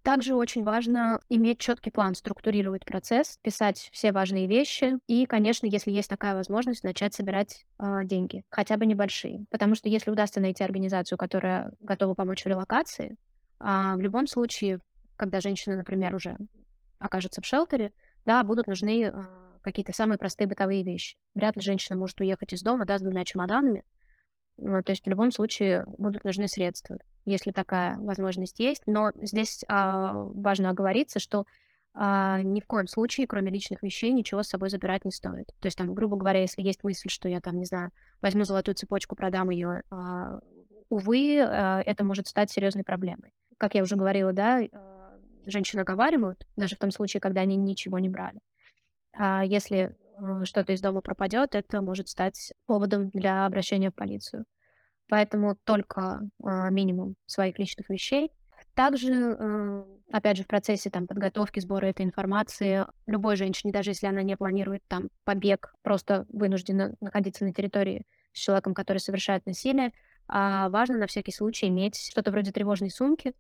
Также 0.06 0.36
очень 0.36 0.64
важно 0.64 1.20
иметь 1.30 1.58
четкий 1.58 1.90
план, 1.90 2.14
структурировать 2.14 2.86
процесс, 2.86 3.40
писать 3.42 3.90
все 3.92 4.12
важные 4.12 4.46
вещи 4.46 5.00
и, 5.08 5.26
конечно, 5.26 5.66
если 5.66 5.90
есть 5.90 6.12
такая 6.12 6.36
возможность, 6.36 6.84
начать 6.84 7.16
собирать 7.16 7.66
э, 7.80 8.02
деньги, 8.04 8.44
хотя 8.52 8.78
бы 8.78 8.86
небольшие. 8.86 9.48
Потому 9.50 9.74
что 9.74 9.90
если 9.90 10.12
удастся 10.12 10.40
найти 10.40 10.64
организацию, 10.64 11.18
которая 11.18 11.72
готова 11.80 12.14
помочь 12.14 12.44
в 12.44 12.48
релокации, 12.48 13.18
э, 13.60 13.96
в 13.96 14.00
любом 14.00 14.28
случае, 14.28 14.80
когда 15.18 15.42
женщина, 15.42 15.76
например, 15.76 16.14
уже 16.14 16.38
окажется 17.00 17.42
в 17.42 17.46
шелтере, 17.48 17.92
да, 18.26 18.44
будут 18.44 18.68
нужны 18.68 19.06
э, 19.06 19.12
какие-то 19.64 19.92
самые 19.92 20.20
простые 20.20 20.48
бытовые 20.48 20.84
вещи. 20.84 21.18
Вряд 21.34 21.56
ли 21.56 21.64
женщина 21.64 21.98
может 21.98 22.22
уехать 22.22 22.54
из 22.54 22.62
дома, 22.62 22.86
да, 22.86 23.00
с 23.00 23.02
двумя 23.02 23.26
чемоданами. 23.26 23.84
Ну, 24.58 24.84
то 24.84 24.92
есть 24.92 25.04
в 25.04 25.10
любом 25.10 25.32
случае 25.32 25.84
будут 25.98 26.26
нужны 26.26 26.48
средства 26.48 27.00
если 27.26 27.52
такая 27.52 27.98
возможность 27.98 28.60
есть. 28.60 28.84
Но 28.86 29.12
здесь 29.22 29.64
а, 29.68 30.14
важно 30.14 30.70
оговориться, 30.70 31.20
что 31.20 31.46
а, 31.94 32.42
ни 32.42 32.60
в 32.60 32.68
коем 32.68 32.88
случае, 32.88 33.26
кроме 33.26 33.52
личных 33.52 33.82
вещей, 33.82 34.12
ничего 34.12 34.44
с 34.44 34.50
собой 34.50 34.70
забирать 34.70 35.06
не 35.06 35.12
стоит. 35.12 35.48
То 35.60 35.68
есть, 35.68 35.78
там, 35.78 35.94
грубо 35.94 36.18
говоря, 36.18 36.42
если 36.42 36.62
есть 36.62 36.84
мысль, 36.84 37.10
что 37.10 37.30
я 37.30 37.40
там, 37.42 37.58
не 37.58 37.66
знаю, 37.66 37.92
возьму 38.22 38.44
золотую 38.44 38.76
цепочку, 38.76 39.16
продам 39.16 39.50
ее, 39.50 39.84
а, 39.90 40.40
увы, 40.90 41.40
а, 41.40 41.82
это 41.86 42.04
может 42.04 42.28
стать 42.28 42.52
серьезной 42.52 42.84
проблемой. 42.84 43.32
Как 43.58 43.76
я 43.76 43.82
уже 43.82 43.96
говорила, 43.96 44.34
да, 44.34 44.62
а, 44.72 45.18
женщины 45.46 45.82
оговаривают, 45.82 46.46
даже 46.56 46.76
в 46.76 46.80
том 46.80 46.92
случае, 46.92 47.22
когда 47.22 47.42
они 47.42 47.56
ничего 47.56 47.98
не 48.00 48.10
брали. 48.10 48.40
А 49.14 49.46
если 49.46 49.96
а, 50.18 50.44
что-то 50.46 50.74
из 50.74 50.82
дома 50.82 51.02
пропадет, 51.02 51.56
это 51.56 51.82
может 51.82 52.10
стать 52.10 52.54
поводом 52.66 53.10
для 53.10 53.46
обращения 53.46 53.90
в 53.90 53.96
полицию 53.96 54.46
поэтому 55.08 55.56
только 55.64 56.22
э, 56.44 56.70
минимум 56.72 57.16
своих 57.26 57.60
личных 57.60 57.90
вещей. 57.90 58.32
Также, 58.74 59.14
э, 59.14 59.84
опять 60.12 60.38
же, 60.38 60.44
в 60.44 60.48
процессе 60.48 60.90
там, 60.90 61.08
подготовки, 61.08 61.60
сбора 61.60 61.86
этой 61.88 62.06
информации 62.06 62.86
любой 63.08 63.38
женщине, 63.38 63.72
даже 63.72 63.92
если 63.92 64.08
она 64.08 64.22
не 64.22 64.36
планирует 64.36 64.84
там 64.88 65.10
побег, 65.24 65.74
просто 65.82 66.26
вынуждена 66.30 66.94
находиться 67.00 67.46
на 67.46 67.54
территории 67.54 68.06
с 68.34 68.40
человеком, 68.40 68.74
который 68.74 68.98
совершает 68.98 69.46
насилие, 69.46 69.92
а 70.28 70.70
важно 70.70 70.98
на 70.98 71.08
всякий 71.08 71.32
случай 71.32 71.68
иметь 71.68 71.96
что-то 72.12 72.32
вроде 72.32 72.52
тревожной 72.52 72.90
сумки, 72.90 73.34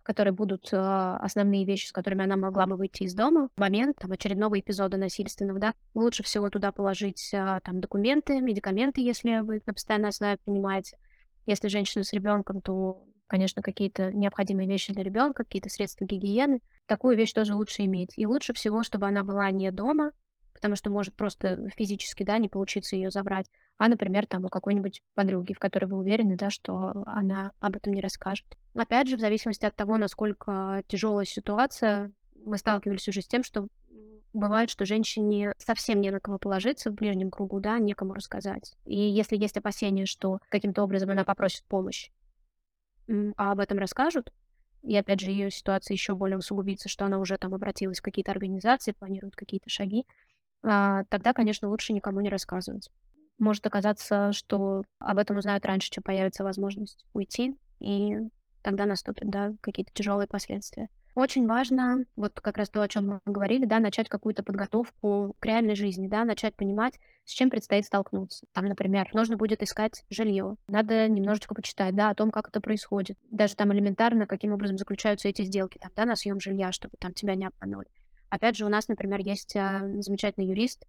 в 0.00 0.04
которой 0.04 0.30
будут 0.30 0.72
э, 0.72 0.76
основные 0.76 1.64
вещи, 1.64 1.86
с 1.86 1.92
которыми 1.92 2.24
она 2.24 2.36
могла 2.36 2.66
бы 2.66 2.76
выйти 2.76 3.04
из 3.04 3.14
дома 3.14 3.48
в 3.54 3.60
момент 3.60 3.96
там, 3.98 4.10
очередного 4.10 4.58
эпизода 4.58 4.96
насильственного, 4.96 5.60
да. 5.60 5.74
Лучше 5.94 6.24
всего 6.24 6.50
туда 6.50 6.72
положить 6.72 7.30
э, 7.32 7.60
там 7.64 7.80
документы, 7.80 8.40
медикаменты, 8.40 9.00
если 9.00 9.38
вы 9.40 9.62
на 9.64 9.72
постоянной 9.72 10.08
основе 10.08 10.38
принимаете, 10.44 10.98
если 11.46 11.68
женщина 11.68 12.04
с 12.04 12.12
ребенком, 12.12 12.60
то, 12.60 13.04
конечно, 13.26 13.62
какие-то 13.62 14.12
необходимые 14.12 14.68
вещи 14.68 14.92
для 14.92 15.02
ребенка, 15.02 15.44
какие-то 15.44 15.68
средства 15.68 16.04
гигиены. 16.04 16.60
Такую 16.86 17.16
вещь 17.16 17.32
тоже 17.32 17.54
лучше 17.54 17.84
иметь. 17.84 18.12
И 18.16 18.26
лучше 18.26 18.52
всего, 18.52 18.82
чтобы 18.82 19.06
она 19.06 19.24
была 19.24 19.50
не 19.50 19.70
дома, 19.70 20.12
потому 20.52 20.76
что 20.76 20.90
может 20.90 21.14
просто 21.14 21.68
физически, 21.76 22.22
да, 22.22 22.38
не 22.38 22.48
получиться 22.48 22.96
ее 22.96 23.10
забрать, 23.10 23.46
а, 23.78 23.88
например, 23.88 24.26
там 24.26 24.44
у 24.44 24.48
какой-нибудь 24.48 25.02
подруги, 25.14 25.54
в 25.54 25.58
которой 25.58 25.86
вы 25.86 25.96
уверены, 25.96 26.36
да, 26.36 26.50
что 26.50 27.02
она 27.06 27.50
об 27.58 27.76
этом 27.76 27.92
не 27.92 28.00
расскажет. 28.00 28.46
Опять 28.74 29.08
же, 29.08 29.16
в 29.16 29.20
зависимости 29.20 29.64
от 29.64 29.74
того, 29.74 29.96
насколько 29.96 30.82
тяжелая 30.86 31.24
ситуация, 31.24 32.12
мы 32.44 32.58
сталкивались 32.58 33.08
уже 33.08 33.22
с 33.22 33.26
тем, 33.26 33.42
что 33.42 33.66
бывает, 34.32 34.70
что 34.70 34.84
женщине 34.84 35.52
совсем 35.58 36.00
не 36.00 36.10
на 36.10 36.20
кого 36.20 36.38
положиться 36.38 36.90
в 36.90 36.94
ближнем 36.94 37.30
кругу, 37.30 37.60
да, 37.60 37.78
некому 37.78 38.14
рассказать. 38.14 38.74
И 38.84 38.96
если 38.96 39.36
есть 39.36 39.56
опасения, 39.56 40.06
что 40.06 40.38
каким-то 40.48 40.82
образом 40.82 41.10
она 41.10 41.24
попросит 41.24 41.64
помощь, 41.64 42.10
а 43.08 43.52
об 43.52 43.60
этом 43.60 43.78
расскажут, 43.78 44.32
и 44.82 44.96
опять 44.96 45.20
же 45.20 45.30
ее 45.30 45.50
ситуация 45.50 45.94
еще 45.94 46.14
более 46.14 46.38
усугубится, 46.38 46.88
что 46.88 47.04
она 47.04 47.18
уже 47.18 47.38
там 47.38 47.54
обратилась 47.54 48.00
в 48.00 48.02
какие-то 48.02 48.32
организации, 48.32 48.92
планирует 48.92 49.36
какие-то 49.36 49.68
шаги, 49.70 50.06
а, 50.64 51.04
тогда, 51.04 51.32
конечно, 51.32 51.68
лучше 51.68 51.92
никому 51.92 52.20
не 52.20 52.28
рассказывать. 52.28 52.90
Может 53.38 53.66
оказаться, 53.66 54.32
что 54.32 54.84
об 54.98 55.18
этом 55.18 55.36
узнают 55.36 55.64
раньше, 55.66 55.90
чем 55.90 56.02
появится 56.02 56.44
возможность 56.44 57.04
уйти, 57.12 57.56
и 57.80 58.16
тогда 58.62 58.86
наступят, 58.86 59.28
да, 59.28 59.52
какие-то 59.60 59.92
тяжелые 59.92 60.28
последствия. 60.28 60.88
Очень 61.14 61.46
важно, 61.46 62.06
вот 62.16 62.40
как 62.40 62.56
раз 62.56 62.70
то, 62.70 62.80
о 62.80 62.88
чем 62.88 63.06
мы 63.06 63.20
говорили, 63.26 63.66
да, 63.66 63.80
начать 63.80 64.08
какую-то 64.08 64.42
подготовку 64.42 65.36
к 65.38 65.44
реальной 65.44 65.74
жизни, 65.74 66.08
да, 66.08 66.24
начать 66.24 66.56
понимать, 66.56 66.98
с 67.26 67.32
чем 67.32 67.50
предстоит 67.50 67.84
столкнуться. 67.84 68.46
Там, 68.52 68.64
например, 68.64 69.10
нужно 69.12 69.36
будет 69.36 69.62
искать 69.62 70.04
жилье. 70.08 70.56
Надо 70.68 71.08
немножечко 71.08 71.54
почитать, 71.54 71.94
да, 71.94 72.08
о 72.08 72.14
том, 72.14 72.30
как 72.30 72.48
это 72.48 72.62
происходит. 72.62 73.18
Даже 73.30 73.56
там 73.56 73.74
элементарно, 73.74 74.26
каким 74.26 74.54
образом 74.54 74.78
заключаются 74.78 75.28
эти 75.28 75.42
сделки, 75.42 75.76
там, 75.76 75.90
да, 75.94 76.06
на 76.06 76.16
съем 76.16 76.40
жилья, 76.40 76.72
чтобы 76.72 76.94
там 76.98 77.12
тебя 77.12 77.34
не 77.34 77.46
обманули. 77.46 77.88
Опять 78.30 78.56
же, 78.56 78.64
у 78.64 78.70
нас, 78.70 78.88
например, 78.88 79.20
есть 79.20 79.54
а, 79.54 79.80
замечательный 80.00 80.46
юрист, 80.46 80.86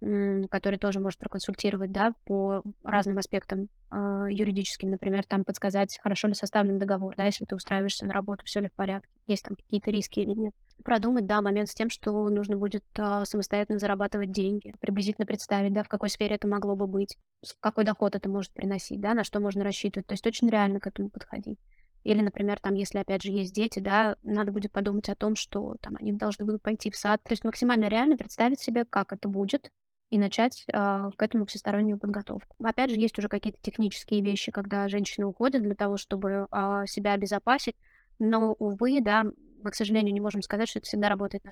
который 0.00 0.78
тоже 0.78 1.00
может 1.00 1.18
проконсультировать, 1.18 1.90
да, 1.90 2.12
по 2.24 2.62
разным 2.84 3.18
аспектам 3.18 3.68
э, 3.90 4.26
юридическим, 4.30 4.90
например, 4.90 5.24
там 5.24 5.44
подсказать, 5.44 5.98
хорошо 6.02 6.28
ли 6.28 6.34
составлен 6.34 6.78
договор, 6.78 7.14
да, 7.16 7.24
если 7.24 7.44
ты 7.44 7.56
устраиваешься 7.56 8.04
на 8.04 8.12
работу, 8.12 8.44
все 8.44 8.60
ли 8.60 8.68
в 8.68 8.72
порядке, 8.72 9.08
есть 9.26 9.44
там 9.44 9.56
какие-то 9.56 9.90
риски 9.90 10.20
или 10.20 10.32
нет. 10.32 10.54
Продумать, 10.84 11.26
да, 11.26 11.40
момент 11.40 11.70
с 11.70 11.74
тем, 11.74 11.88
что 11.88 12.28
нужно 12.28 12.56
будет 12.56 12.84
э, 12.96 13.24
самостоятельно 13.24 13.78
зарабатывать 13.78 14.32
деньги, 14.32 14.74
приблизительно 14.80 15.26
представить, 15.26 15.72
да, 15.72 15.82
в 15.82 15.88
какой 15.88 16.10
сфере 16.10 16.36
это 16.36 16.46
могло 16.46 16.76
бы 16.76 16.86
быть, 16.86 17.16
какой 17.60 17.84
доход 17.84 18.14
это 18.14 18.28
может 18.28 18.52
приносить, 18.52 19.00
да, 19.00 19.14
на 19.14 19.24
что 19.24 19.40
можно 19.40 19.64
рассчитывать. 19.64 20.06
То 20.06 20.12
есть 20.12 20.26
очень 20.26 20.50
реально 20.50 20.80
к 20.80 20.86
этому 20.86 21.08
подходить. 21.08 21.58
Или, 22.06 22.20
например, 22.20 22.60
там, 22.60 22.74
если, 22.74 22.98
опять 22.98 23.24
же, 23.24 23.32
есть 23.32 23.52
дети, 23.52 23.80
да, 23.80 24.14
надо 24.22 24.52
будет 24.52 24.70
подумать 24.70 25.08
о 25.08 25.16
том, 25.16 25.34
что 25.34 25.74
там 25.80 25.96
они 25.98 26.12
должны 26.12 26.44
будут 26.44 26.62
пойти 26.62 26.88
в 26.88 26.96
сад. 26.96 27.20
То 27.24 27.32
есть 27.32 27.42
максимально 27.42 27.88
реально 27.88 28.16
представить 28.16 28.60
себе, 28.60 28.84
как 28.84 29.12
это 29.12 29.28
будет, 29.28 29.72
и 30.10 30.18
начать 30.18 30.64
э, 30.72 31.10
к 31.16 31.22
этому 31.22 31.46
всестороннюю 31.46 31.98
подготовку. 31.98 32.54
Опять 32.62 32.90
же, 32.90 33.00
есть 33.00 33.18
уже 33.18 33.28
какие-то 33.28 33.58
технические 33.60 34.22
вещи, 34.22 34.52
когда 34.52 34.88
женщины 34.88 35.26
уходят 35.26 35.62
для 35.62 35.74
того, 35.74 35.96
чтобы 35.96 36.46
э, 36.50 36.84
себя 36.86 37.12
обезопасить, 37.12 37.76
но, 38.18 38.52
увы, 38.58 39.00
да, 39.00 39.24
мы, 39.62 39.70
к 39.70 39.74
сожалению, 39.74 40.14
не 40.14 40.20
можем 40.20 40.42
сказать, 40.42 40.68
что 40.68 40.78
это 40.78 40.86
всегда 40.86 41.08
работает 41.08 41.44
на 41.44 41.48
100%. 41.48 41.50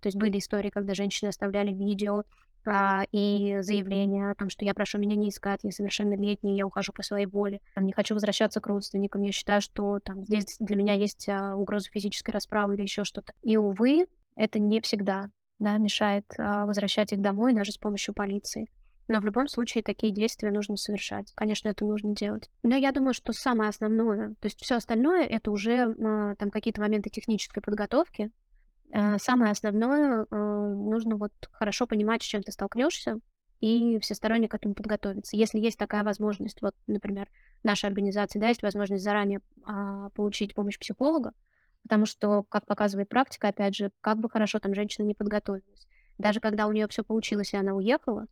То 0.00 0.06
есть 0.06 0.16
были 0.16 0.38
истории, 0.38 0.70
когда 0.70 0.94
женщины 0.94 1.28
оставляли 1.28 1.72
видео 1.72 2.24
а, 2.66 3.04
и 3.12 3.58
заявление 3.62 4.30
о 4.30 4.34
том, 4.34 4.50
что 4.50 4.64
я 4.64 4.74
прошу 4.74 4.98
меня 4.98 5.16
не 5.16 5.30
искать, 5.30 5.60
я 5.62 5.70
совершеннолетний, 5.70 6.56
я 6.56 6.66
ухожу 6.66 6.92
по 6.92 7.02
своей 7.02 7.26
воле, 7.26 7.60
там, 7.74 7.86
не 7.86 7.92
хочу 7.92 8.14
возвращаться 8.14 8.60
к 8.60 8.66
родственникам, 8.66 9.22
я 9.22 9.32
считаю, 9.32 9.62
что 9.62 10.00
там 10.00 10.24
здесь 10.24 10.56
для 10.60 10.76
меня 10.76 10.92
есть 10.92 11.28
а, 11.28 11.56
угроза 11.56 11.88
физической 11.90 12.32
расправы 12.32 12.74
или 12.74 12.82
еще 12.82 13.04
что-то. 13.04 13.32
И, 13.42 13.56
увы, 13.56 14.06
это 14.36 14.58
не 14.58 14.80
всегда 14.80 15.30
да, 15.58 15.76
мешает 15.78 16.24
а, 16.38 16.66
возвращать 16.66 17.12
их 17.12 17.20
домой 17.20 17.54
даже 17.54 17.72
с 17.72 17.78
помощью 17.78 18.14
полиции. 18.14 18.70
Но 19.08 19.20
в 19.20 19.24
любом 19.24 19.48
случае 19.48 19.82
такие 19.82 20.12
действия 20.12 20.50
нужно 20.50 20.76
совершать. 20.76 21.32
Конечно, 21.34 21.68
это 21.68 21.84
нужно 21.84 22.14
делать. 22.14 22.50
Но 22.62 22.76
я 22.76 22.92
думаю, 22.92 23.14
что 23.14 23.32
самое 23.32 23.70
основное, 23.70 24.34
то 24.40 24.46
есть 24.46 24.60
все 24.60 24.76
остальное, 24.76 25.24
это 25.24 25.50
уже 25.50 25.94
а, 25.94 26.34
там 26.36 26.50
какие-то 26.50 26.80
моменты 26.80 27.10
технической 27.10 27.62
подготовки, 27.62 28.30
Э, 28.90 29.18
самое 29.18 29.52
основное, 29.52 30.26
э, 30.30 30.36
нужно 30.36 31.16
вот 31.16 31.32
хорошо 31.52 31.86
понимать, 31.86 32.22
с 32.22 32.26
чем 32.26 32.42
ты 32.42 32.52
столкнешься, 32.52 33.18
и 33.60 33.98
всесторонне 33.98 34.48
к 34.48 34.54
этому 34.54 34.74
подготовиться. 34.74 35.36
Если 35.36 35.58
есть 35.58 35.78
такая 35.78 36.04
возможность, 36.04 36.62
вот, 36.62 36.74
например, 36.86 37.28
нашей 37.64 37.86
организации, 37.86 38.38
да, 38.38 38.48
есть 38.48 38.62
возможность 38.62 39.02
заранее 39.02 39.40
а, 39.64 40.10
получить 40.10 40.54
помощь 40.54 40.78
психолога, 40.78 41.32
потому 41.88 42.04
что, 42.04 42.42
как 42.42 42.66
показывает 42.66 43.08
практика, 43.08 43.48
опять 43.48 43.74
же, 43.74 43.90
как 44.02 44.18
бы 44.18 44.28
хорошо 44.28 44.58
там 44.58 44.74
женщина 44.74 45.06
не 45.06 45.14
подготовилась, 45.14 45.88
даже 46.18 46.38
когда 46.38 46.66
у 46.66 46.72
нее 46.72 46.86
все 46.86 47.02
получилось, 47.02 47.54
и 47.54 47.56
она 47.56 47.72
уехала, 47.72 48.26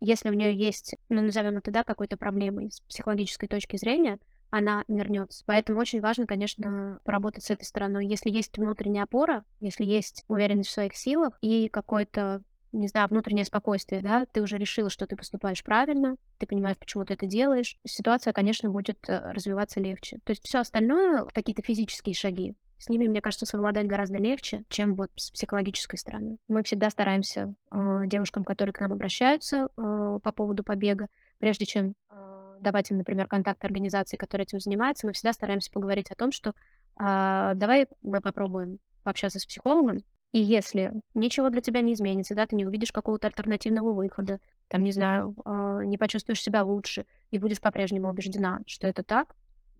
если 0.00 0.30
у 0.30 0.32
нее 0.32 0.56
есть, 0.56 0.96
ну, 1.10 1.20
назовем 1.20 1.58
это, 1.58 1.70
да, 1.70 1.84
какой-то 1.84 2.16
проблемой 2.16 2.72
с 2.72 2.80
психологической 2.80 3.46
точки 3.46 3.76
зрения, 3.76 4.18
она 4.48 4.84
вернется. 4.88 5.44
Поэтому 5.46 5.80
очень 5.80 6.00
важно, 6.00 6.26
конечно, 6.26 6.98
поработать 7.04 7.44
с 7.44 7.50
этой 7.50 7.64
стороной. 7.64 8.06
Если 8.06 8.30
есть 8.30 8.56
внутренняя 8.56 9.04
опора, 9.04 9.44
если 9.60 9.84
есть 9.84 10.24
уверенность 10.28 10.70
в 10.70 10.72
своих 10.72 10.96
силах 10.96 11.38
и 11.42 11.68
какое-то 11.68 12.42
не 12.72 12.88
знаю, 12.88 13.08
внутреннее 13.08 13.44
спокойствие, 13.44 14.02
да, 14.02 14.26
ты 14.26 14.42
уже 14.42 14.58
решила, 14.58 14.90
что 14.90 15.06
ты 15.06 15.16
поступаешь 15.16 15.62
правильно, 15.62 16.16
ты 16.38 16.46
понимаешь, 16.46 16.78
почему 16.78 17.04
ты 17.04 17.14
это 17.14 17.26
делаешь, 17.26 17.76
ситуация, 17.86 18.32
конечно, 18.32 18.70
будет 18.70 18.98
э, 19.08 19.32
развиваться 19.32 19.80
легче. 19.80 20.18
То 20.24 20.30
есть 20.30 20.44
все 20.44 20.58
остальное, 20.58 21.24
какие-то 21.32 21.62
физические 21.62 22.14
шаги, 22.14 22.54
с 22.78 22.88
ними, 22.88 23.06
мне 23.06 23.20
кажется, 23.20 23.46
совладать 23.46 23.86
гораздо 23.86 24.18
легче, 24.18 24.64
чем 24.68 24.96
вот 24.96 25.10
с 25.14 25.30
психологической 25.30 25.98
стороны. 25.98 26.38
Мы 26.48 26.64
всегда 26.64 26.90
стараемся 26.90 27.54
э, 27.70 28.02
девушкам, 28.06 28.42
которые 28.42 28.72
к 28.72 28.80
нам 28.80 28.92
обращаются 28.92 29.68
э, 29.76 30.18
по 30.22 30.32
поводу 30.32 30.64
побега, 30.64 31.06
прежде 31.38 31.64
чем 31.64 31.94
э, 32.10 32.56
давать 32.60 32.90
им, 32.90 32.96
например, 32.96 33.28
контакт 33.28 33.64
организации, 33.64 34.16
которая 34.16 34.46
этим 34.46 34.58
занимается, 34.58 35.06
мы 35.06 35.12
всегда 35.12 35.32
стараемся 35.32 35.70
поговорить 35.70 36.10
о 36.10 36.16
том, 36.16 36.32
что 36.32 36.54
а, 36.96 37.54
давай 37.54 37.86
мы 38.02 38.20
попробуем 38.20 38.78
пообщаться 39.02 39.38
с 39.38 39.46
психологом, 39.46 39.98
и 40.32 40.40
если 40.40 40.92
ничего 41.14 41.50
для 41.50 41.60
тебя 41.60 41.82
не 41.82 41.92
изменится, 41.92 42.34
да, 42.34 42.46
ты 42.46 42.56
не 42.56 42.66
увидишь 42.66 42.92
какого-то 42.92 43.26
альтернативного 43.26 43.92
выхода, 43.92 44.40
там, 44.68 44.82
не 44.82 44.92
знаю, 44.92 45.36
э, 45.44 45.82
не 45.84 45.98
почувствуешь 45.98 46.42
себя 46.42 46.64
лучше 46.64 47.06
и 47.30 47.38
будешь 47.38 47.60
по-прежнему 47.60 48.08
убеждена, 48.08 48.60
что 48.66 48.86
это 48.86 49.02
так, 49.02 49.34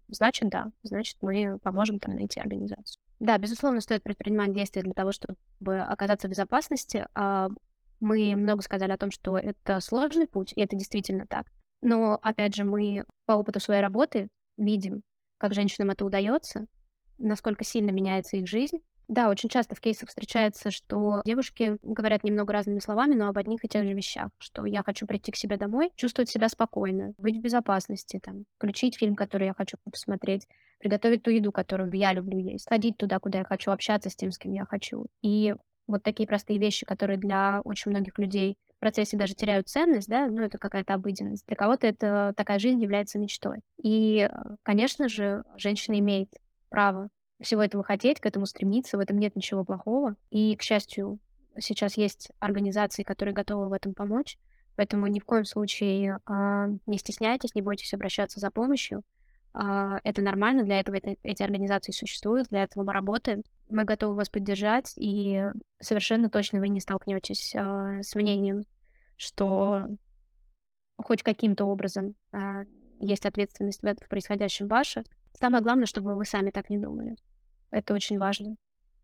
значит, 0.09 0.51
да, 0.51 0.71
значит, 0.83 1.17
мы 1.23 1.59
поможем 1.63 1.99
там 1.99 2.15
найти 2.15 2.39
организацию. 2.39 3.01
Да, 3.19 3.39
безусловно, 3.39 3.81
стоит 3.81 4.03
предпринимать 4.03 4.53
действия 4.53 4.83
для 4.83 4.93
того, 4.93 5.13
чтобы 5.13 5.81
оказаться 5.81 6.27
в 6.27 6.31
безопасности. 6.31 7.07
А 7.15 7.49
мы 8.01 8.35
много 8.35 8.63
сказали 8.63 8.93
о 8.93 8.99
том, 8.99 9.11
что 9.11 9.39
это 9.39 9.81
сложный 9.81 10.27
путь, 10.27 10.53
и 10.57 10.61
это 10.61 10.77
действительно 10.77 11.27
так. 11.27 11.47
Но, 11.81 12.19
опять 12.21 12.55
же, 12.55 12.65
мы 12.65 13.05
по 13.27 13.33
опыту 13.33 13.61
своей 13.61 13.81
работы 13.81 14.29
видим, 14.57 15.03
как 15.39 15.55
женщинам 15.55 15.91
это 15.91 16.05
удается, 16.05 16.67
насколько 17.19 17.65
сильно 17.65 17.91
меняется 17.91 18.37
их 18.37 18.49
жизнь. 18.49 18.79
Да, 19.09 19.29
очень 19.29 19.49
часто 19.49 19.75
в 19.75 19.81
кейсах 19.81 20.09
встречается, 20.09 20.71
что 20.71 21.23
девушки 21.25 21.77
говорят 21.83 22.25
немного 22.25 22.53
разными 22.53 22.79
словами, 22.79 23.15
но 23.15 23.29
об 23.29 23.39
одних 23.39 23.65
и 23.65 23.69
тех 23.69 23.85
же 23.85 23.93
вещах, 23.93 24.31
что 24.39 24.65
я 24.65 24.83
хочу 24.83 25.07
прийти 25.07 25.33
к 25.33 25.37
себе 25.37 25.57
домой, 25.57 25.91
чувствовать 25.97 26.31
себя 26.31 26.49
спокойно, 26.49 27.13
быть 27.19 27.37
в 27.37 27.41
безопасности, 27.41 28.21
там, 28.23 28.45
включить 28.57 28.97
фильм, 28.97 29.15
который 29.15 29.49
я 29.49 29.55
хочу 29.55 29.77
посмотреть, 29.91 30.47
приготовить 30.79 31.23
ту 31.23 31.31
еду, 31.31 31.53
которую 31.53 31.93
я 31.93 32.13
люблю 32.13 32.39
есть, 32.39 32.69
ходить 32.69 32.97
туда, 32.97 33.19
куда 33.19 33.41
я 33.41 33.45
хочу, 33.45 33.71
общаться 33.71 34.09
с 34.09 34.17
тем, 34.17 34.31
с 34.33 34.39
кем 34.39 34.53
я 34.53 34.65
хочу. 34.65 35.07
И 35.21 35.55
вот 35.87 36.03
такие 36.03 36.27
простые 36.27 36.59
вещи, 36.59 36.87
которые 36.87 37.19
для 37.19 37.61
очень 37.65 37.91
многих 37.91 38.19
людей 38.19 38.57
процессе 38.83 39.17
даже 39.17 39.35
теряют 39.35 39.69
ценность, 39.69 40.09
да, 40.09 40.27
ну, 40.27 40.43
это 40.43 40.59
какая-то 40.59 40.95
обыденность. 40.95 41.47
Для 41.47 41.55
кого-то 41.55 41.87
это 41.87 42.35
такая 42.37 42.59
жизнь 42.59 42.83
является 42.83 43.17
мечтой. 43.17 43.61
И, 43.81 44.29
конечно 44.65 45.09
же, 45.09 45.45
женщина 45.57 46.01
имеет 46.01 46.29
право 46.69 47.09
всего 47.43 47.63
этого 47.63 47.83
хотеть, 47.85 48.21
к 48.21 48.27
этому 48.27 48.47
стремиться, 48.47 48.97
в 48.97 49.01
этом 49.01 49.19
нет 49.19 49.37
ничего 49.37 49.65
плохого. 49.65 50.17
И, 50.31 50.57
к 50.57 50.63
счастью, 50.63 51.19
сейчас 51.59 51.97
есть 51.97 52.31
организации, 52.39 53.03
которые 53.03 53.35
готовы 53.35 53.69
в 53.69 53.73
этом 53.73 53.95
помочь. 53.95 54.39
Поэтому 54.77 55.07
ни 55.07 55.21
в 55.21 55.25
коем 55.25 55.45
случае 55.45 56.19
а, 56.25 56.69
не 56.87 56.99
стесняйтесь, 56.99 57.55
не 57.55 57.63
бойтесь 57.63 57.93
обращаться 57.93 58.41
за 58.41 58.51
помощью. 58.51 59.03
А, 59.55 60.01
это 60.03 60.23
нормально, 60.23 60.65
для 60.65 60.81
этого 60.81 60.97
это, 60.97 61.15
эти 61.23 61.43
организации 61.43 61.93
существуют, 61.93 62.49
для 62.49 62.65
этого 62.65 62.85
мы 62.85 62.93
работаем. 62.93 63.43
Мы 63.69 63.85
готовы 63.85 64.15
вас 64.15 64.31
поддержать, 64.31 64.95
и 64.97 65.45
совершенно 65.81 66.31
точно 66.31 66.61
вы 66.61 66.69
не 66.69 66.81
столкнетесь 66.81 67.55
а, 67.55 68.03
с 68.03 68.15
мнением, 68.15 68.65
что 69.17 69.89
хоть 70.97 71.23
каким-то 71.23 71.67
образом 71.67 72.15
а, 72.33 72.65
есть 72.99 73.27
ответственность 73.27 73.83
в 73.83 74.09
происходящем 74.09 74.69
ваша. 74.69 75.05
Самое 75.39 75.63
главное, 75.63 75.87
чтобы 75.87 76.15
вы 76.15 76.25
сами 76.25 76.51
так 76.51 76.71
не 76.71 76.79
думали. 76.79 77.17
Это 77.73 77.95
очень 77.95 78.19
важно. 78.19 78.55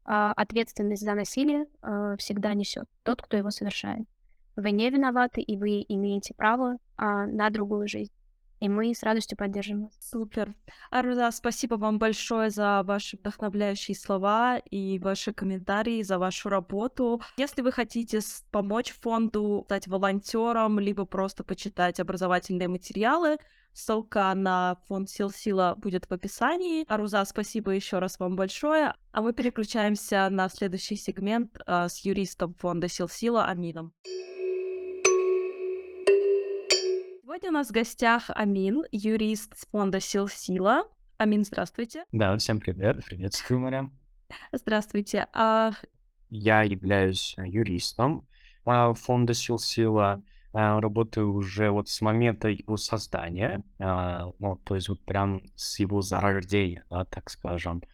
А 0.05 0.33
ответственность 0.33 1.03
за 1.03 1.14
насилие 1.14 1.66
а, 1.83 2.16
всегда 2.16 2.55
несет 2.55 2.87
тот, 3.03 3.21
кто 3.21 3.37
его 3.37 3.51
совершает. 3.51 4.07
Вы 4.55 4.71
не 4.71 4.89
виноваты, 4.91 5.41
и 5.41 5.57
вы 5.57 5.85
имеете 5.89 6.35
право 6.35 6.77
а, 6.97 7.27
на 7.27 7.51
другую 7.51 7.89
жизнь 7.89 8.12
и 8.61 8.68
мы 8.68 8.94
с 8.94 9.02
радостью 9.02 9.36
поддержим 9.38 9.84
вас. 9.84 9.92
Супер. 10.00 10.54
Аруза, 10.90 11.30
спасибо 11.30 11.74
вам 11.74 11.98
большое 11.98 12.50
за 12.50 12.82
ваши 12.84 13.16
вдохновляющие 13.16 13.96
слова 13.96 14.59
и 14.59 14.98
ваши 14.98 15.32
комментарии, 15.32 16.02
за 16.02 16.18
вашу 16.18 16.48
работу. 16.48 17.20
Если 17.36 17.62
вы 17.62 17.72
хотите 17.72 18.20
помочь 18.50 18.92
фонду, 18.92 19.62
стать 19.66 19.86
волонтером, 19.86 20.78
либо 20.78 21.04
просто 21.04 21.44
почитать 21.44 22.00
образовательные 22.00 22.68
материалы, 22.68 23.38
Ссылка 23.74 24.32
на 24.34 24.76
фонд 24.88 25.09
Сил 25.09 25.30
Сила 25.30 25.74
будет 25.76 26.06
в 26.06 26.12
описании. 26.12 26.84
Аруза, 26.88 27.24
спасибо 27.24 27.70
еще 27.70 28.00
раз 28.00 28.18
вам 28.18 28.34
большое. 28.34 28.94
А 29.12 29.22
мы 29.22 29.32
переключаемся 29.32 30.28
на 30.30 30.48
следующий 30.48 30.96
сегмент 30.96 31.56
э, 31.64 31.88
с 31.88 31.98
юристом 32.04 32.54
фонда 32.54 32.88
Сил 32.88 33.09
Сила 33.09 33.44
Амином. 33.44 33.92
Сегодня 37.39 37.51
у 37.51 37.61
нас 37.61 37.68
в 37.68 37.72
гостях 37.72 38.30
Амин, 38.34 38.82
юрист 38.91 39.57
с 39.57 39.64
фонда 39.68 40.01
Сил 40.01 40.26
Сила. 40.26 40.82
Амин, 41.18 41.45
здравствуйте. 41.45 42.05
Да, 42.11 42.36
всем 42.36 42.59
привет. 42.59 43.05
Приветствую, 43.05 43.61
Мария. 43.61 43.91
Здравствуйте. 44.51 45.28
А... 45.32 45.70
Я 46.30 46.62
являюсь 46.62 47.36
э, 47.39 47.47
юристом 47.47 48.26
а, 48.64 48.93
фонда 48.93 49.34
Сил 49.34 49.61
Сила. 49.61 50.20
А, 50.53 50.80
работаю 50.80 51.32
уже 51.32 51.70
вот 51.70 51.89
с 51.89 52.01
момента 52.01 52.49
его 52.49 52.76
создания, 52.76 53.62
ну, 53.78 54.61
то 54.64 54.74
есть 54.74 54.89
вот 54.89 55.05
прям 55.05 55.41
с 55.55 55.78
его 55.78 56.03
зарождения, 56.03 56.84
да, 56.91 57.05
так 57.05 57.30
скажем. 57.30 57.84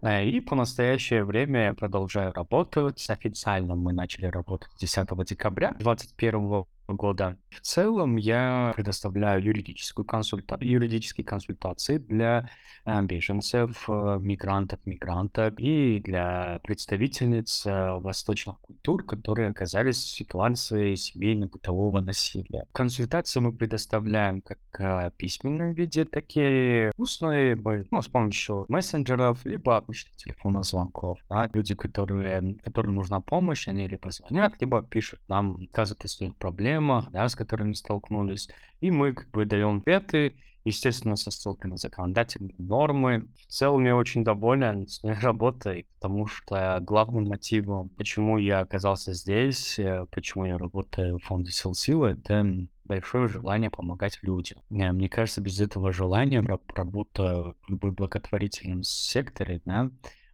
Э, 0.00 0.24
и 0.24 0.40
по 0.40 0.54
настоящее 0.54 1.24
время 1.24 1.64
я 1.64 1.74
продолжаю 1.74 2.32
работать. 2.32 3.04
Официально 3.10 3.74
мы 3.74 3.92
начали 3.92 4.24
работать 4.24 4.70
10 4.80 5.08
декабря 5.26 5.74
2021 5.78 6.64
года. 6.88 7.36
В 7.50 7.60
целом 7.60 8.16
я 8.16 8.72
предоставляю 8.76 9.42
юридическую 9.42 10.04
консульта... 10.04 10.58
юридические 10.60 11.24
консультации 11.24 11.98
для 11.98 12.48
э, 12.84 13.02
беженцев, 13.02 13.84
э, 13.88 14.18
мигрантов, 14.20 14.80
мигранток 14.84 15.58
и 15.58 16.00
для 16.00 16.60
представительниц 16.62 17.66
э, 17.66 17.98
восточных 17.98 18.60
культур, 18.60 19.04
которые 19.04 19.50
оказались 19.50 19.96
в 19.96 20.08
ситуации 20.08 20.94
семейно-бытового 20.94 22.00
насилия. 22.00 22.66
Консультации 22.72 23.40
мы 23.40 23.52
предоставляем 23.52 24.42
как 24.42 24.58
в 24.78 25.12
письменном 25.16 25.72
виде, 25.72 26.04
так 26.04 26.24
и 26.34 26.92
устные, 26.96 27.56
ну, 27.90 28.02
с 28.02 28.08
помощью 28.08 28.64
мессенджеров, 28.68 29.44
либо 29.44 29.76
обычных 29.76 30.14
телефонных 30.16 30.64
звонков. 30.64 31.18
Да? 31.28 31.50
Люди, 31.52 31.74
которые, 31.74 32.56
которым 32.62 32.94
нужна 32.94 33.20
помощь, 33.20 33.66
они 33.66 33.88
либо 33.88 34.10
звонят, 34.10 34.54
либо 34.60 34.82
пишут 34.82 35.20
нам, 35.28 35.58
рассказывают 35.78 36.04
о 36.04 36.08
своих 36.08 36.36
проблемах, 36.36 36.77
да, 37.10 37.28
с 37.28 37.34
которыми 37.34 37.72
столкнулись, 37.72 38.48
и 38.80 38.90
мы 38.90 39.12
как 39.12 39.30
бы 39.30 39.44
даем 39.44 39.78
ответы, 39.78 40.34
естественно, 40.64 41.16
со 41.16 41.30
ссылкой 41.30 41.70
на 41.70 41.76
законодательные 41.76 42.54
нормы. 42.58 43.28
В 43.36 43.46
целом 43.46 43.84
я 43.84 43.96
очень 43.96 44.24
доволен 44.24 44.86
своей 44.86 45.18
работой, 45.20 45.86
потому 45.94 46.26
что 46.26 46.78
главным 46.82 47.28
мотивом, 47.28 47.88
почему 47.90 48.38
я 48.38 48.60
оказался 48.60 49.14
здесь, 49.14 49.78
э, 49.78 50.06
почему 50.10 50.44
я 50.44 50.58
работаю 50.58 51.18
в 51.18 51.24
фонде 51.24 51.50
Сил 51.50 51.74
Силы, 51.74 52.10
это 52.10 52.68
большое 52.84 53.28
желание 53.28 53.70
помогать 53.70 54.18
людям. 54.22 54.58
Э, 54.70 54.92
мне 54.92 55.08
кажется, 55.08 55.40
без 55.40 55.60
этого 55.60 55.92
желания 55.92 56.44
работа 56.74 57.54
в 57.68 57.92
благотворительном 57.92 58.82
секторе, 58.82 59.60
да, 59.64 59.90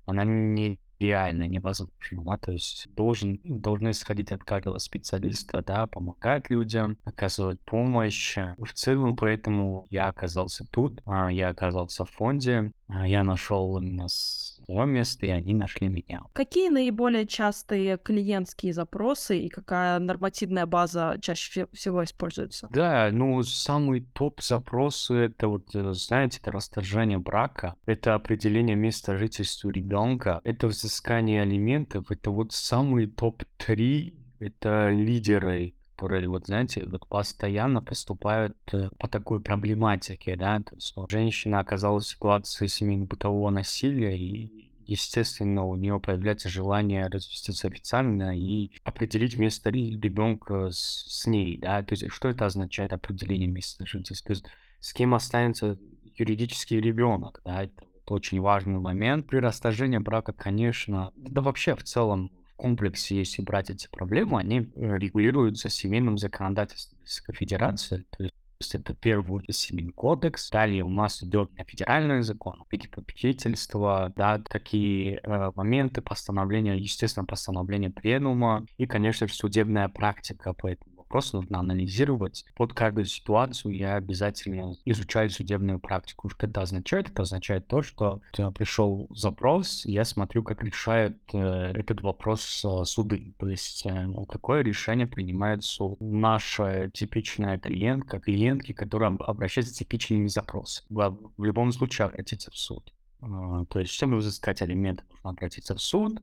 она 0.06 0.24
не 0.24 0.78
реально 1.04 1.44
невозможно, 1.44 2.22
да, 2.24 2.36
то 2.38 2.52
есть 2.52 2.86
должен, 2.94 3.40
должны 3.44 3.90
исходить 3.90 4.32
от 4.32 4.44
каждого 4.44 4.78
специалиста, 4.78 5.62
да, 5.62 5.86
помогать 5.86 6.50
людям, 6.50 6.96
оказывать 7.04 7.60
помощь. 7.60 8.36
В 8.58 8.72
целом, 8.72 9.16
поэтому 9.16 9.86
я 9.90 10.08
оказался 10.08 10.66
тут, 10.70 11.00
а, 11.04 11.30
я 11.30 11.48
оказался 11.48 12.04
в 12.04 12.10
фонде, 12.10 12.72
а, 12.88 13.06
я 13.06 13.24
нашел 13.24 13.78
именно 13.78 14.08
свое 14.08 14.53
место, 14.68 15.26
и 15.26 15.30
они 15.30 15.54
нашли 15.54 15.88
меня. 15.88 16.22
Какие 16.32 16.68
наиболее 16.68 17.26
частые 17.26 17.98
клиентские 17.98 18.72
запросы 18.72 19.38
и 19.38 19.48
какая 19.48 19.98
нормативная 19.98 20.66
база 20.66 21.16
чаще 21.20 21.66
всего 21.72 22.04
используется? 22.04 22.68
Да, 22.72 23.10
ну, 23.12 23.42
самый 23.42 24.00
топ 24.00 24.40
запросы 24.40 25.14
это 25.14 25.48
вот, 25.48 25.74
э, 25.74 25.92
знаете, 25.92 26.38
это 26.40 26.52
расторжение 26.52 27.18
брака, 27.18 27.74
это 27.86 28.14
определение 28.14 28.76
места 28.76 29.16
жительства 29.16 29.70
ребенка, 29.70 30.40
это 30.44 30.66
взыскание 30.66 31.42
алиментов, 31.42 32.10
это 32.10 32.30
вот 32.30 32.52
самые 32.52 33.06
топ-3, 33.08 34.14
это 34.40 34.90
лидеры 34.90 35.74
которые, 35.96 36.28
вот 36.28 36.46
знаете, 36.46 36.84
вот 36.86 37.06
постоянно 37.06 37.80
поступают 37.80 38.56
э, 38.72 38.88
по 38.98 39.08
такой 39.08 39.40
проблематике, 39.40 40.36
да, 40.36 40.60
то 40.60 40.74
есть 40.74 40.94
женщина 41.08 41.60
оказалась 41.60 42.06
в 42.06 42.10
ситуации 42.10 42.66
семейно-бытового 42.66 43.50
насилия, 43.50 44.18
и, 44.18 44.70
естественно, 44.86 45.64
у 45.64 45.76
нее 45.76 46.00
появляется 46.00 46.48
желание 46.48 47.06
развестись 47.06 47.64
официально 47.64 48.36
и 48.36 48.72
определить 48.82 49.38
место 49.38 49.70
ребенка 49.70 50.70
с, 50.70 51.22
с 51.22 51.26
ней, 51.26 51.58
да, 51.58 51.82
то 51.82 51.92
есть 51.92 52.10
что 52.10 52.28
это 52.28 52.46
означает 52.46 52.92
определение 52.92 53.48
места 53.48 53.86
жительства, 53.86 54.28
то 54.28 54.32
есть 54.32 54.46
с 54.80 54.92
кем 54.92 55.14
останется 55.14 55.78
юридический 56.16 56.80
ребенок, 56.80 57.40
да, 57.44 57.64
это 57.64 57.72
очень 58.08 58.40
важный 58.40 58.80
момент. 58.80 59.26
При 59.26 59.38
расторжении 59.38 59.98
брака, 59.98 60.32
конечно, 60.32 61.12
да 61.16 61.40
вообще 61.40 61.74
в 61.74 61.84
целом 61.84 62.30
комплексе, 62.64 63.16
если 63.16 63.42
брать 63.42 63.68
эти 63.68 63.88
проблемы, 63.88 64.40
они 64.40 64.60
э, 64.60 64.96
регулируются 64.96 65.68
семейным 65.68 66.16
законодательством 66.16 66.98
Российской 67.02 67.34
Федерации. 67.34 68.06
То 68.16 68.24
есть 68.24 68.74
это 68.74 68.94
первый 68.94 69.44
семейный 69.50 69.92
кодекс. 69.92 70.48
Далее 70.48 70.82
у 70.82 70.88
нас 70.88 71.22
идет 71.22 71.50
федеральный 71.66 72.22
закон, 72.22 72.64
попечительство, 72.90 74.14
да, 74.16 74.38
такие 74.38 75.20
э, 75.22 75.50
моменты 75.54 76.00
постановления, 76.00 76.76
естественно, 76.78 77.26
постановление 77.26 77.90
пленума 77.90 78.64
и, 78.78 78.86
конечно 78.86 79.28
же, 79.28 79.34
судебная 79.34 79.88
практика 79.90 80.54
по 80.54 80.68
этому 80.68 80.93
просто 81.14 81.36
нужно 81.36 81.60
анализировать. 81.60 82.44
Под 82.56 82.72
каждую 82.72 83.04
ситуацию 83.04 83.76
я 83.76 83.94
обязательно 83.94 84.74
изучаю 84.84 85.30
судебную 85.30 85.78
практику. 85.78 86.28
Что 86.28 86.48
это 86.48 86.62
означает? 86.62 87.08
Это 87.08 87.22
означает 87.22 87.68
то, 87.68 87.82
что 87.82 88.20
пришел 88.56 89.06
запрос, 89.14 89.84
я 89.84 90.04
смотрю, 90.04 90.42
как 90.42 90.64
решает 90.64 91.16
э, 91.32 91.38
этот 91.76 92.00
вопрос 92.00 92.64
э, 92.64 92.84
суды. 92.84 93.32
То 93.38 93.48
есть 93.48 93.86
э, 93.86 94.08
какое 94.28 94.62
решение 94.62 95.06
принимает 95.06 95.62
суд. 95.62 95.98
Наша 96.00 96.90
типичная 96.90 97.60
клиентка, 97.60 98.18
клиентки, 98.18 98.72
которые 98.72 99.16
обращаются 99.20 99.72
с 99.72 99.78
типичными 99.78 100.26
запросами. 100.26 100.88
В, 100.90 101.44
любом 101.44 101.70
случае 101.70 102.06
обратиться 102.06 102.50
в 102.50 102.56
суд. 102.56 102.92
Uh, 103.20 103.64
то 103.66 103.78
есть, 103.78 103.92
чтобы 103.92 104.16
взыскать 104.16 104.62
алименты, 104.62 105.04
нужно 105.10 105.30
обратиться 105.30 105.76
в 105.76 105.80
суд. 105.80 106.20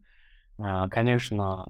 Uh, 0.58 0.90
конечно, 0.90 1.66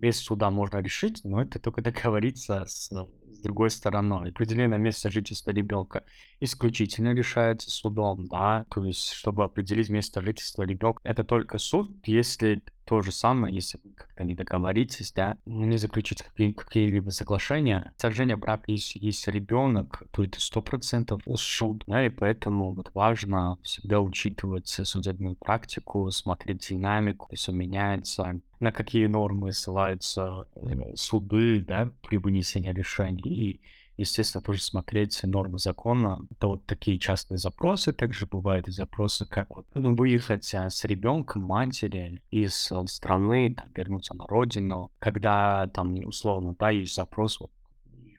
без 0.00 0.18
суда 0.18 0.50
можно 0.50 0.78
решить, 0.78 1.20
но 1.24 1.42
это 1.42 1.58
только 1.58 1.82
договориться 1.82 2.64
с, 2.66 2.90
с 2.90 3.38
другой 3.42 3.70
стороной. 3.70 4.30
Определение 4.30 4.78
места 4.78 5.10
жительства 5.10 5.50
ребенка 5.50 6.04
исключительно 6.40 7.14
решается 7.14 7.70
судом, 7.70 8.26
да, 8.28 8.66
то 8.70 8.84
есть, 8.84 9.12
чтобы 9.12 9.44
определить 9.44 9.88
место 9.88 10.20
жительства 10.20 10.62
ребенка, 10.62 11.00
это 11.04 11.24
только 11.24 11.58
суд, 11.58 11.90
если 12.06 12.62
то 12.84 13.00
же 13.02 13.12
самое, 13.12 13.54
если 13.54 13.78
вы 13.82 13.92
как-то 13.92 14.24
не 14.24 14.34
договоритесь, 14.34 15.12
да, 15.12 15.36
не 15.46 15.76
заключить 15.76 16.22
какие- 16.22 16.52
какие-либо 16.52 17.10
соглашения. 17.10 17.92
Сожжение 17.96 18.36
брака, 18.36 18.64
если 18.70 18.98
есть 18.98 19.26
ребенок, 19.28 20.02
то 20.10 20.22
это 20.22 20.40
сто 20.40 20.62
процентов 20.62 21.22
суд, 21.36 21.84
да, 21.86 22.04
и 22.06 22.10
поэтому 22.10 22.72
вот 22.72 22.90
важно 22.94 23.58
всегда 23.62 24.00
учитывать 24.00 24.68
судебную 24.68 25.36
практику, 25.36 26.10
смотреть 26.10 26.68
динамику, 26.68 27.28
если 27.30 27.52
меняется, 27.52 28.40
на 28.60 28.72
какие 28.72 29.06
нормы 29.06 29.52
ссылаются 29.52 30.46
э, 30.56 30.94
суды, 30.96 31.60
да, 31.60 31.90
при 32.08 32.18
вынесении 32.18 32.72
решений, 32.72 33.22
и 33.22 33.60
естественно, 33.96 34.42
тоже 34.42 34.62
смотреть 34.62 35.22
нормы 35.22 35.58
закона. 35.58 36.26
Это 36.30 36.48
вот 36.48 36.66
такие 36.66 36.98
частые 36.98 37.38
запросы. 37.38 37.92
Также 37.92 38.26
бывают 38.26 38.68
и 38.68 38.72
запросы, 38.72 39.26
как 39.26 39.54
вот 39.54 39.66
ну, 39.74 39.94
выехать 39.94 40.52
а, 40.54 40.68
с 40.70 40.84
ребенком 40.84 41.42
матери 41.42 42.22
из 42.30 42.70
э, 42.72 42.86
страны, 42.86 43.54
там, 43.54 43.68
вернуться 43.74 44.14
на 44.14 44.26
родину, 44.26 44.90
когда 44.98 45.68
там, 45.68 45.94
условно, 46.06 46.56
да, 46.58 46.70
есть 46.70 46.94
запрос, 46.94 47.40
вот, 47.40 47.50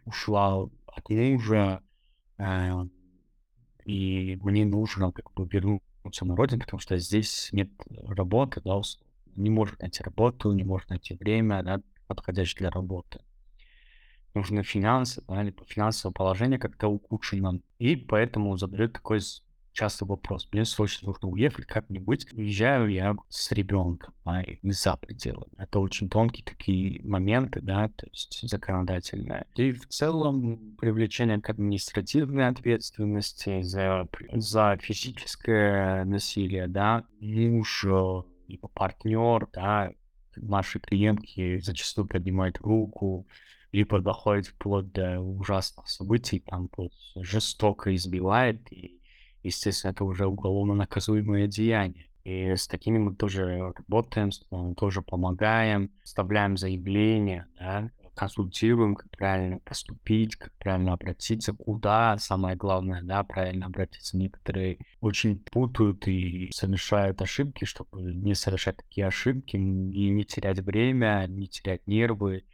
ушла 0.06 0.64
от 0.64 1.10
мужа, 1.10 1.82
э, 2.38 2.86
и 3.86 4.40
мне 4.42 4.66
нужно 4.66 5.12
как 5.12 5.32
бы 5.34 5.48
вернуться 5.48 6.26
на 6.26 6.36
родину, 6.36 6.62
потому 6.62 6.80
что 6.80 6.98
здесь 6.98 7.50
нет 7.52 7.70
работы, 7.90 8.62
да, 8.64 8.82
не 9.36 9.50
может 9.50 9.82
найти 9.82 10.02
работу, 10.04 10.54
не 10.54 10.64
может 10.64 10.90
найти 10.90 11.16
время, 11.16 11.62
да, 11.64 11.82
подходящее 12.08 12.60
для 12.60 12.70
работы 12.70 13.20
нужны 14.36 14.64
финансы, 14.64 15.24
да, 15.28 15.42
либо 15.42 15.64
финансовое 15.66 16.14
положение 16.14 16.60
как-то 16.60 16.88
ухудшено. 16.88 17.60
И 17.80 17.96
поэтому 17.96 18.58
задают 18.58 18.94
такой 18.94 19.22
частый 19.76 20.08
вопрос. 20.08 20.48
Мне 20.52 20.66
срочно 20.66 21.08
нужно 21.08 21.28
уехать 21.28 21.66
как-нибудь. 21.66 22.28
Уезжаю 22.34 22.88
я 22.88 23.16
с 23.30 23.52
ребенком, 23.52 24.14
да, 24.24 24.42
и 24.42 24.58
за 24.64 24.96
пределами. 24.96 25.52
Это 25.58 25.80
очень 25.80 26.10
тонкие 26.10 26.46
такие 26.46 27.02
моменты, 27.04 27.62
да, 27.62 27.90
то 27.90 28.08
есть 28.08 28.40
законодательные. 28.50 29.46
И 29.56 29.74
в 29.74 29.88
целом 29.88 30.76
привлечение 30.78 31.42
к 31.42 31.50
административной 31.50 32.48
ответственности 32.48 33.62
за, 33.62 34.08
за 34.34 34.78
физическое 34.82 36.06
насилие, 36.06 36.68
да, 36.68 37.04
муж, 37.20 37.86
э, 37.86 38.22
либо 38.48 38.68
партнер, 38.70 39.48
да, 39.54 39.92
наши 40.38 40.80
клиентки 40.80 41.60
зачастую 41.60 42.08
поднимают 42.08 42.58
руку, 42.60 43.28
либо 43.76 44.00
доходит 44.00 44.48
вплоть 44.48 44.92
до 44.94 45.20
ужасных 45.20 45.90
событий, 45.90 46.40
там 46.40 46.70
жестоко 47.16 47.94
избивает, 47.94 48.72
и, 48.72 49.02
естественно, 49.44 49.92
это 49.92 50.06
уже 50.06 50.26
уголовно 50.26 50.74
наказуемое 50.74 51.48
деяние. 51.48 52.08
И 52.24 52.56
с 52.56 52.68
такими 52.68 52.98
мы 52.98 53.16
тоже 53.16 53.74
работаем, 53.76 54.32
тоже 54.76 55.02
помогаем, 55.02 55.92
вставляем 56.04 56.58
заявление, 56.58 57.48
да, 57.60 57.92
консультируем, 58.16 58.96
как 58.96 59.10
правильно 59.12 59.60
поступить, 59.60 60.38
как 60.38 60.54
правильно 60.54 60.94
обратиться, 60.94 61.52
куда, 61.52 62.18
самое 62.18 62.56
главное, 62.56 63.04
да, 63.04 63.24
правильно 63.24 63.66
обратиться. 63.66 64.18
Некоторые 64.18 64.80
очень 65.02 65.38
путают 65.38 66.08
и 66.08 66.50
совершают 66.54 67.22
ошибки, 67.22 67.66
чтобы 67.66 68.02
не 68.02 68.34
совершать 68.36 68.78
такие 68.78 69.06
ошибки, 69.06 69.58
и 69.58 69.60
не 69.60 70.24
терять 70.24 70.62
время, 70.62 71.26
не 71.28 71.48
терять 71.48 71.86
нервы, 71.88 72.46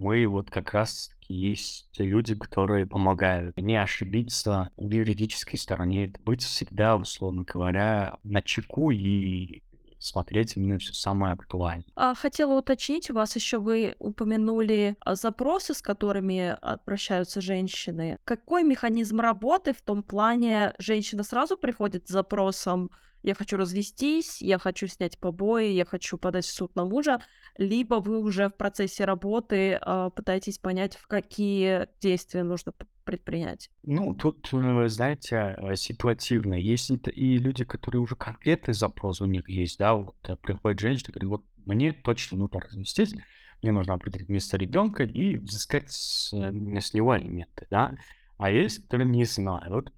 мы 0.00 0.26
вот 0.26 0.50
как 0.50 0.72
раз 0.72 1.10
есть 1.28 1.88
люди, 1.98 2.34
которые 2.34 2.86
помогают 2.86 3.56
не 3.56 3.76
ошибиться 3.76 4.70
в 4.76 4.90
юридической 4.90 5.56
стороне, 5.56 6.12
быть 6.24 6.42
всегда, 6.42 6.96
условно 6.96 7.44
говоря, 7.44 8.16
на 8.24 8.42
чеку 8.42 8.90
и 8.90 9.62
смотреть 9.98 10.56
именно 10.56 10.78
все 10.78 10.94
самое 10.94 11.34
актуальное. 11.34 11.84
А, 11.94 12.14
хотела 12.14 12.58
уточнить 12.58 13.10
у 13.10 13.14
вас 13.14 13.36
еще, 13.36 13.58
вы 13.58 13.94
упомянули 13.98 14.96
а, 15.00 15.14
запросы, 15.14 15.74
с 15.74 15.82
которыми 15.82 16.56
обращаются 16.62 17.42
женщины. 17.42 18.18
Какой 18.24 18.64
механизм 18.64 19.20
работы 19.20 19.74
в 19.74 19.82
том 19.82 20.02
плане, 20.02 20.72
женщина 20.78 21.22
сразу 21.22 21.58
приходит 21.58 22.08
с 22.08 22.12
запросом 22.12 22.90
я 23.22 23.34
хочу 23.34 23.56
развестись, 23.56 24.40
я 24.40 24.58
хочу 24.58 24.86
снять 24.86 25.18
побои, 25.18 25.72
я 25.72 25.84
хочу 25.84 26.18
подать 26.18 26.44
в 26.44 26.52
суд 26.52 26.74
на 26.76 26.84
мужа, 26.84 27.20
либо 27.56 27.96
вы 27.96 28.18
уже 28.18 28.48
в 28.48 28.56
процессе 28.56 29.04
работы 29.04 29.78
э, 29.80 30.10
пытаетесь 30.14 30.58
понять, 30.58 30.96
в 30.96 31.06
какие 31.06 31.88
действия 32.00 32.42
нужно 32.42 32.72
предпринять? 33.04 33.70
Ну, 33.82 34.14
тут, 34.14 34.48
э, 34.52 34.88
знаете, 34.88 35.56
э, 35.58 35.76
ситуативно. 35.76 36.54
Есть 36.54 36.90
и 37.14 37.38
люди, 37.38 37.64
которые 37.64 38.00
уже 38.00 38.16
конкретный 38.16 38.74
запрос 38.74 39.20
у 39.20 39.26
них 39.26 39.48
есть, 39.48 39.78
да, 39.78 39.94
вот 39.94 40.16
э, 40.28 40.36
приходит 40.36 40.80
женщина 40.80 41.12
говорит, 41.12 41.28
вот 41.28 41.44
мне 41.66 41.92
точно 41.92 42.38
нужно 42.38 42.60
развестись, 42.60 43.14
мне 43.62 43.72
нужно 43.72 43.94
определить 43.94 44.28
место 44.28 44.56
ребенка 44.56 45.02
и 45.02 45.36
взыскать 45.36 45.90
с, 45.90 46.32
с 46.32 46.94
него 46.94 47.10
алименты, 47.10 47.66
да. 47.70 47.96
А 48.38 48.50
есть, 48.50 48.82
которые 48.84 49.08
не 49.08 49.24
знают, 49.24 49.92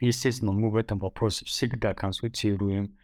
Естественно, 0.00 0.52
мы 0.52 0.70
в 0.70 0.76
этом 0.76 0.98
вопросе 0.98 1.44
всегда 1.44 1.94
консультируем, 1.94 2.96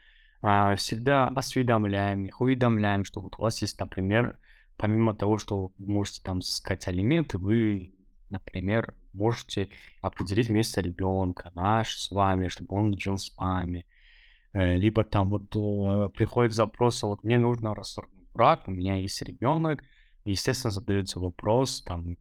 а, 0.42 0.76
всегда 0.76 1.28
осведомляем 1.28 2.26
их, 2.26 2.40
уведомляем, 2.40 3.04
что 3.04 3.20
вот 3.20 3.36
у 3.38 3.42
вас 3.42 3.62
есть, 3.62 3.78
например, 3.78 4.38
помимо 4.76 5.14
того, 5.14 5.38
что 5.38 5.72
вы 5.78 5.92
можете 5.92 6.22
там 6.22 6.40
взыскать 6.40 6.88
алименты, 6.88 7.38
вы, 7.38 7.94
например, 8.30 8.94
можете 9.12 9.68
определить 10.00 10.50
место 10.50 10.80
ребенка 10.80 11.52
наш 11.54 11.96
с 11.96 12.10
вами, 12.10 12.48
чтобы 12.48 12.74
он 12.74 12.98
жил 12.98 13.18
с 13.18 13.34
вами. 13.36 13.86
Э, 14.52 14.76
либо 14.76 15.04
там 15.04 15.30
вот 15.30 15.54
э, 15.54 16.10
приходит 16.10 16.52
запрос, 16.52 17.02
вот 17.02 17.24
мне 17.24 17.38
нужно 17.38 17.74
расторгнуть 17.74 18.28
брак, 18.34 18.66
у 18.66 18.70
меня 18.70 18.96
есть 18.96 19.22
ребенок, 19.22 19.82
естественно, 20.24 20.70
задается 20.70 21.20
вопрос, 21.20 21.82
там, 21.82 22.16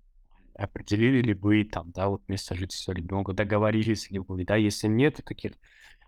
определили 0.64 1.22
ли 1.22 1.34
вы 1.34 1.64
там, 1.64 1.92
да, 1.92 2.10
вот 2.10 2.22
место 2.28 2.56
жительства 2.56 2.92
ребенка, 2.92 3.34
договорились 3.34 4.10
ли 4.12 4.20
вы, 4.20 4.46
да, 4.46 4.56
если 4.56 4.88
нет 4.88 5.22
таких 5.24 5.54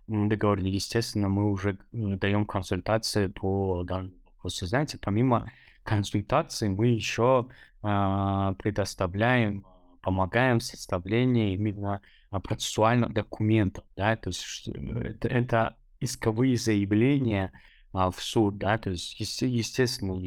договоров, 0.07 0.65
естественно, 0.65 1.29
мы 1.29 1.49
уже 1.49 1.77
даем 1.91 2.45
консультации 2.45 3.27
по 3.27 3.83
данному. 3.83 4.13
Знаете, 4.43 4.97
помимо 4.97 5.51
консультаций 5.83 6.69
мы 6.69 6.87
еще 6.87 7.47
э, 7.81 8.53
предоставляем, 8.59 9.65
помогаем 10.01 10.59
в 10.59 10.63
составлении 10.63 11.53
именно 11.53 12.01
процессуальных 12.29 13.13
документов, 13.13 13.85
да, 13.95 14.15
то 14.17 14.29
есть 14.29 14.67
это, 14.67 15.27
это 15.27 15.77
исковые 15.99 16.57
заявления 16.57 17.51
а, 17.93 18.11
в 18.11 18.21
суд, 18.21 18.57
да, 18.57 18.77
то 18.77 18.89
есть, 18.89 19.19
естественно, 19.41 20.19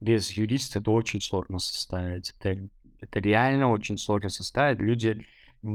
без 0.00 0.30
юриста 0.32 0.80
это 0.80 0.90
очень 0.90 1.20
сложно 1.20 1.58
составить. 1.58 2.34
Это 2.40 2.68
это 3.02 3.20
реально 3.20 3.70
очень 3.70 3.98
сложно 3.98 4.28
составить. 4.28 4.80
Люди 4.80 5.26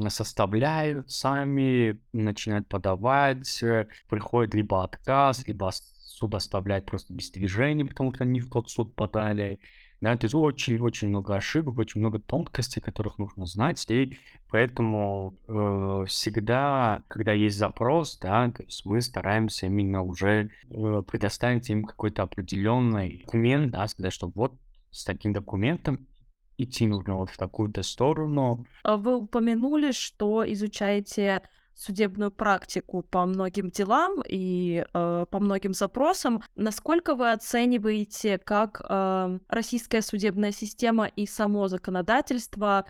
составляют 0.09 1.09
сами, 1.11 1.99
начинают 2.11 2.67
подавать, 2.67 3.63
э, 3.63 3.87
приходит 4.09 4.53
либо 4.53 4.83
отказ, 4.83 5.47
либо 5.47 5.71
суд 5.71 6.35
оставляет 6.35 6.85
просто 6.85 7.13
без 7.13 7.31
движения, 7.31 7.85
потому 7.85 8.13
что 8.13 8.23
они 8.23 8.39
в 8.39 8.49
тот 8.49 8.69
суд 8.69 8.95
подали. 8.95 9.59
Да, 9.99 10.15
то 10.15 10.25
есть 10.25 10.35
очень-очень 10.35 11.09
много 11.09 11.35
ошибок, 11.35 11.79
очень 11.79 12.01
много 12.01 12.19
тонкостей, 12.19 12.81
которых 12.81 13.17
нужно 13.17 13.47
знать, 13.47 13.83
и 13.89 14.19
поэтому 14.47 15.35
э, 15.47 16.05
всегда, 16.07 17.01
когда 17.07 17.31
есть 17.31 17.57
запрос, 17.57 18.19
да, 18.19 18.51
то 18.51 18.61
есть 18.61 18.85
мы 18.85 19.01
стараемся 19.01 19.65
именно 19.65 20.03
уже 20.03 20.51
э, 20.69 21.03
предоставить 21.07 21.71
им 21.71 21.83
какой-то 21.83 22.21
определенный 22.21 23.23
документ, 23.25 23.71
да, 23.71 23.87
сказать, 23.87 24.13
что 24.13 24.27
вот 24.27 24.53
с 24.91 25.03
таким 25.03 25.33
документом 25.33 26.05
идти 26.57 26.87
нужно 26.87 27.15
вот 27.15 27.29
в 27.29 27.37
такую-то 27.37 27.83
сторону. 27.83 28.65
А 28.83 28.97
вы 28.97 29.15
упомянули, 29.17 29.91
что 29.91 30.43
изучаете 30.51 31.41
судебную 31.77 32.31
практику 32.31 33.03
по 33.03 33.25
многим 33.25 33.69
делам 33.69 34.23
и 34.27 34.83
э, 34.91 35.25
по 35.29 35.39
многим 35.39 35.73
запросам. 35.73 36.41
Насколько 36.55 37.13
вы 37.15 37.31
оцениваете, 37.31 38.39
как 38.39 38.81
э, 38.89 39.39
российская 39.47 40.01
судебная 40.01 40.51
система 40.51 41.05
и 41.05 41.27
само 41.27 41.67
законодательство 41.67 42.85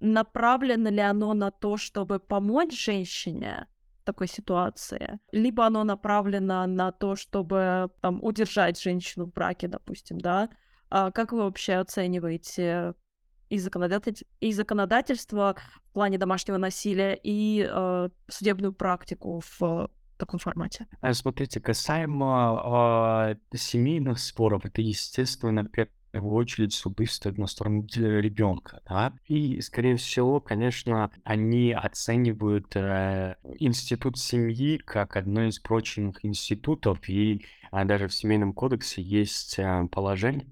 направлено 0.00 0.90
ли 0.90 1.00
оно 1.00 1.32
на 1.34 1.52
то, 1.52 1.76
чтобы 1.76 2.18
помочь 2.18 2.76
женщине 2.76 3.68
в 4.00 4.04
такой 4.04 4.26
ситуации, 4.26 5.20
либо 5.30 5.64
оно 5.66 5.84
направлено 5.84 6.66
на 6.66 6.90
то, 6.90 7.14
чтобы 7.14 7.90
там 8.02 8.22
удержать 8.22 8.80
женщину 8.80 9.26
в 9.26 9.32
браке, 9.32 9.68
допустим, 9.68 10.18
да? 10.18 10.50
А 10.90 11.10
как 11.12 11.32
вы 11.32 11.38
вообще 11.38 11.74
оцениваете 11.74 12.94
и, 13.54 13.58
законодатель... 13.58 14.26
и 14.40 14.52
законодательство 14.52 15.56
в 15.84 15.92
плане 15.92 16.18
домашнего 16.18 16.56
насилия, 16.58 17.18
и 17.22 17.66
э, 17.68 18.08
судебную 18.28 18.72
практику 18.72 19.42
в 19.58 19.90
таком 20.16 20.38
формате. 20.38 20.86
А 21.00 21.12
смотрите, 21.14 21.60
касаемо 21.60 23.34
э, 23.52 23.56
семейных 23.56 24.18
споров, 24.18 24.64
это, 24.64 24.80
естественно, 24.80 25.64
в 25.64 25.68
первую 26.12 26.34
очередь 26.34 26.72
суды 26.72 27.06
стоят 27.06 27.38
на 27.38 27.46
сторону 27.46 27.86
ребенка, 27.94 28.80
да, 28.88 29.12
и, 29.26 29.60
скорее 29.60 29.96
всего, 29.96 30.40
конечно, 30.40 31.10
они 31.24 31.72
оценивают 31.72 32.74
э, 32.76 33.36
институт 33.58 34.18
семьи 34.18 34.78
как 34.78 35.16
одно 35.16 35.44
из 35.44 35.58
прочих 35.58 36.24
институтов, 36.24 37.08
и 37.08 37.44
э, 37.72 37.84
даже 37.84 38.06
в 38.08 38.14
Семейном 38.14 38.52
кодексе 38.52 39.02
есть 39.02 39.58
э, 39.58 39.88
положение, 39.90 40.46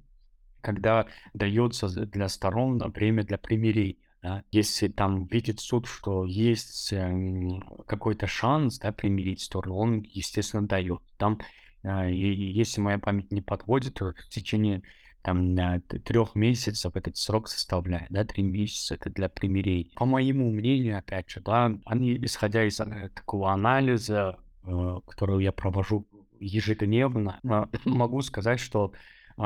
когда 0.63 1.07
дается 1.35 1.89
для 1.89 2.29
сторон 2.29 2.79
время 2.79 3.25
для 3.25 3.39
примирения. 3.39 3.97
Да? 4.23 4.45
Если 4.53 4.89
там 4.89 5.27
видит 5.27 5.61
суд, 5.61 5.87
что 5.87 6.25
есть 6.25 6.93
э, 6.93 7.61
какой-то 7.87 8.27
шанс 8.27 8.79
да, 8.79 8.93
примирить 8.93 9.41
сторону, 9.41 9.77
он, 9.77 10.01
естественно, 10.01 10.67
дает. 10.67 11.03
Там, 11.17 11.41
и, 11.85 12.53
если 12.55 12.81
моя 12.81 12.99
память 12.99 13.33
не 13.33 13.43
подводит, 13.43 13.95
то 13.95 14.13
в 14.13 14.29
течение 14.29 14.83
там 15.23 15.57
трех 16.05 16.35
месяцев 16.35 16.97
этот 16.97 17.17
срок 17.17 17.49
составляет, 17.49 18.11
да, 18.11 18.25
три 18.25 18.43
месяца 18.43 18.95
это 18.95 19.09
для 19.09 19.29
примирения. 19.29 19.91
По 19.95 20.05
моему 20.05 20.51
мнению, 20.51 20.99
опять 20.99 21.31
же, 21.31 21.41
да, 21.41 21.73
они, 21.85 22.17
исходя 22.25 22.65
из 22.65 22.81
э, 22.81 23.11
такого 23.15 23.53
анализа, 23.53 24.39
э, 24.65 25.01
который 25.07 25.45
я 25.45 25.53
провожу 25.53 26.07
ежедневно, 26.41 27.39
э, 27.45 27.67
могу 27.85 28.21
сказать, 28.23 28.59
что 28.59 28.87
а, 28.87 28.97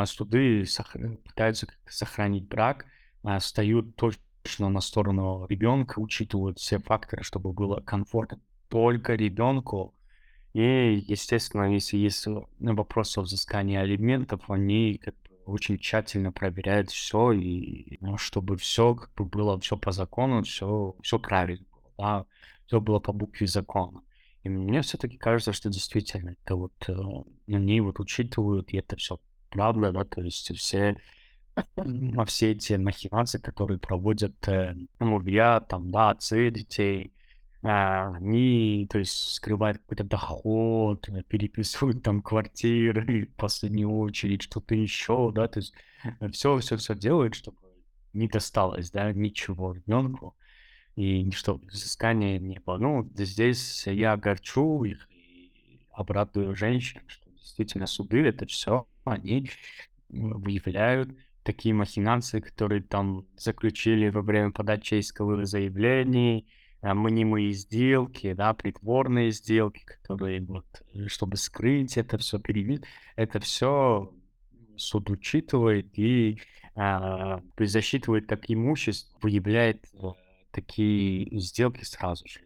суды 0.05 0.65
пытаются 1.25 1.69
сохранить 1.89 2.49
брак, 2.49 2.87
а, 3.23 3.39
встают 3.39 3.97
точно 3.97 4.69
на 4.69 4.81
сторону 4.81 5.47
ребенка, 5.49 5.99
учитывают 5.99 6.59
все 6.59 6.79
факторы, 6.79 7.23
чтобы 7.23 7.53
было 7.53 7.81
комфортно 7.81 8.41
только 8.69 9.15
ребенку. 9.15 9.95
И, 10.53 11.05
естественно, 11.07 11.73
если 11.73 11.99
есть 11.99 12.27
вопросы 12.59 13.19
о 13.19 13.23
взыскании 13.23 13.77
алиментов, 13.77 14.49
они 14.49 15.01
очень 15.45 15.79
тщательно 15.79 16.33
проверяют 16.33 16.91
все, 16.91 17.33
и 17.33 17.99
ну, 18.01 18.17
чтобы 18.17 18.57
все 18.57 18.95
как 18.95 19.15
бы 19.15 19.25
было 19.25 19.59
все 19.61 19.77
по 19.77 19.93
закону, 19.93 20.43
все, 20.43 20.97
все 21.03 21.19
правильно 21.19 21.65
было, 21.73 21.93
да, 21.99 22.27
все 22.67 22.81
было 22.81 22.99
по 22.99 23.13
букве 23.13 23.47
закона. 23.47 24.03
И 24.43 24.49
мне 24.49 24.83
все-таки 24.83 25.17
кажется, 25.17 25.53
что 25.53 25.71
действительно 25.71 26.31
это 26.31 26.57
вот 26.57 26.73
э, 26.89 26.95
они 27.49 27.81
вот 27.81 28.01
учитывают, 28.01 28.73
и 28.73 28.77
это 28.77 28.97
все 28.97 29.19
правда, 29.51 29.93
да, 29.93 30.05
то 30.05 30.23
есть 30.23 30.57
все 30.57 30.97
все 32.27 32.53
эти 32.53 32.75
махинации, 32.75 33.39
которые 33.39 33.79
проводят 33.79 34.35
э, 34.49 34.75
там, 34.99 35.91
да, 35.91 36.11
отцы 36.11 36.51
детей, 36.51 37.13
э, 37.63 37.69
они, 37.69 38.87
то 38.91 38.99
есть, 38.99 39.35
скрывают 39.35 39.79
какой-то 39.79 40.05
доход, 40.05 41.09
переписывают 41.29 42.03
там 42.03 42.21
квартиры, 42.23 43.27
в 43.33 43.37
последнюю 43.37 43.91
очередь, 43.91 44.43
что-то 44.43 44.75
еще, 44.75 45.33
да, 45.35 45.49
то 45.49 45.61
есть 45.61 45.73
все, 46.33 46.59
все, 46.59 46.77
все 46.77 46.95
делают, 46.95 47.35
чтобы 47.35 47.59
не 48.13 48.29
досталось, 48.29 48.91
да, 48.91 49.13
ничего 49.13 49.73
ребенку, 49.73 50.37
и 50.95 51.31
чтобы 51.31 51.67
взыскания 51.67 52.39
не 52.39 52.59
было. 52.61 52.79
Ну, 52.79 53.11
здесь 53.15 53.87
я 53.87 54.13
огорчу 54.13 54.85
их 54.85 55.09
и 55.11 55.81
обрадую 55.91 56.55
женщин, 56.55 57.01
что 57.07 57.31
действительно 57.31 57.87
суды 57.87 58.27
это 58.27 58.47
все 58.47 58.87
они 59.07 59.51
выявляют 60.09 61.11
такие 61.43 61.75
махинации, 61.75 62.41
которые 62.41 62.83
там 62.83 63.25
заключили 63.37 64.09
во 64.09 64.23
время 64.23 64.51
подачи 64.51 64.99
исковых 65.01 65.47
заявлений, 65.47 66.47
а, 66.83 66.95
мнимые 66.95 67.53
сделки, 67.53 68.33
да, 68.33 68.53
притворные 68.53 69.31
сделки, 69.31 69.85
которые 69.85 70.43
вот, 70.43 70.67
э, 70.93 71.07
чтобы 71.07 71.37
скрыть 71.37 71.97
это 71.97 72.19
все, 72.19 72.39
перевить, 72.39 72.83
это 73.15 73.41
все 73.41 74.13
суд 74.77 75.09
учитывает 75.11 75.99
и 75.99 76.39
а, 76.75 77.41
засчитывает 77.59 78.27
как 78.27 78.51
имущество, 78.51 79.19
выявляет 79.23 79.85
такие 80.51 81.39
сделки 81.41 81.85
сразу 81.85 82.27
же. 82.29 82.41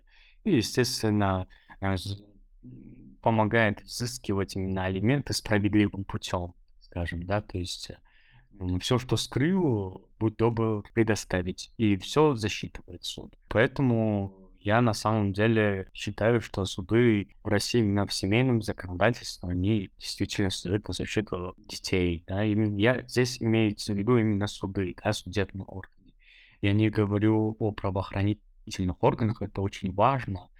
И, 0.45 0.57
естественно, 0.57 1.47
помогает 3.21 3.83
взыскивать 3.83 4.57
именно 4.57 4.85
алименты 4.85 5.33
справедливым 5.33 6.05
путем, 6.05 6.55
скажем, 6.81 7.25
да, 7.25 7.41
то 7.41 7.59
есть 7.59 7.91
все, 8.81 8.99
что 8.99 9.17
скрыл, 9.17 10.07
будь 10.19 10.37
добр 10.37 10.83
предоставить, 10.93 11.73
и 11.79 11.97
все 11.97 12.35
засчитывает 12.35 13.05
суд. 13.05 13.35
Поэтому 13.49 14.35
я 14.61 14.83
на 14.83 14.93
самом 14.93 15.33
деле 15.33 15.89
считаю, 15.95 16.43
что 16.43 16.67
суды 16.67 17.29
в 17.43 17.49
России 17.49 17.81
именно 17.81 18.07
в 18.07 18.13
семейном 18.13 18.61
законодательстве, 18.61 19.49
они 19.49 19.91
действительно 19.99 20.51
стоят 20.51 20.83
по 20.83 20.93
защиту 20.93 21.55
детей. 21.57 22.25
Да? 22.27 22.45
Именно 22.45 22.77
я 22.77 23.03
здесь 23.07 23.41
имеется 23.41 23.95
в 23.95 23.97
виду 23.97 24.19
именно 24.19 24.47
суды, 24.47 24.95
да, 25.03 25.15
судебные 25.15 25.65
органы. 25.65 26.13
Я 26.61 26.75
не 26.75 26.91
говорю 26.91 27.57
о 27.59 27.73
правоохранительных 27.73 29.03
органах, 29.03 29.41
это 29.41 29.63
очень 29.63 29.95
важно, 29.95 30.51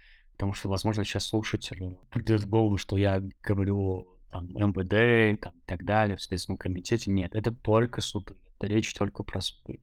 потому 0.41 0.55
что, 0.55 0.69
возможно, 0.69 1.05
сейчас 1.05 1.27
слушателю 1.27 1.99
придет 2.09 2.41
в 2.41 2.49
голову, 2.49 2.77
что 2.77 2.97
я 2.97 3.21
говорю 3.43 4.07
там, 4.31 4.47
МВД 4.47 5.39
там, 5.39 5.53
и 5.53 5.67
так 5.67 5.85
далее, 5.85 6.17
в 6.17 6.21
Следственном 6.23 6.57
комитете. 6.57 7.11
Нет, 7.11 7.35
это 7.35 7.51
только 7.51 8.01
суды. 8.01 8.33
Это 8.57 8.65
речь 8.65 8.91
только 8.95 9.21
про 9.21 9.39
суды. 9.39 9.79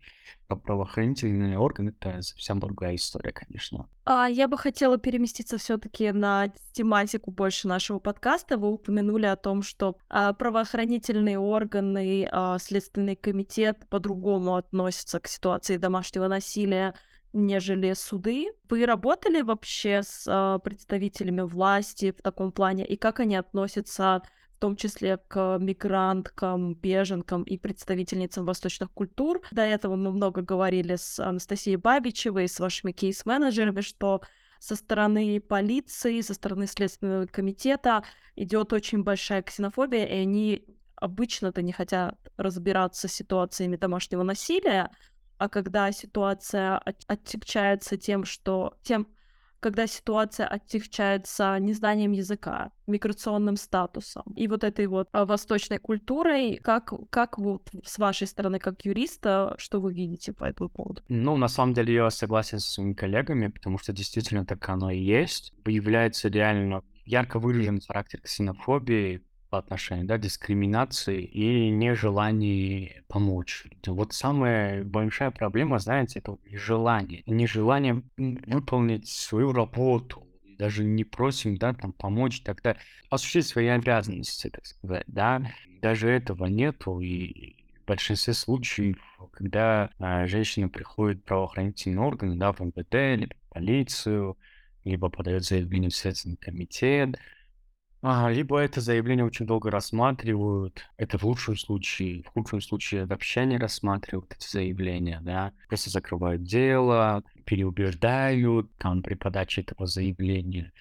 Про 0.49 0.57
правоохранительные 0.57 1.61
органы 1.61 1.95
это 1.97 2.23
совсем 2.23 2.59
другая 2.59 2.97
история, 2.97 3.31
конечно. 3.31 3.89
А 4.05 4.27
я 4.27 4.49
бы 4.49 4.59
хотела 4.59 4.99
переместиться 4.99 5.59
все-таки 5.59 6.11
на 6.11 6.49
тематику 6.73 7.31
больше 7.31 7.69
нашего 7.69 8.01
подкаста. 8.01 8.59
Вы 8.59 8.73
упомянули 8.73 9.27
о 9.27 9.37
том, 9.37 9.63
что 9.63 9.97
а, 10.09 10.33
правоохранительные 10.33 11.39
органы, 11.39 12.29
а, 12.33 12.59
Следственный 12.59 13.15
комитет 13.15 13.89
по-другому 13.89 14.57
относятся 14.57 15.21
к 15.21 15.29
ситуации 15.29 15.77
домашнего 15.77 16.27
насилия 16.27 16.95
нежели 17.33 17.93
суды. 17.95 18.49
Вы 18.69 18.87
работали 18.87 19.43
вообще 19.43 20.03
с 20.03 20.25
э, 20.27 20.59
представителями 20.63 21.43
власти 21.43 22.13
в 22.13 22.23
таком 22.23 22.53
плане, 22.53 22.87
и 22.87 22.97
как 22.97 23.21
они 23.21 23.37
относятся 23.37 24.23
в 24.59 24.61
том 24.61 24.75
числе 24.75 25.19
к 25.19 25.59
мигранткам, 25.61 26.75
беженкам 26.75 27.45
и 27.45 27.57
представительницам 27.57 28.45
восточных 28.45 28.91
культур. 28.91 29.41
До 29.53 29.63
этого 29.63 29.95
мы 29.95 30.11
много 30.11 30.43
говорили 30.43 30.97
с 30.97 31.21
Анастасией 31.21 31.77
Бабичевой, 31.77 32.49
с 32.49 32.59
вашими 32.59 32.91
кейс-менеджерами, 32.91 33.83
что 33.83 34.21
со 34.59 34.75
стороны 34.75 35.41
полиции, 35.41 36.21
со 36.23 36.35
стороны 36.35 36.67
Следственного 36.67 37.27
комитета 37.27 38.03
идет 38.35 38.73
очень 38.73 39.05
большая 39.05 39.43
ксенофобия, 39.43 40.05
и 40.07 40.23
они 40.23 40.65
обычно-то 40.97 41.63
не 41.63 41.71
хотят 41.71 42.17
разбираться 42.37 43.07
с 43.07 43.13
ситуациями 43.13 43.77
домашнего 43.77 44.25
насилия, 44.25 44.91
а 45.39 45.49
когда 45.49 45.91
ситуация 45.93 46.79
отягчается 47.07 47.97
тем, 47.97 48.25
что 48.25 48.77
тем, 48.83 49.09
когда 49.61 49.87
ситуация 49.87 50.47
отягчается 50.47 51.59
незнанием 51.59 52.13
языка, 52.13 52.71
миграционным 52.87 53.57
статусом 53.57 54.25
и 54.37 54.47
вот 54.47 54.65
этой 54.65 54.87
вот 54.87 55.09
а, 55.13 55.25
восточной 55.25 55.79
культурой, 55.79 56.57
как, 56.57 56.93
как 57.11 57.39
вот 57.39 57.69
с 57.85 57.99
вашей 57.99 58.27
стороны, 58.27 58.59
как 58.59 58.85
юриста, 58.85 59.55
что 59.59 59.81
вы 59.81 59.93
видите 59.93 60.33
по 60.33 60.45
этому 60.45 60.71
поводу? 60.71 61.03
Ну, 61.09 61.37
на 61.37 61.49
самом 61.49 61.75
деле, 61.75 61.95
я 61.95 62.11
согласен 62.11 62.61
с 62.61 62.67
своими 62.67 62.93
коллегами, 62.93 63.49
потому 63.49 63.79
что 63.79 63.93
действительно 63.93 64.45
так 64.47 64.69
оно 64.69 64.91
и 64.91 64.99
есть. 64.99 65.53
Появляется 65.65 66.29
реально 66.29 66.83
ярко 67.05 67.39
выраженный 67.39 67.81
характер 67.81 68.21
ксенофобии, 68.21 69.25
по 69.51 69.59
отношению, 69.59 70.07
да, 70.07 70.19
дискриминации 70.19 71.23
и 71.23 71.71
нежелании 71.71 73.03
помочь. 73.09 73.67
Вот 73.87 74.13
самая 74.13 74.85
большая 74.85 75.31
проблема, 75.31 75.79
знаете, 75.79 76.19
это 76.19 76.37
желание. 76.53 77.23
Нежелание 77.27 78.03
выполнить 78.17 79.09
свою 79.09 79.53
работу. 79.53 80.27
Даже 80.59 80.85
не 80.85 81.05
просим, 81.05 81.57
да, 81.57 81.73
там, 81.73 81.93
помочь 81.93 82.41
тогда 82.43 82.77
осуществить 83.11 83.47
свои 83.47 83.69
обязанности, 83.69 84.51
так 84.51 84.67
сказать, 84.67 85.05
да. 85.07 85.53
Даже 85.81 86.09
этого 86.09 86.47
нету, 86.47 87.01
и 87.01 87.57
в 87.83 87.87
большинстве 87.87 88.35
случаев, 88.35 88.99
когда 89.33 89.91
а, 89.99 90.27
женщина 90.27 90.69
приходит 90.69 91.21
в 91.21 91.25
правоохранительные 91.25 92.01
органы, 92.01 92.37
да, 92.37 92.53
в 92.53 92.61
МВД, 92.61 93.21
либо 93.21 93.35
в 93.37 93.55
полицию, 93.55 94.37
либо 94.85 95.09
подает 95.09 95.45
заявление 95.45 95.91
в 95.91 95.95
Следственный 95.95 96.37
комитет, 96.37 97.19
Ага, 98.01 98.31
либо 98.33 98.59
это 98.61 98.81
заявление 98.81 99.25
очень 99.27 99.45
долго 99.45 99.71
рассматривают, 99.73 100.85
это 100.97 101.19
в 101.19 101.25
лучшем 101.25 101.57
случае, 101.57 102.23
в 102.23 102.29
худшем 102.29 102.61
случае 102.61 103.07
вообще 103.07 103.45
не 103.45 103.59
рассматривают 103.59 104.33
эти 104.39 104.49
заявления, 104.49 105.21
да, 105.21 105.53
просто 105.69 105.91
закрывают 105.91 106.45
дело, 106.45 107.25
переубеждают 107.45 108.71
там 108.79 109.03
при 109.03 109.15
подаче 109.15 109.63
этого 109.63 109.87
заявления, 109.87 110.73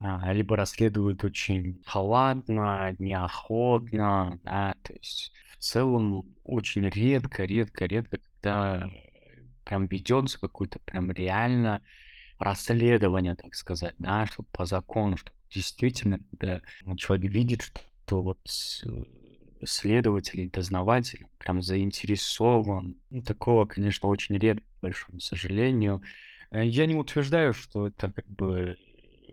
а, 0.00 0.30
либо 0.34 0.54
расследуют 0.56 1.24
очень 1.24 1.82
халатно, 1.86 2.94
неохотно, 2.98 4.38
да, 4.44 4.74
то 4.82 4.92
есть 4.92 5.32
в 5.58 5.62
целом 5.62 6.26
очень 6.44 6.86
редко, 6.90 7.44
редко, 7.44 7.86
редко, 7.86 8.18
когда 8.42 8.90
прям 9.64 9.86
ведется 9.86 10.38
какое-то 10.40 10.78
прям 10.80 11.10
реально 11.10 11.82
расследование, 12.38 13.36
так 13.36 13.54
сказать, 13.54 13.94
да, 13.98 14.26
чтобы 14.26 14.48
по 14.52 14.66
закону, 14.66 15.16
чтобы 15.16 15.35
действительно, 15.50 16.20
когда 16.30 16.60
человек 16.96 17.30
видит, 17.32 17.62
что 18.06 18.22
вот 18.22 18.38
следователь, 19.64 20.50
дознаватель 20.50 21.26
прям 21.38 21.62
заинтересован. 21.62 22.96
Ну, 23.10 23.22
такого, 23.22 23.66
конечно, 23.66 24.08
очень 24.08 24.36
редко, 24.38 24.64
к 24.78 24.82
большому 24.82 25.20
сожалению. 25.20 26.02
Э, 26.50 26.64
я 26.64 26.86
не 26.86 26.94
утверждаю, 26.94 27.54
что 27.54 27.88
это 27.88 28.12
как 28.12 28.26
бы 28.26 28.76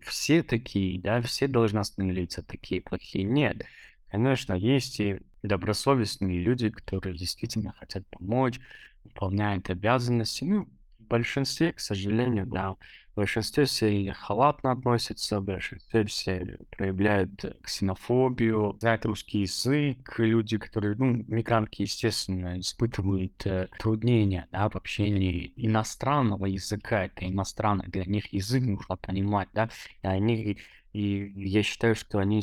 все 0.01 0.43
такие, 0.43 0.99
да, 0.99 1.21
все 1.21 1.47
должностные 1.47 2.11
лица 2.11 2.41
такие 2.41 2.81
плохие. 2.81 3.23
Нет. 3.23 3.65
Конечно, 4.09 4.53
есть 4.53 4.99
и 4.99 5.19
добросовестные 5.41 6.39
люди, 6.39 6.69
которые 6.69 7.17
действительно 7.17 7.73
хотят 7.79 8.05
помочь, 8.07 8.59
выполняют 9.03 9.69
обязанности. 9.69 10.43
Ну, 10.43 10.69
в 10.99 11.03
большинстве, 11.03 11.73
к 11.73 11.79
сожалению, 11.79 12.45
да, 12.45 12.75
в 13.13 13.17
большинстве 13.17 13.65
все 13.65 14.11
халатно 14.13 14.71
относятся, 14.71 15.39
в 15.39 15.43
большинстве 15.43 16.03
все 16.05 16.57
проявляют 16.75 17.45
э, 17.45 17.53
ксенофобию, 17.61 18.75
знают 18.79 19.05
русский 19.05 19.41
язык, 19.41 20.15
люди, 20.17 20.57
которые, 20.57 20.95
ну, 20.95 21.23
мигрантки, 21.27 21.83
естественно, 21.83 22.59
испытывают 22.59 23.45
э, 23.45 23.67
труднения, 23.77 24.47
да, 24.51 24.67
в 24.67 24.75
общении 24.75 25.53
иностранного 25.55 26.47
языка, 26.47 27.05
это 27.05 27.29
иностранный, 27.29 27.87
для 27.87 28.05
них 28.05 28.33
язык 28.33 28.63
нужно 28.63 28.97
понимать, 28.97 29.49
да, 29.53 29.69
и 30.01 30.07
они, 30.07 30.57
и 30.93 31.33
я 31.35 31.61
считаю, 31.61 31.93
что 31.93 32.17
они 32.17 32.41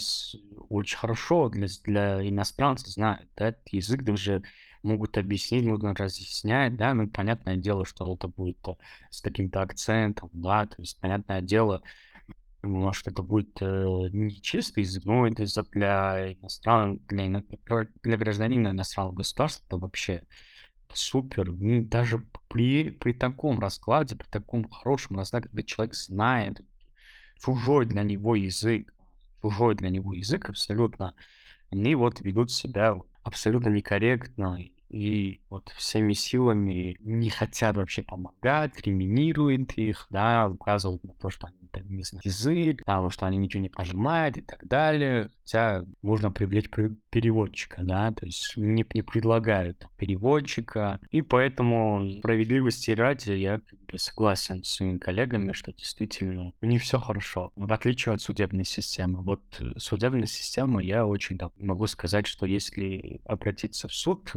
очень 0.69 0.99
хорошо 0.99 1.49
для, 1.49 1.67
для 1.83 2.29
иностранцев 2.29 2.89
знают, 2.91 3.29
да, 3.37 3.49
этот 3.49 3.69
язык 3.71 4.05
даже 4.05 4.45
могут 4.83 5.19
объяснить, 5.19 5.65
нужно 5.65 5.95
разъяснять, 5.95 6.77
да, 6.77 6.95
ну, 6.95 7.09
понятное 7.09 7.57
дело, 7.57 7.85
что 7.85 8.15
это 8.15 8.29
будет 8.29 8.59
э, 8.67 8.73
с 9.11 9.21
каким-то 9.21 9.63
акцентом, 9.63 10.31
да, 10.33 10.67
то 10.67 10.77
есть, 10.79 10.99
понятное 11.01 11.41
дело, 11.41 11.83
может, 12.63 13.07
это 13.07 13.23
будет 13.23 13.57
э, 13.61 14.09
не 14.13 14.31
чистый 14.41 14.81
язык, 14.81 15.05
но 15.05 15.27
это 15.27 15.45
для 15.71 16.33
иностранных, 16.35 17.07
для, 17.07 17.43
для 18.03 18.17
гражданина 18.17 18.69
иностранного 18.69 19.17
государства 19.17 19.65
это 19.67 19.77
вообще 19.79 20.23
супер. 20.93 21.53
Ну, 21.53 21.83
даже 21.85 22.25
при, 22.49 22.91
при 22.91 23.13
таком 23.13 23.61
раскладе, 23.61 24.17
при 24.17 24.27
таком 24.27 24.69
хорошем 24.69 25.17
раскладе, 25.17 25.49
когда 25.49 25.63
человек 25.63 25.95
знает 25.95 26.61
чужой 27.43 27.87
для 27.87 28.03
него 28.03 28.35
язык, 28.35 28.93
чужой 29.43 29.75
для 29.75 29.89
него 29.89 30.13
язык 30.13 30.51
абсолютно, 30.51 31.15
они 31.71 31.95
вот 31.95 32.21
ведут 32.21 32.51
себя 32.51 33.01
абсолютно 33.23 33.69
некорректно 33.69 34.59
и 34.91 35.41
вот 35.51 35.73
всеми 35.77 36.13
силами 36.13 36.97
не 37.01 37.31
хотят 37.31 37.77
вообще 37.77 38.03
помогать, 38.03 38.75
криминируют 38.75 39.73
их, 39.75 40.07
да, 40.11 40.49
указывают 40.49 41.05
на 41.05 41.15
то, 41.15 41.31
что 41.31 41.47
они 41.47 41.69
там 41.71 41.85
не 41.89 42.03
знают 42.03 42.25
язык, 42.25 42.83
да, 42.87 43.09
что 43.11 43.27
они 43.27 43.39
ничего 43.39 43.63
не 43.63 43.69
понимают 43.69 44.37
и 44.37 44.43
так 44.43 44.67
далее. 44.67 45.31
Хотя 45.43 45.85
можно 46.03 46.31
привлечь 46.31 46.69
переводчика, 47.11 47.83
да, 47.83 48.13
то 48.13 48.27
есть 48.27 48.57
не, 48.57 48.85
не 48.93 49.03
предлагают 49.03 49.87
переводчика. 49.97 51.01
И 51.11 51.23
поэтому 51.23 52.11
справедливости 52.19 52.91
ради 52.91 53.33
я 53.33 53.61
согласен 53.97 54.63
с 54.65 54.75
своими 54.75 54.99
коллегами, 54.99 55.53
что 55.53 55.73
действительно 55.73 56.53
не 56.61 56.79
все 56.79 56.99
хорошо, 56.99 57.53
в 57.57 57.73
отличие 57.73 58.15
от 58.15 58.23
судебной 58.23 58.65
системы. 58.65 59.23
Вот 59.23 59.43
э, 59.61 59.73
судебная 59.79 60.27
система, 60.27 60.83
я 60.83 61.07
очень 61.07 61.37
да, 61.37 61.51
могу 61.59 61.87
сказать, 61.87 62.27
что 62.27 62.47
если 62.47 63.21
обратиться 63.25 63.89
в 63.89 63.95
суд, 63.95 64.31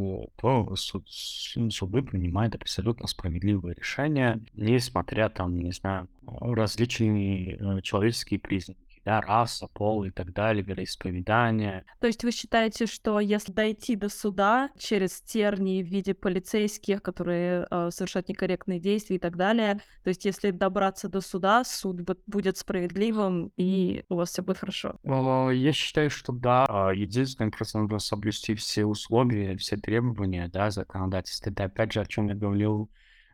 то 0.43 0.75
суд, 0.75 1.07
суды 1.09 2.01
принимают 2.01 2.53
абсолютно 2.55 3.07
справедливые 3.07 3.75
решения, 3.75 4.41
несмотря 4.55 5.29
там, 5.29 5.57
не 5.57 5.71
знаю, 5.71 6.09
различные 6.27 7.55
э, 7.55 7.81
человеческие 7.81 8.41
признаки 8.41 8.92
да, 9.05 9.21
раса, 9.21 9.67
пол 9.67 10.03
и 10.05 10.11
так 10.11 10.33
далее, 10.33 10.63
вероисповедание. 10.63 11.85
То 11.99 12.07
есть 12.07 12.23
вы 12.23 12.31
считаете, 12.31 12.85
что 12.85 13.19
если 13.19 13.51
дойти 13.51 13.95
до 13.95 14.09
суда 14.09 14.69
через 14.77 15.21
тернии 15.21 15.83
в 15.83 15.87
виде 15.87 16.13
полицейских, 16.13 17.01
которые 17.01 17.67
э, 17.69 17.89
совершают 17.91 18.29
некорректные 18.29 18.79
действия 18.79 19.17
и 19.17 19.19
так 19.19 19.35
далее, 19.35 19.81
то 20.03 20.09
есть 20.09 20.25
если 20.25 20.51
добраться 20.51 21.09
до 21.09 21.21
суда, 21.21 21.63
суд 21.63 22.01
будет 22.27 22.57
справедливым 22.57 23.51
и 23.57 24.03
у 24.09 24.15
вас 24.15 24.29
все 24.29 24.41
будет 24.41 24.57
хорошо? 24.57 24.95
Я 25.03 25.73
считаю, 25.73 26.09
что 26.09 26.31
да. 26.31 26.65
А, 26.69 26.91
единственное, 26.91 27.51
просто 27.51 27.79
нужно 27.79 27.99
соблюсти 27.99 28.55
все 28.55 28.85
условия, 28.85 29.57
все 29.57 29.77
требования, 29.77 30.47
да, 30.47 30.71
законодательства. 30.71 31.49
Это 31.49 31.65
опять 31.65 31.93
же, 31.93 32.01
о 32.01 32.05
чем 32.05 32.27
я 32.27 32.35
говорил, 32.35 32.89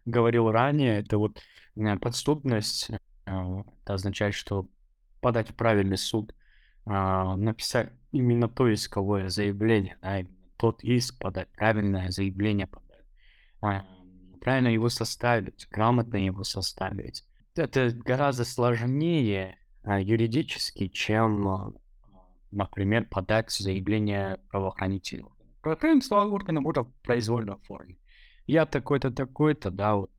говорил 0.06 0.52
ранее, 0.52 1.00
это 1.00 1.18
вот 1.18 1.42
э, 1.76 1.98
подступность. 1.98 2.90
Э, 3.26 3.64
это 3.84 3.94
означает, 3.94 4.34
что 4.34 4.68
подать 5.20 5.50
в 5.50 5.56
правильный 5.56 5.98
суд, 5.98 6.34
а, 6.86 7.36
написать 7.36 7.92
именно 8.12 8.48
то 8.48 8.72
исковое 8.74 9.30
заявление, 9.30 9.98
да, 10.02 10.22
тот 10.58 10.84
иск 10.84 11.20
подать, 11.20 11.48
правильное 11.50 12.10
заявление 12.10 12.68
подать, 12.68 13.06
а, 13.62 13.86
правильно 14.42 14.70
его 14.70 14.90
составить, 14.90 15.68
грамотно 15.70 16.18
его 16.18 16.44
составить. 16.44 17.26
Это 17.56 17.92
гораздо 17.92 18.46
сложнее 18.46 19.58
а, 19.84 20.00
юридически, 20.00 20.88
чем, 20.88 21.76
например, 22.52 23.06
подать 23.06 23.52
заявление 23.52 24.40
правоохранительного. 24.50 25.36
Правоохранительного 25.62 26.30
органа 26.30 26.62
можно 26.62 26.84
в 26.84 26.94
произвольной 27.02 27.58
форме. 27.68 27.98
Я 28.48 28.66
такой-то, 28.66 29.12
такой-то, 29.12 29.70
да, 29.70 29.96
вот 29.96 30.12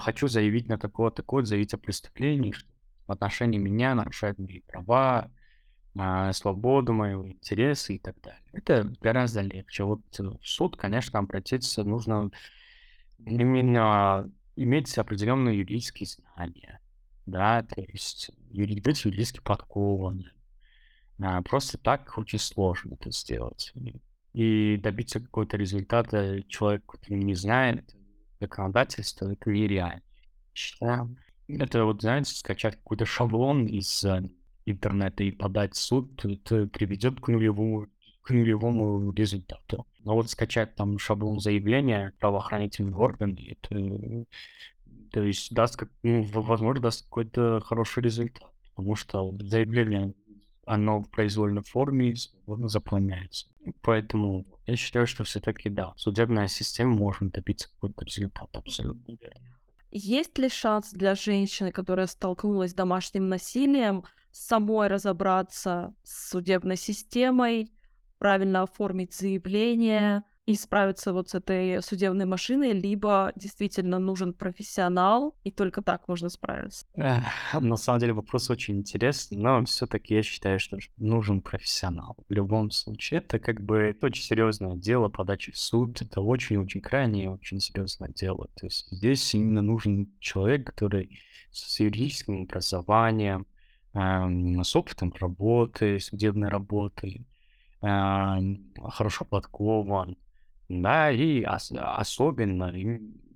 хочу 0.00 0.28
заявить 0.28 0.68
на 0.68 0.78
такое-то, 0.78 1.16
такое, 1.16 1.44
заявить 1.44 1.74
о 1.74 1.78
преступлении, 1.78 2.52
что 2.52 2.71
в 3.06 3.12
отношении 3.12 3.58
меня 3.58 3.94
нарушают 3.94 4.38
мои 4.38 4.60
права, 4.60 5.30
а, 5.98 6.32
свободу, 6.32 6.92
мои 6.92 7.14
интересы 7.14 7.96
и 7.96 7.98
так 7.98 8.20
далее. 8.20 8.42
Это 8.52 8.92
гораздо 9.00 9.42
легче. 9.42 9.84
Вот 9.84 10.00
в 10.18 10.38
суд, 10.42 10.76
конечно, 10.76 11.18
обратиться 11.18 11.84
нужно 11.84 12.30
именно 13.18 14.30
иметь 14.56 14.96
определенные 14.98 15.58
юридические 15.58 16.06
знания, 16.06 16.80
да, 17.26 17.62
то 17.62 17.80
есть 17.80 18.30
юри- 18.50 18.80
быть 18.80 19.04
юридически 19.04 19.40
подкованным. 19.40 20.32
А, 21.20 21.42
просто 21.42 21.78
так 21.78 22.16
очень 22.16 22.38
сложно 22.38 22.94
это 22.94 23.10
сделать. 23.10 23.72
И 24.32 24.78
добиться 24.78 25.20
какого-то 25.20 25.56
результата 25.56 26.42
человек, 26.48 26.86
который 26.86 27.22
не 27.22 27.34
знает 27.34 27.94
законодательства, 28.40 29.30
это 29.30 29.50
нереально. 29.50 30.02
Считаю. 30.54 31.16
Это 31.58 31.84
вот, 31.84 32.02
знаете, 32.02 32.34
скачать 32.34 32.76
какой-то 32.76 33.04
шаблон 33.04 33.66
из 33.66 34.04
э, 34.04 34.22
интернета 34.64 35.24
и 35.24 35.30
подать 35.30 35.74
в 35.74 35.78
суд, 35.78 36.24
это 36.24 36.66
приведет 36.66 37.20
к 37.20 37.28
нулевому, 37.28 37.88
к 38.22 38.30
нулевому 38.30 39.12
результату. 39.12 39.86
Но 40.04 40.14
вот 40.14 40.30
скачать 40.30 40.74
там 40.74 40.98
шаблон 40.98 41.40
заявления 41.40 42.12
правоохранительных 42.18 42.98
органов, 42.98 43.38
это, 43.46 44.26
то 45.10 45.22
есть 45.22 45.52
даст, 45.52 45.76
как, 45.76 45.90
ну, 46.02 46.22
возможно, 46.22 46.82
даст 46.82 47.04
какой-то 47.04 47.60
хороший 47.60 48.02
результат. 48.02 48.50
Потому 48.74 48.96
что 48.96 49.36
заявление, 49.40 50.14
оно 50.64 51.00
в 51.00 51.10
произвольной 51.10 51.62
форме 51.62 52.14
заполняется. 52.46 53.46
Поэтому 53.82 54.46
я 54.66 54.76
считаю, 54.76 55.06
что 55.06 55.24
все-таки 55.24 55.68
да, 55.68 55.92
судебная 55.96 56.48
система 56.48 56.94
может 56.94 57.30
добиться 57.32 57.68
какого-то 57.68 58.04
результата 58.04 58.58
абсолютно 58.58 59.12
верно. 59.20 59.61
Есть 59.94 60.38
ли 60.38 60.48
шанс 60.48 60.90
для 60.92 61.14
женщины, 61.14 61.70
которая 61.70 62.06
столкнулась 62.06 62.70
с 62.70 62.74
домашним 62.74 63.28
насилием, 63.28 64.04
самой 64.30 64.88
разобраться 64.88 65.94
с 66.02 66.30
судебной 66.30 66.78
системой, 66.78 67.70
правильно 68.16 68.62
оформить 68.62 69.12
заявление, 69.12 70.24
и 70.44 70.56
справиться 70.56 71.12
вот 71.12 71.30
с 71.30 71.34
этой 71.34 71.80
судебной 71.82 72.26
машиной, 72.26 72.72
либо 72.72 73.32
действительно 73.36 73.98
нужен 73.98 74.34
профессионал, 74.34 75.36
и 75.44 75.52
только 75.52 75.82
так 75.82 76.08
можно 76.08 76.28
справиться? 76.28 76.84
На 76.96 77.76
самом 77.76 78.00
деле 78.00 78.12
вопрос 78.12 78.50
очень 78.50 78.78
интересный, 78.78 79.38
но 79.38 79.64
все-таки 79.64 80.14
я 80.14 80.22
считаю, 80.22 80.58
что 80.58 80.78
нужен 80.96 81.42
профессионал. 81.42 82.16
В 82.28 82.32
любом 82.32 82.70
случае, 82.70 83.18
это 83.18 83.38
как 83.38 83.60
бы 83.60 83.96
очень 84.02 84.24
серьезное 84.24 84.76
дело, 84.76 85.08
подачи 85.08 85.52
в 85.52 85.58
суд, 85.58 86.02
это 86.02 86.20
очень-очень 86.20 86.80
крайне 86.80 87.30
очень 87.30 87.60
серьезное 87.60 88.10
дело. 88.10 88.48
То 88.56 88.66
есть 88.66 88.88
здесь 88.90 89.34
именно 89.34 89.62
нужен 89.62 90.12
человек, 90.18 90.66
который 90.66 91.20
с 91.52 91.78
юридическим 91.78 92.42
образованием, 92.42 93.46
эм, 93.94 94.64
с 94.64 94.74
опытом 94.74 95.14
работы, 95.20 96.00
судебной 96.00 96.48
работы, 96.48 97.26
эм, 97.82 98.72
хорошо 98.90 99.24
подкован, 99.24 100.16
да, 100.80 101.10
и 101.10 101.44
ос 101.44 101.72
особенно 101.72 102.72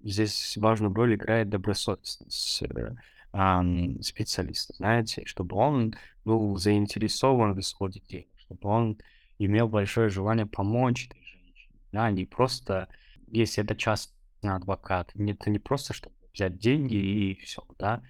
здесь 0.02 0.56
важную 0.56 0.94
роль 0.94 1.16
играет 1.16 1.50
добросовестность, 1.50 2.62
э, 2.62 2.94
ам, 3.32 4.00
специалиста, 4.02 4.74
знаете, 4.74 5.24
чтобы 5.26 5.56
он 5.56 5.94
был 6.24 6.56
заинтересован 6.56 7.54
в 7.54 7.60
исходе 7.60 8.00
дела, 8.08 8.24
чтобы 8.38 8.68
он 8.68 8.98
имел 9.38 9.68
большое 9.68 10.08
желание 10.08 10.46
помочь 10.46 11.06
этой 11.06 11.22
женщине, 11.22 11.74
да, 11.92 12.10
не 12.10 12.24
просто, 12.24 12.88
если 13.26 13.62
это 13.62 13.76
частный 13.76 14.54
адвокат, 14.54 15.12
это 15.14 15.50
не 15.50 15.58
просто, 15.58 15.92
чтобы 15.92 16.14
взять 16.32 16.58
деньги 16.58 16.94
и 16.94 17.34
все, 17.40 17.62
да. 17.78 18.02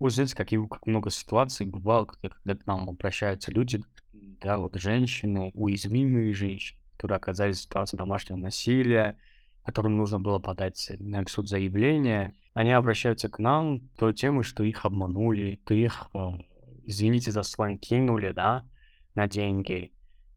Вот 0.00 0.12
здесь 0.12 0.34
как, 0.34 0.48
как 0.48 0.86
много 0.86 1.10
ситуаций 1.10 1.66
бывало, 1.66 2.06
когда, 2.06 2.30
когда 2.30 2.56
к 2.56 2.66
нам 2.66 2.88
обращаются 2.88 3.52
люди, 3.52 3.80
да, 4.12 4.58
вот 4.58 4.74
женщины, 4.74 5.52
уязвимые 5.54 6.32
женщины, 6.34 6.81
которые 7.02 7.16
оказались 7.16 7.58
в 7.58 7.62
ситуации 7.62 7.96
домашнего 7.96 8.38
насилия, 8.38 9.16
которым 9.64 9.96
нужно 9.96 10.20
было 10.20 10.38
подать 10.38 10.92
на 11.00 11.26
суд 11.26 11.48
заявление, 11.48 12.32
они 12.54 12.70
обращаются 12.70 13.28
к 13.28 13.40
нам 13.40 13.80
той 13.98 14.14
темой, 14.14 14.44
что 14.44 14.62
их 14.62 14.84
обманули, 14.84 15.60
то 15.64 15.74
их, 15.74 16.08
э, 16.14 16.18
извините 16.84 17.32
за 17.32 17.42
сленг, 17.42 17.80
кинули, 17.80 18.30
да, 18.30 18.64
на 19.16 19.26
деньги. 19.26 19.92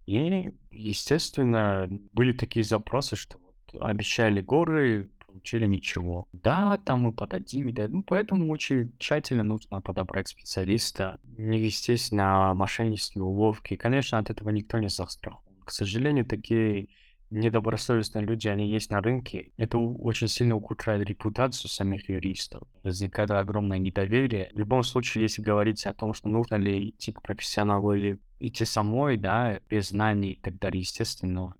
И, 0.07 0.51
естественно, 0.71 1.87
были 2.13 2.31
такие 2.31 2.63
запросы, 2.63 3.15
что 3.15 3.37
обещали 3.79 4.41
горы, 4.41 5.11
получили 5.27 5.67
ничего. 5.67 6.27
Да, 6.33 6.79
там 6.83 7.01
мы 7.01 7.13
подадим, 7.13 7.71
да, 7.75 7.87
ну, 7.87 8.01
поэтому 8.01 8.51
очень 8.51 8.91
тщательно 8.97 9.43
нужно 9.43 9.81
подобрать 9.81 10.29
специалиста, 10.29 11.19
на 12.11 12.55
мошеннические 12.55 13.23
уловки. 13.23 13.75
Конечно, 13.75 14.17
от 14.17 14.31
этого 14.31 14.49
никто 14.49 14.79
не 14.79 14.89
застрахован. 14.89 15.44
К 15.65 15.71
сожалению, 15.71 16.25
такие 16.25 16.89
недобросовестные 17.31 18.23
люди, 18.23 18.47
они 18.47 18.69
есть 18.69 18.91
на 18.91 19.01
рынке. 19.01 19.51
Это 19.57 19.77
очень 19.77 20.27
сильно 20.27 20.55
ухудшает 20.55 21.07
репутацию 21.07 21.69
самих 21.69 22.09
юристов. 22.09 22.67
Возникает 22.83 23.31
огромное 23.31 23.79
недоверие. 23.79 24.51
В 24.53 24.59
любом 24.59 24.83
случае, 24.83 25.23
если 25.23 25.41
говорить 25.41 25.85
о 25.85 25.93
том, 25.93 26.13
что 26.13 26.29
нужно 26.29 26.55
ли 26.55 26.89
идти 26.89 27.11
к 27.11 27.21
профессионалу 27.21 27.93
или 27.93 28.19
идти 28.39 28.63
самой, 28.63 29.17
да, 29.17 29.59
без 29.69 29.89
знаний, 29.89 30.39
тогда, 30.41 30.69
естественно, 30.71 31.55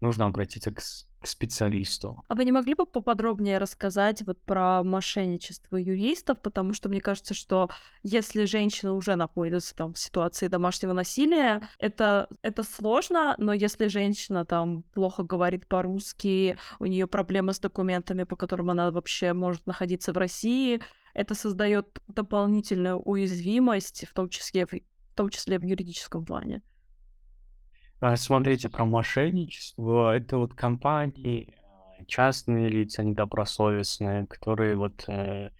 нужно 0.00 0.26
обратиться 0.26 0.72
к 0.72 0.80
специалисту. 1.22 2.24
А 2.28 2.34
вы 2.34 2.44
не 2.44 2.52
могли 2.52 2.74
бы 2.74 2.86
поподробнее 2.86 3.58
рассказать 3.58 4.22
вот 4.22 4.40
про 4.42 4.82
мошенничество 4.82 5.76
юристов, 5.76 6.40
потому 6.40 6.72
что 6.72 6.88
мне 6.88 7.00
кажется, 7.00 7.34
что 7.34 7.68
если 8.02 8.44
женщина 8.44 8.94
уже 8.94 9.16
находится 9.16 9.74
там 9.74 9.94
в 9.94 9.98
ситуации 9.98 10.48
домашнего 10.48 10.92
насилия, 10.92 11.68
это, 11.78 12.28
это 12.42 12.62
сложно, 12.62 13.34
но 13.38 13.52
если 13.52 13.88
женщина 13.88 14.44
там 14.44 14.82
плохо 14.94 15.22
говорит 15.22 15.66
по-русски, 15.66 16.56
у 16.78 16.86
нее 16.86 17.06
проблемы 17.06 17.52
с 17.52 17.58
документами, 17.58 18.24
по 18.24 18.36
которым 18.36 18.70
она 18.70 18.90
вообще 18.90 19.32
может 19.32 19.66
находиться 19.66 20.12
в 20.12 20.16
России, 20.16 20.80
это 21.12 21.34
создает 21.34 22.00
дополнительную 22.08 22.98
уязвимость, 22.98 24.06
в 24.08 24.14
том 24.14 24.28
числе 24.28 24.66
в, 24.66 24.72
в 24.72 25.14
том 25.14 25.28
числе 25.28 25.58
в 25.58 25.64
юридическом 25.64 26.24
плане. 26.24 26.62
А, 28.00 28.16
смотрите, 28.16 28.68
про 28.70 28.86
мошенничество. 28.86 30.16
Это 30.16 30.38
вот 30.38 30.54
компании, 30.54 31.54
э, 31.98 32.04
частные 32.06 32.68
лица 32.68 33.02
недобросовестные, 33.04 34.26
которые 34.26 34.76
вот 34.76 35.04
э, 35.06 35.50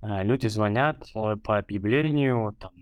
э, 0.00 0.24
люди 0.24 0.46
звонят 0.46 1.06
э, 1.14 1.36
по 1.36 1.58
объявлению, 1.58 2.56
там, 2.58 2.72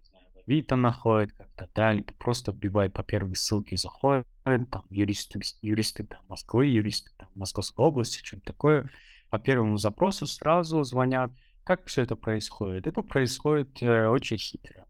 Авито 0.47 0.77
находят 0.77 1.33
как-то, 1.33 1.69
да, 1.75 1.93
либо 1.93 2.13
просто 2.15 2.53
вбивают 2.53 2.93
по 2.93 3.03
первой 3.03 3.35
ссылке, 3.35 3.77
заходят, 3.77 4.27
там, 4.45 4.85
юристы, 4.91 5.41
юристы 5.61 6.05
там, 6.05 6.21
Москвы, 6.29 6.67
юристы 6.67 7.11
там, 7.17 7.29
Московской 7.35 7.87
области, 7.87 8.25
что-то 8.25 8.47
такое. 8.47 8.91
По 9.29 9.39
первому 9.39 9.77
запросу 9.77 10.27
сразу 10.27 10.83
звонят. 10.85 11.33
Как 11.65 11.87
все 11.87 12.03
это 12.03 12.17
происходит? 12.17 12.87
Это 12.87 13.03
происходит 13.03 13.83
э, 13.83 14.07
очень 14.09 14.39
хитро. 14.39 14.87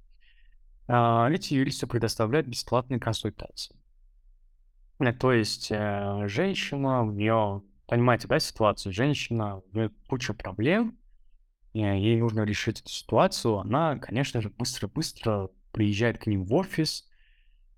А, 0.88 1.30
эти 1.30 1.54
юристы 1.54 1.86
предоставляют 1.86 2.46
бесплатные 2.46 3.00
консультации. 3.00 3.79
Э, 5.00 5.12
то 5.12 5.32
есть 5.32 5.68
э, 5.70 6.28
женщина, 6.28 7.02
у 7.02 7.10
нее, 7.10 7.62
понимаете, 7.86 8.28
да, 8.28 8.38
ситуацию, 8.38 8.92
женщина, 8.92 9.56
у 9.56 9.76
нее 9.76 9.90
куча 10.08 10.34
проблем, 10.34 10.98
и 11.72 11.80
ей 11.80 12.20
нужно 12.20 12.42
решить 12.42 12.80
эту 12.80 12.90
ситуацию, 12.90 13.58
она, 13.58 13.96
конечно 13.96 14.40
же, 14.40 14.50
быстро-быстро 14.50 15.48
приезжает 15.72 16.18
к 16.18 16.26
ним 16.26 16.44
в 16.44 16.54
офис, 16.54 17.08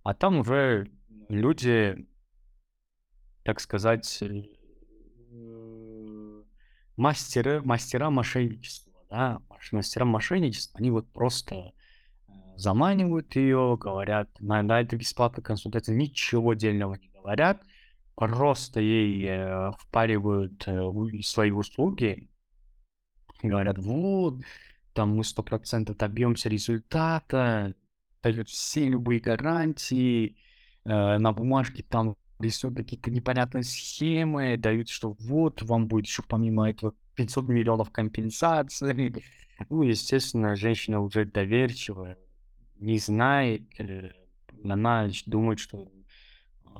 а 0.02 0.14
там 0.14 0.38
уже 0.38 0.90
люди, 1.28 2.06
так 3.44 3.60
сказать, 3.60 4.22
э, 4.22 4.42
мастера, 6.96 7.62
мастера 7.62 8.10
мошенничества, 8.10 8.92
да, 9.10 9.40
мастера 9.70 10.04
мошенничества, 10.04 10.78
они 10.80 10.90
вот 10.90 11.12
просто 11.12 11.54
э, 11.54 11.72
заманивают 12.56 13.36
ее, 13.36 13.76
говорят, 13.78 14.28
на, 14.40 14.62
на 14.62 14.80
это 14.80 14.96
бесплатная 14.96 15.44
консультация, 15.44 15.94
ничего 15.94 16.54
дельного 16.54 16.94
не 16.94 17.11
говорят, 17.22 17.62
просто 18.14 18.80
ей 18.80 19.26
э, 19.26 19.72
впаривают 19.78 20.64
э, 20.66 20.80
свои 21.22 21.50
услуги, 21.50 22.28
говорят, 23.42 23.78
вот, 23.78 24.42
там 24.92 25.16
мы 25.16 25.24
сто 25.24 25.42
процентов 25.42 25.96
добьемся 25.96 26.48
результата, 26.48 27.74
дают 28.22 28.48
все 28.48 28.88
любые 28.88 29.20
гарантии, 29.20 30.36
э, 30.84 31.18
на 31.18 31.32
бумажке 31.32 31.82
там 31.82 32.16
рисуют 32.38 32.76
какие-то 32.76 33.10
непонятные 33.10 33.62
схемы, 33.62 34.56
дают, 34.56 34.88
что 34.88 35.16
вот, 35.18 35.62
вам 35.62 35.86
будет 35.86 36.06
еще 36.06 36.22
помимо 36.22 36.68
этого 36.68 36.94
500 37.14 37.48
миллионов 37.48 37.90
компенсаций. 37.90 39.14
Ну, 39.70 39.82
естественно, 39.82 40.56
женщина 40.56 41.00
уже 41.00 41.24
доверчивая, 41.24 42.18
не 42.76 42.98
знает, 42.98 43.62
она 44.64 45.08
думает, 45.26 45.60
что 45.60 45.88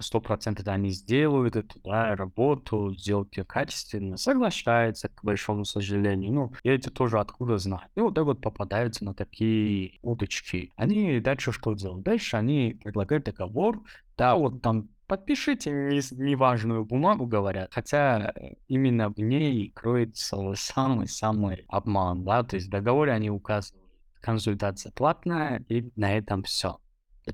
сто 0.01 0.21
процентов 0.21 0.67
они 0.69 0.91
сделают 0.91 1.57
эту 1.57 1.81
да, 1.81 2.15
работу, 2.17 2.91
ее 2.91 3.27
качественно, 3.47 4.17
соглашается, 4.17 5.09
к 5.09 5.23
большому 5.23 5.65
сожалению. 5.65 6.33
Ну, 6.33 6.53
я 6.65 6.75
эти 6.75 6.89
тоже 6.89 7.19
откуда 7.19 7.59
знаю. 7.59 7.89
И 7.95 8.01
вот 8.01 8.15
так 8.15 8.25
вот 8.25 8.41
попадаются 8.41 9.05
на 9.05 9.15
такие 9.15 9.99
удочки. 10.03 10.73
Они 10.77 11.21
дальше 11.21 11.53
что 11.53 11.75
делают? 11.75 12.05
Дальше 12.05 12.37
они 12.37 12.79
предлагают 12.83 13.25
договор, 13.25 13.83
да, 14.17 14.35
вот 14.35 14.63
там 14.63 14.89
подпишите 15.07 15.71
неважную 15.71 16.85
бумагу, 16.85 17.27
говорят, 17.27 17.73
хотя 17.73 18.33
именно 18.69 19.11
в 19.11 19.19
ней 19.19 19.71
кроется 19.71 20.55
самый-самый 20.55 21.65
обман, 21.69 22.25
да, 22.25 22.43
то 22.43 22.57
есть 22.57 22.69
в 22.69 22.71
договоре 22.71 23.13
они 23.13 23.31
указывают, 23.31 23.83
консультация 24.23 24.93
платная, 24.93 25.65
и 25.69 25.91
на 25.97 26.17
этом 26.17 26.45
все. 26.45 26.79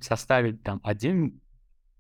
Составить 0.01 0.63
там 0.63 0.81
один 0.83 1.41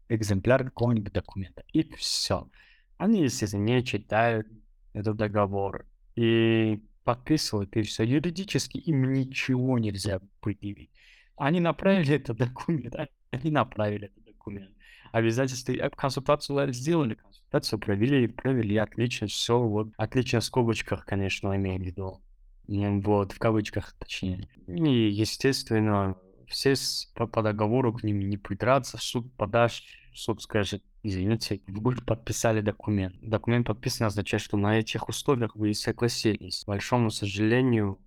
экземпляр 0.08 0.64
какого-нибудь 0.64 1.12
документа. 1.12 1.64
И 1.72 1.82
все. 1.94 2.48
Они, 2.96 3.22
естественно, 3.22 3.62
не 3.62 3.84
читают 3.84 4.46
этот 4.92 5.16
договор 5.16 5.86
и 6.16 6.82
подписывают, 7.04 7.76
и 7.76 7.82
все. 7.82 8.02
Юридически 8.02 8.78
им 8.78 9.12
ничего 9.12 9.78
нельзя 9.78 10.20
предъявить. 10.40 10.90
Они 11.36 11.60
направили 11.60 12.16
этот 12.16 12.36
документ, 12.36 12.94
они 13.30 13.50
направили 13.50 14.06
этот 14.06 14.24
документ. 14.24 14.70
Обязательства, 15.12 15.74
консультацию 15.90 16.72
сделали, 16.72 17.14
консультацию 17.14 17.78
провели, 17.78 18.26
провели, 18.26 18.76
отлично, 18.76 19.26
все, 19.26 19.58
вот, 19.58 19.88
отлично 19.96 20.40
в 20.40 20.44
скобочках, 20.44 21.06
конечно, 21.06 21.54
имею 21.56 21.80
в 21.80 21.84
виду. 21.84 22.20
Вот, 22.66 23.32
в 23.32 23.38
кавычках, 23.38 23.94
точнее. 23.98 24.48
И, 24.66 25.08
естественно, 25.08 26.16
все 26.48 26.74
по, 27.14 27.26
по 27.26 27.42
договору 27.42 27.92
к 27.92 28.02
ним 28.02 28.28
не 28.28 28.36
придраться, 28.36 28.98
суд 28.98 29.32
подашь, 29.34 29.84
суд 30.12 30.42
скажет, 30.42 30.82
извините, 31.02 31.60
вы 31.66 31.94
подписали 31.96 32.60
документ. 32.60 33.16
Документ 33.20 33.66
подписан 33.66 34.06
означает, 34.06 34.42
что 34.42 34.56
на 34.56 34.78
этих 34.78 35.08
условиях 35.08 35.54
вы 35.56 35.74
согласились. 35.74 36.64
К 36.64 36.68
большому 36.68 37.10
сожалению, 37.10 37.98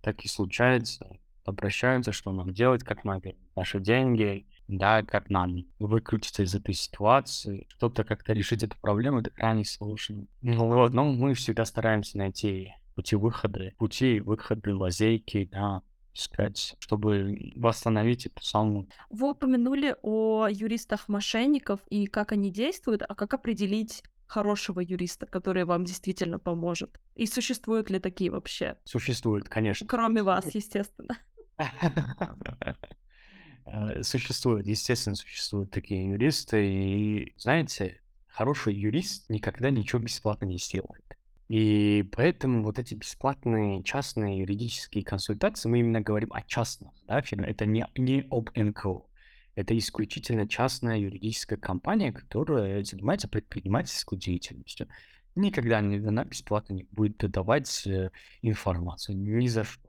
так 0.00 0.24
и 0.24 0.28
случается. 0.28 1.18
Обращаются, 1.44 2.12
что 2.12 2.32
нам 2.32 2.52
делать, 2.52 2.82
как 2.82 3.04
нам 3.04 3.22
наши 3.54 3.78
деньги, 3.78 4.46
да, 4.68 5.02
как 5.02 5.30
нам 5.30 5.64
выкрутиться 5.78 6.42
из 6.42 6.54
этой 6.54 6.74
ситуации, 6.74 7.66
что-то 7.68 8.04
как-то 8.04 8.32
решить 8.32 8.62
эту 8.62 8.76
проблему, 8.78 9.20
это 9.20 9.30
крайне 9.30 9.64
сложно. 9.64 10.26
Ну 10.42 10.66
вот, 10.66 10.92
но 10.92 11.04
мы 11.04 11.34
всегда 11.34 11.64
стараемся 11.64 12.18
найти 12.18 12.74
пути 12.96 13.14
выхода, 13.14 13.72
пути 13.78 14.20
выхода, 14.20 14.76
лазейки, 14.76 15.48
да, 15.52 15.82
искать, 16.16 16.76
чтобы 16.78 17.52
восстановить 17.54 18.26
эту 18.26 18.42
самую... 18.42 18.88
Вы 19.10 19.30
упомянули 19.30 19.96
о 20.02 20.48
юристах-мошенников 20.48 21.80
и 21.88 22.06
как 22.06 22.32
они 22.32 22.50
действуют, 22.50 23.02
а 23.06 23.14
как 23.14 23.34
определить 23.34 24.02
хорошего 24.26 24.80
юриста, 24.80 25.26
который 25.26 25.64
вам 25.64 25.84
действительно 25.84 26.38
поможет? 26.38 27.00
И 27.14 27.26
существуют 27.26 27.90
ли 27.90 27.98
такие 27.98 28.30
вообще? 28.30 28.76
Существуют, 28.84 29.48
конечно. 29.48 29.86
Кроме 29.86 30.22
вас, 30.22 30.54
естественно. 30.54 31.16
Э, 33.68 34.02
существуют, 34.04 34.66
естественно, 34.66 35.16
существуют 35.16 35.72
такие 35.72 36.08
юристы. 36.10 36.64
И, 36.64 37.34
знаете, 37.36 38.00
хороший 38.28 38.74
юрист 38.74 39.28
никогда 39.28 39.70
ничего 39.70 40.00
бесплатно 40.00 40.44
не 40.44 40.58
сделает. 40.58 41.15
И 41.48 42.04
поэтому 42.12 42.64
вот 42.64 42.78
эти 42.78 42.94
бесплатные 42.94 43.82
частные 43.84 44.38
юридические 44.38 45.04
консультации, 45.04 45.68
мы 45.68 45.78
именно 45.78 46.00
говорим 46.00 46.32
о 46.32 46.42
частных 46.42 46.92
да, 47.06 47.22
фирмах, 47.22 47.50
это 47.50 47.66
не, 47.66 47.86
не 47.96 48.26
об 48.30 48.50
НКО. 48.56 49.02
Это 49.54 49.78
исключительно 49.78 50.48
частная 50.48 50.98
юридическая 50.98 51.58
компания, 51.58 52.12
которая 52.12 52.82
занимается 52.82 53.28
предпринимательской 53.28 54.18
деятельностью. 54.18 54.88
Никогда 55.34 55.80
не, 55.80 55.96
она 55.96 56.24
бесплатно 56.24 56.74
не 56.74 56.82
будет 56.90 57.18
давать 57.30 57.86
э, 57.86 58.10
информацию, 58.42 59.16
ни 59.16 59.46
за 59.46 59.64
что. 59.64 59.88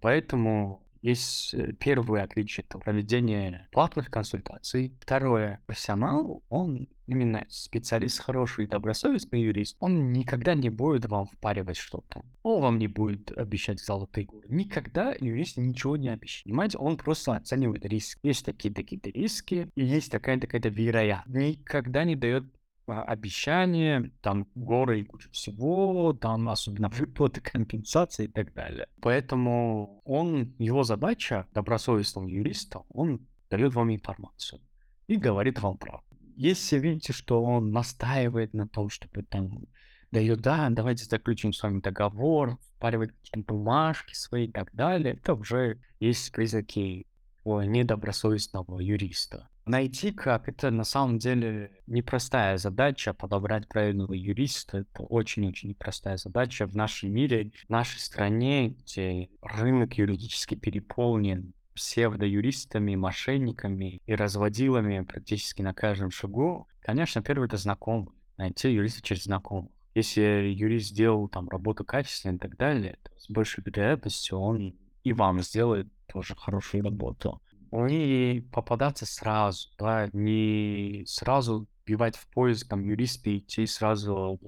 Поэтому 0.00 0.86
есть 1.02 1.54
э, 1.54 1.72
первое 1.72 2.24
отличие 2.24 2.64
это 2.68 2.78
проведение 2.78 3.68
платных 3.72 4.10
консультаций. 4.10 4.94
Второе, 5.00 5.60
профессионал, 5.66 6.42
он 6.48 6.88
именно 7.06 7.46
специалист 7.48 8.20
хороший, 8.20 8.66
добросовестный 8.66 9.40
юрист, 9.42 9.76
он 9.80 10.12
никогда 10.12 10.54
не 10.54 10.68
будет 10.68 11.06
вам 11.06 11.26
впаривать 11.26 11.76
что-то. 11.76 12.22
Он 12.42 12.62
вам 12.62 12.78
не 12.78 12.86
будет 12.86 13.32
обещать 13.36 13.80
золотые 13.80 14.26
горы. 14.26 14.46
Никогда 14.48 15.14
юрист 15.18 15.56
ничего 15.56 15.96
не 15.96 16.10
обещает. 16.10 16.44
Понимаете, 16.44 16.78
он 16.78 16.96
просто 16.96 17.34
оценивает 17.34 17.84
риск. 17.86 18.18
Есть 18.22 18.44
такие-такие 18.44 19.00
риски, 19.12 19.70
и 19.74 19.84
есть 19.84 20.12
такая-такая 20.12 20.60
вероятность. 20.60 21.34
Никогда 21.34 22.04
не 22.04 22.14
дает 22.14 22.44
обещания, 22.88 24.10
там 24.20 24.46
горы 24.54 25.00
и 25.00 25.04
куча 25.04 25.30
всего, 25.30 26.12
там 26.12 26.48
особенно 26.48 26.88
выплаты, 26.98 27.40
компенсации 27.40 28.24
и 28.24 28.28
так 28.28 28.54
далее. 28.54 28.86
Поэтому 29.00 30.00
он, 30.04 30.54
его 30.58 30.82
задача, 30.82 31.46
добросовестного 31.54 32.26
юриста, 32.26 32.82
он 32.90 33.26
дает 33.50 33.74
вам 33.74 33.92
информацию 33.92 34.60
и 35.06 35.16
говорит 35.16 35.60
вам 35.60 35.76
правду. 35.78 36.04
Если 36.36 36.78
видите, 36.78 37.12
что 37.12 37.42
он 37.42 37.72
настаивает 37.72 38.54
на 38.54 38.68
том, 38.68 38.90
чтобы 38.90 39.22
там 39.22 39.66
дает, 40.12 40.40
да, 40.40 40.68
давайте 40.70 41.04
заключим 41.04 41.52
с 41.52 41.62
вами 41.62 41.80
договор, 41.80 42.58
впаривает 42.76 43.12
какие-то 43.12 43.52
бумажки 43.52 44.14
свои 44.14 44.46
и 44.46 44.52
так 44.52 44.72
далее, 44.72 45.14
это 45.14 45.34
уже 45.34 45.80
есть 46.00 46.32
признаки 46.32 47.06
недобросовестного 47.44 48.80
юриста. 48.80 49.48
Найти 49.68 50.12
как, 50.12 50.48
это 50.48 50.70
на 50.70 50.84
самом 50.84 51.18
деле 51.18 51.70
непростая 51.86 52.56
задача, 52.56 53.12
подобрать 53.12 53.68
правильного 53.68 54.14
юриста, 54.14 54.78
это 54.78 55.02
очень-очень 55.02 55.68
непростая 55.68 56.16
задача 56.16 56.66
в 56.66 56.74
нашем 56.74 57.12
мире, 57.12 57.52
в 57.66 57.68
нашей 57.68 57.98
стране, 57.98 58.70
где 58.70 59.28
рынок 59.42 59.98
юридически 59.98 60.54
переполнен 60.54 61.52
псевдоюристами, 61.74 62.94
мошенниками 62.94 64.00
и 64.06 64.14
разводилами 64.14 65.02
практически 65.02 65.60
на 65.60 65.74
каждом 65.74 66.10
шагу. 66.10 66.66
Конечно, 66.80 67.20
первое 67.20 67.46
это 67.46 67.58
знакомый, 67.58 68.14
найти 68.38 68.72
юриста 68.72 69.02
через 69.02 69.24
знакомых. 69.24 69.70
Если 69.94 70.22
юрист 70.56 70.88
сделал 70.88 71.28
там 71.28 71.46
работу 71.50 71.84
качественно 71.84 72.36
и 72.36 72.38
так 72.38 72.56
далее, 72.56 72.98
то 73.02 73.10
с 73.18 73.28
большей 73.28 73.62
вероятностью 73.62 74.38
он 74.38 74.76
и 75.04 75.12
вам 75.12 75.42
сделает 75.42 75.88
тоже 76.06 76.34
хорошую 76.34 76.84
работу 76.84 77.42
и 77.70 78.40
попадаться 78.52 79.06
сразу, 79.06 79.68
да, 79.78 80.08
не 80.12 81.04
сразу 81.06 81.68
бивать 81.86 82.16
в 82.16 82.26
поиск 82.28 82.68
там 82.68 82.82
юриста 82.82 83.36
идти 83.36 83.66
сразу 83.66 84.40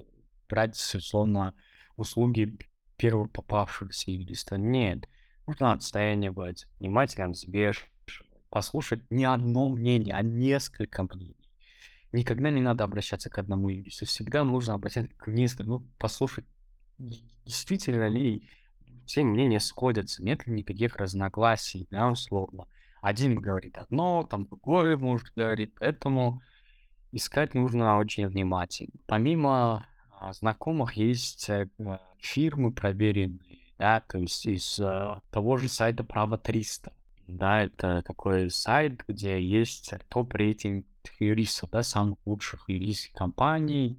брать, 0.49 0.75
условно, 0.95 1.53
услуги 1.95 2.57
первого 2.97 3.27
попавшегося 3.27 4.11
юриста. 4.11 4.57
Нет, 4.57 5.07
нужно 5.47 5.73
отстояние 5.73 6.31
быть, 6.31 6.67
внимательно 6.79 7.29
взвешивать, 7.29 7.89
послушать 8.49 9.09
не 9.09 9.25
одно 9.25 9.69
мнение, 9.69 10.15
а 10.15 10.21
несколько 10.21 11.03
мнений. 11.03 11.35
Никогда 12.11 12.49
не 12.49 12.61
надо 12.61 12.83
обращаться 12.83 13.29
к 13.29 13.37
одному 13.37 13.69
юристу, 13.69 14.05
всегда 14.05 14.43
нужно 14.43 14.73
обращаться 14.73 15.13
к 15.15 15.27
нескольким, 15.27 15.69
ну, 15.69 15.79
послушать, 15.97 16.45
действительно 16.97 18.09
ли 18.09 18.49
все 19.05 19.23
мнения 19.23 19.59
сходятся, 19.59 20.23
нет 20.23 20.45
ли 20.45 20.53
никаких 20.53 20.97
разногласий, 20.97 21.87
да, 21.89 22.09
условно. 22.09 22.67
Один 23.01 23.35
говорит 23.35 23.77
одно, 23.77 24.27
там 24.29 24.45
другой 24.45 24.95
может 24.95 25.33
говорить, 25.35 25.73
поэтому 25.79 26.41
искать 27.11 27.55
нужно 27.55 27.97
очень 27.97 28.27
внимательно. 28.27 28.93
Помимо 29.07 29.87
а, 30.11 30.33
знакомых 30.33 30.93
есть 30.93 31.49
э, 31.49 31.67
фирмы 32.19 32.71
проверенные, 32.71 33.59
да, 33.79 34.01
то 34.01 34.19
есть 34.19 34.45
из 34.45 34.79
э, 34.79 35.19
того 35.31 35.57
же 35.57 35.67
сайта 35.67 36.03
Право 36.03 36.37
300. 36.37 36.93
Да, 37.27 37.63
это 37.63 38.03
такой 38.03 38.51
сайт, 38.51 39.03
где 39.07 39.41
есть 39.41 39.91
топ-рейтинг 40.09 40.85
юристов, 41.19 41.71
да, 41.71 41.81
самых 41.81 42.19
лучших 42.25 42.69
юристских 42.69 43.13
компаний, 43.13 43.97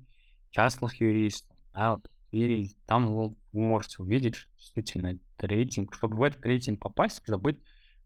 частных 0.50 1.00
юристов, 1.00 1.56
да. 1.74 2.00
И 2.30 2.70
там 2.86 3.14
вы 3.14 3.34
можете 3.52 4.02
увидеть, 4.02 4.46
действительно 4.56 5.18
рейтинг. 5.38 5.94
Чтобы 5.94 6.16
в 6.16 6.22
этот 6.22 6.44
рейтинг 6.46 6.80
попасть, 6.80 7.20
нужно 7.20 7.36
быть 7.36 7.58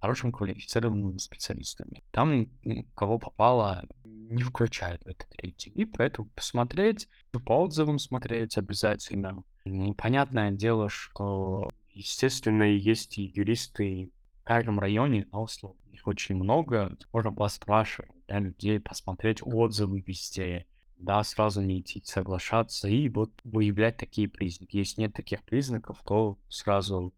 хорошим 0.06 0.30
квалифицированными 0.30 1.18
специалистами. 1.18 2.04
Там 2.12 2.46
кого 2.94 3.18
попало 3.18 3.84
не 4.04 4.44
включают 4.44 5.02
в 5.02 5.08
этот 5.08 5.26
рейтинг. 5.36 5.74
И 5.76 5.84
поэтому 5.84 6.28
посмотреть, 6.28 7.08
по 7.32 7.64
отзывам 7.64 7.98
смотреть 7.98 8.56
обязательно. 8.56 9.42
Непонятное 9.64 10.52
дело, 10.52 10.88
что, 10.88 11.70
естественно, 11.90 12.62
есть 12.62 13.18
и 13.18 13.32
юристы 13.34 14.12
в 14.40 14.44
каждом 14.44 14.78
районе 14.78 15.26
на 15.32 15.40
услуг. 15.40 15.76
Их 15.90 16.06
очень 16.06 16.36
много. 16.36 16.96
Можно 17.12 17.32
поспрашивать 17.32 18.12
да, 18.28 18.38
людей, 18.38 18.78
посмотреть 18.78 19.40
отзывы 19.42 20.04
везде. 20.06 20.66
Да, 20.98 21.24
сразу 21.24 21.62
не 21.62 21.80
идти 21.80 22.00
соглашаться 22.04 22.88
и 22.88 23.08
вот 23.08 23.32
выявлять 23.42 23.96
такие 23.96 24.28
признаки. 24.28 24.76
Если 24.76 25.00
нет 25.00 25.14
таких 25.14 25.42
признаков, 25.42 25.98
то 26.06 26.38
сразу 26.48 27.12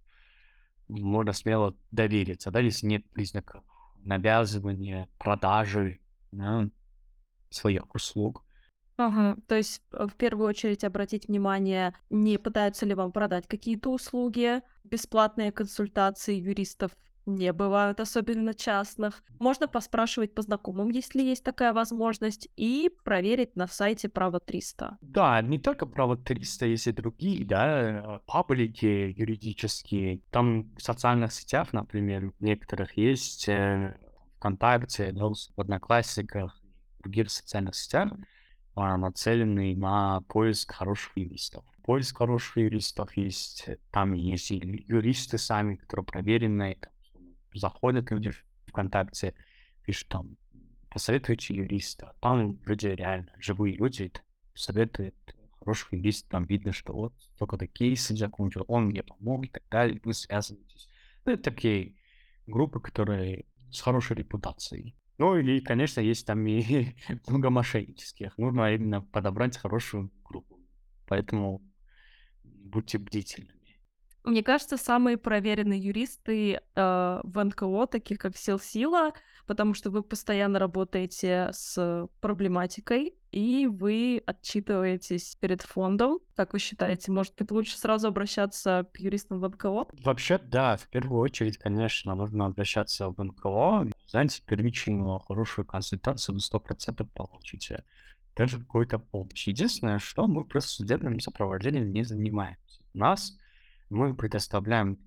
можно 0.88 1.32
смело 1.32 1.76
довериться, 1.90 2.50
да, 2.50 2.60
если 2.60 2.86
нет 2.86 3.08
признаков 3.10 3.62
навязывания, 4.04 5.08
продажи 5.18 6.00
да, 6.32 6.68
своих 7.50 7.94
услуг. 7.94 8.44
Ага, 8.96 9.36
то 9.46 9.54
есть 9.54 9.80
э, 9.92 10.06
в 10.06 10.16
первую 10.16 10.48
очередь 10.48 10.82
обратить 10.82 11.28
внимание, 11.28 11.94
не 12.10 12.36
пытаются 12.36 12.84
ли 12.84 12.94
вам 12.94 13.12
продать 13.12 13.46
какие-то 13.46 13.92
услуги, 13.92 14.60
бесплатные 14.82 15.52
консультации 15.52 16.34
юристов 16.34 16.96
не 17.28 17.52
бывают, 17.52 18.00
особенно 18.00 18.54
частных. 18.54 19.22
Можно 19.38 19.68
поспрашивать 19.68 20.34
по 20.34 20.42
знакомым, 20.42 20.90
если 20.90 21.22
есть 21.22 21.44
такая 21.44 21.72
возможность, 21.72 22.48
и 22.56 22.90
проверить 23.04 23.56
на 23.56 23.66
сайте 23.66 24.08
Право 24.08 24.40
300. 24.40 24.98
Да, 25.00 25.40
не 25.42 25.58
только 25.58 25.86
Право 25.86 26.16
300, 26.16 26.66
есть 26.66 26.86
и 26.86 26.92
другие, 26.92 27.44
да, 27.44 28.20
паблики 28.26 29.14
юридические. 29.16 30.20
Там 30.30 30.74
в 30.76 30.82
социальных 30.82 31.32
сетях, 31.32 31.72
например, 31.72 32.32
некоторых 32.40 32.96
есть 32.96 33.48
э, 33.48 33.96
ВКонтакте, 34.38 35.12
да, 35.12 35.28
в 35.28 35.60
Одноклассниках, 35.60 36.60
в 36.98 37.02
других 37.02 37.30
социальных 37.30 37.74
сетях, 37.74 38.12
а, 38.74 38.96
нацеленный 38.96 39.74
на 39.74 40.20
поиск 40.22 40.72
хороших 40.72 41.16
юристов. 41.16 41.64
Поиск 41.82 42.18
хороших 42.18 42.58
юристов 42.58 43.16
есть, 43.16 43.66
там 43.90 44.12
есть 44.12 44.50
и 44.50 44.84
юристы 44.86 45.38
сами, 45.38 45.76
которые 45.76 46.06
проверенные, 46.06 46.78
заходят 47.54 48.10
люди 48.10 48.30
в 48.30 48.44
ВКонтакте, 48.66 49.34
пишут 49.84 50.08
там, 50.08 50.36
посоветуйте 50.90 51.54
юриста. 51.54 52.14
Там 52.20 52.58
люди 52.64 52.86
реально, 52.86 53.32
живые 53.38 53.76
люди, 53.76 54.12
советуют 54.54 55.14
хороших 55.58 55.92
юристов, 55.92 56.30
там 56.30 56.44
видно, 56.44 56.72
что 56.72 56.92
вот 56.92 57.14
только 57.38 57.56
такие 57.56 57.90
кейсы 57.90 58.16
закончил, 58.16 58.64
он 58.68 58.86
мне 58.86 59.02
помог 59.02 59.44
и 59.44 59.48
так 59.48 59.62
далее, 59.70 60.00
вы 60.04 60.14
связываетесь. 60.14 60.88
Ну, 61.24 61.32
это 61.32 61.42
такие 61.42 61.96
группы, 62.46 62.80
которые 62.80 63.44
с 63.70 63.80
хорошей 63.80 64.16
репутацией. 64.16 64.94
Ну, 65.18 65.36
или, 65.36 65.60
конечно, 65.60 66.00
есть 66.00 66.26
там 66.26 66.46
и 66.46 66.94
много 67.26 67.50
мошеннических. 67.50 68.38
Нужно 68.38 68.72
именно 68.72 69.02
подобрать 69.02 69.58
хорошую 69.58 70.10
группу. 70.24 70.58
Поэтому 71.06 71.62
будьте 72.44 72.98
бдительны. 72.98 73.57
Мне 74.28 74.42
кажется, 74.42 74.76
самые 74.76 75.16
проверенные 75.16 75.80
юристы 75.80 76.60
э, 76.74 77.20
в 77.24 77.44
НКО, 77.44 77.86
таких 77.86 78.18
как 78.18 78.36
Сил 78.36 78.58
Сила, 78.58 79.12
потому 79.46 79.72
что 79.72 79.90
вы 79.90 80.02
постоянно 80.02 80.58
работаете 80.58 81.48
с 81.52 82.06
проблематикой, 82.20 83.14
и 83.32 83.66
вы 83.66 84.22
отчитываетесь 84.26 85.34
перед 85.36 85.62
фондом. 85.62 86.18
Как 86.36 86.52
вы 86.52 86.58
считаете, 86.58 87.10
может 87.10 87.34
быть, 87.38 87.50
лучше 87.50 87.78
сразу 87.78 88.08
обращаться 88.08 88.86
к 88.92 88.98
юристам 88.98 89.40
в 89.40 89.48
НКО? 89.48 89.86
Вообще, 90.04 90.36
да, 90.36 90.76
в 90.76 90.88
первую 90.88 91.22
очередь, 91.22 91.56
конечно, 91.56 92.14
нужно 92.14 92.46
обращаться 92.46 93.08
в 93.08 93.24
НКО. 93.24 93.86
Знаете, 94.08 94.42
первичную 94.44 95.20
хорошую 95.20 95.64
консультацию 95.64 96.34
вы 96.34 96.40
100% 96.40 97.08
получите. 97.14 97.82
Даже 98.36 98.58
какой-то 98.58 98.98
помощь. 98.98 99.48
Единственное, 99.48 99.98
что 99.98 100.26
мы 100.26 100.44
просто 100.44 100.68
судебным 100.68 101.18
сопровождением 101.18 101.92
не 101.94 102.02
занимаемся. 102.04 102.82
У 102.92 102.98
нас 102.98 103.37
мы 103.90 104.14
предоставляем 104.14 104.98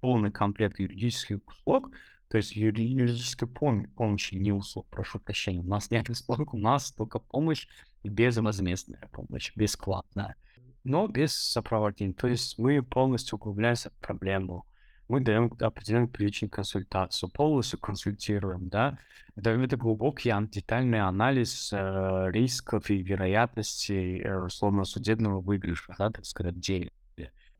полный 0.00 0.30
комплект 0.30 0.78
юридических 0.78 1.46
услуг, 1.46 1.90
то 2.28 2.36
есть 2.36 2.54
юридической 2.54 3.48
пом- 3.48 3.88
помощи, 3.88 4.34
не 4.34 4.52
услуг, 4.52 4.86
прошу 4.88 5.18
прощения. 5.18 5.60
У 5.60 5.64
нас 5.64 5.90
нет 5.90 6.08
услуг, 6.08 6.54
у 6.54 6.58
нас 6.58 6.92
только 6.92 7.18
помощь 7.18 7.66
безвозмездная 8.04 9.08
помощь, 9.12 9.52
бесплатная, 9.56 10.36
но 10.84 11.06
без 11.06 11.34
сопровождения. 11.34 12.14
То 12.14 12.28
есть 12.28 12.58
мы 12.58 12.82
полностью 12.82 13.36
углубляемся 13.36 13.90
в 13.90 13.94
проблему, 13.94 14.64
мы 15.08 15.20
даем 15.20 15.52
определенную 15.58 16.08
перечень 16.08 16.48
консультацию, 16.48 17.30
полностью 17.30 17.80
консультируем, 17.80 18.68
да. 18.68 18.96
Это, 19.34 19.50
это 19.50 19.76
глубокий 19.76 20.32
детальный 20.50 21.00
анализ 21.00 21.72
э, 21.72 22.30
рисков 22.30 22.90
и 22.90 23.02
вероятностей, 23.02 24.20
э, 24.20 24.38
условно, 24.38 24.84
судебного 24.84 25.40
выигрыша, 25.40 25.96
да, 25.98 26.10
так 26.10 26.24
сказать, 26.24 26.60
деле. 26.60 26.92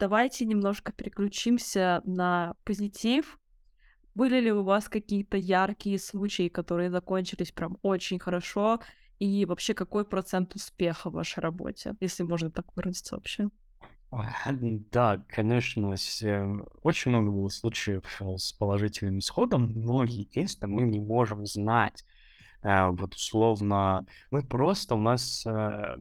Давайте 0.00 0.46
немножко 0.46 0.92
переключимся 0.92 2.00
на 2.06 2.54
позитив. 2.64 3.38
Были 4.14 4.40
ли 4.40 4.50
у 4.50 4.62
вас 4.62 4.88
какие-то 4.88 5.36
яркие 5.36 5.98
случаи, 5.98 6.48
которые 6.48 6.90
закончились 6.90 7.52
прям 7.52 7.76
очень 7.82 8.18
хорошо? 8.18 8.80
И 9.18 9.44
вообще, 9.44 9.74
какой 9.74 10.06
процент 10.06 10.54
успеха 10.54 11.10
в 11.10 11.12
вашей 11.12 11.40
работе, 11.40 11.96
если 12.00 12.22
можно 12.22 12.50
так 12.50 12.74
выразиться 12.74 13.16
вообще? 13.16 13.50
Да, 14.90 15.22
конечно, 15.28 15.94
очень 16.82 17.10
много 17.10 17.30
было 17.30 17.48
случаев 17.48 18.02
э, 18.20 18.36
с 18.38 18.54
положительным 18.54 19.18
исходом. 19.18 19.70
Многие 19.74 20.24
кейсы 20.24 20.66
мы 20.66 20.82
не 20.84 20.98
можем 20.98 21.44
знать. 21.44 22.06
Э, 22.62 22.88
вот 22.88 23.14
условно, 23.14 24.06
мы 24.30 24.42
просто 24.42 24.94
у 24.94 25.00
нас 25.00 25.44
э, 25.46 25.96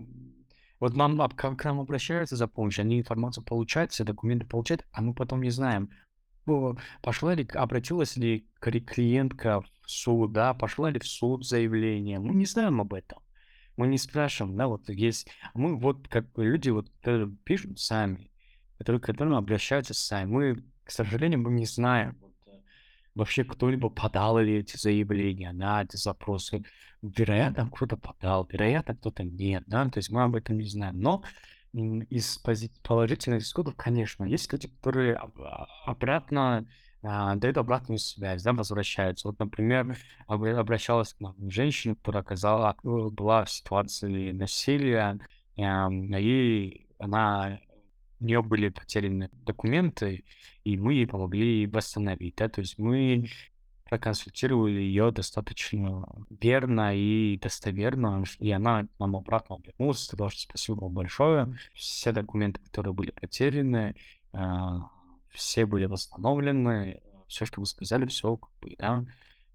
вот 0.79 0.95
нам 0.95 1.17
к 1.29 1.55
к 1.55 1.63
нам 1.65 1.79
обращаются 1.79 2.35
за 2.35 2.47
помощью, 2.47 2.83
они 2.83 2.99
информацию 2.99 3.43
получают, 3.43 3.91
все 3.91 4.03
документы 4.03 4.45
получают, 4.45 4.85
а 4.91 5.01
мы 5.01 5.13
потом 5.13 5.41
не 5.41 5.49
знаем, 5.49 5.89
пошла 7.01 7.35
ли, 7.35 7.47
обратилась 7.53 8.15
ли 8.17 8.47
клиентка 8.59 9.61
в 9.61 9.89
суд, 9.89 10.31
да, 10.31 10.53
пошла 10.53 10.89
ли 10.89 10.99
в 10.99 11.07
суд 11.07 11.45
заявление. 11.45 12.19
Мы 12.19 12.33
не 12.33 12.45
знаем 12.45 12.81
об 12.81 12.93
этом. 12.93 13.19
Мы 13.77 13.87
не 13.87 13.97
спрашиваем, 13.97 14.57
да, 14.57 14.67
вот 14.67 14.89
есть. 14.89 15.29
Мы 15.53 15.77
вот 15.77 16.07
как 16.07 16.25
люди 16.37 16.69
вот 16.69 16.89
пишут 17.43 17.79
сами, 17.79 18.29
которые 18.77 18.99
к 18.99 19.05
которым 19.05 19.35
обращаются 19.35 19.93
сами. 19.93 20.29
Мы, 20.29 20.63
к 20.83 20.91
сожалению, 20.91 21.39
мы 21.39 21.51
не 21.51 21.65
знаем 21.65 22.17
вообще 23.15 23.43
кто-либо 23.43 23.89
подал 23.89 24.39
ли 24.39 24.57
эти 24.57 24.77
заявления 24.77 25.51
на 25.51 25.83
эти 25.83 25.97
запросы. 25.97 26.63
Вероятно, 27.01 27.69
кто-то 27.69 27.95
подал, 27.95 28.47
вероятно, 28.51 28.95
кто-то 28.95 29.23
нет, 29.23 29.63
да, 29.67 29.85
то 29.89 29.99
есть 29.99 30.09
мы 30.09 30.23
об 30.23 30.35
этом 30.35 30.57
не 30.57 30.67
знаем. 30.67 30.99
Но 30.99 31.23
из 31.73 32.39
положительных 32.83 33.43
исходов, 33.43 33.75
конечно, 33.75 34.25
есть 34.25 34.51
люди, 34.51 34.67
которые 34.67 35.15
а, 35.15 35.67
обратно 35.85 36.67
а, 37.01 37.35
дают 37.35 37.57
обратную 37.57 37.99
связь, 37.99 38.43
да, 38.43 38.53
возвращаются. 38.53 39.29
Вот, 39.29 39.39
например, 39.39 39.97
обращалась 40.27 41.13
к 41.13 41.19
нам 41.21 41.35
женщина, 41.49 41.95
которая 41.95 42.23
оказала, 42.23 42.75
была 42.83 43.45
в 43.45 43.51
ситуации 43.51 44.31
насилия, 44.31 45.19
и 45.55 45.63
она 45.63 47.59
у 48.19 48.25
нее 48.25 48.41
были 48.41 48.69
потеряны 48.69 49.29
документы, 49.45 50.25
и 50.65 50.77
мы 50.77 50.95
ей 50.95 51.07
помогли 51.07 51.65
восстановить, 51.67 52.35
да, 52.35 52.49
то 52.49 52.59
есть 52.59 52.77
мы 52.77 53.29
проконсультировали 53.89 54.79
ее 54.79 55.11
достаточно 55.11 56.05
верно 56.29 56.95
и 56.95 57.39
достоверно, 57.39 58.23
и 58.39 58.51
она 58.51 58.87
нам 58.99 59.15
обратно 59.15 59.57
вернулась, 59.65 60.03
сказала, 60.03 60.29
что 60.29 60.41
спасибо 60.41 60.81
вам 60.81 60.93
большое, 60.93 61.57
все 61.73 62.11
документы, 62.11 62.59
которые 62.61 62.93
были 62.93 63.09
потеряны, 63.09 63.95
а, 64.31 64.89
все 65.31 65.65
были 65.65 65.85
восстановлены, 65.85 67.01
все, 67.27 67.45
что 67.45 67.61
вы 67.61 67.65
сказали, 67.65 68.05
все, 68.05 68.37
как 68.37 68.51
бы, 68.61 68.75
да, 68.77 69.05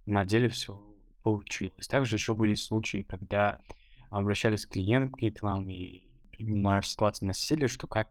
на 0.05 0.25
деле 0.25 0.49
все 0.49 0.83
получилось. 1.23 1.87
Также 1.87 2.17
еще 2.17 2.35
были 2.35 2.55
случаи, 2.55 3.07
когда 3.09 3.61
обращались 4.11 4.67
клиентки 4.67 5.31
к 5.31 5.43
нам 5.43 5.71
и 5.71 6.03
принимая 6.33 6.83
ситуацию 6.83 7.29
насилия, 7.29 7.69
что 7.69 7.87
как 7.87 8.11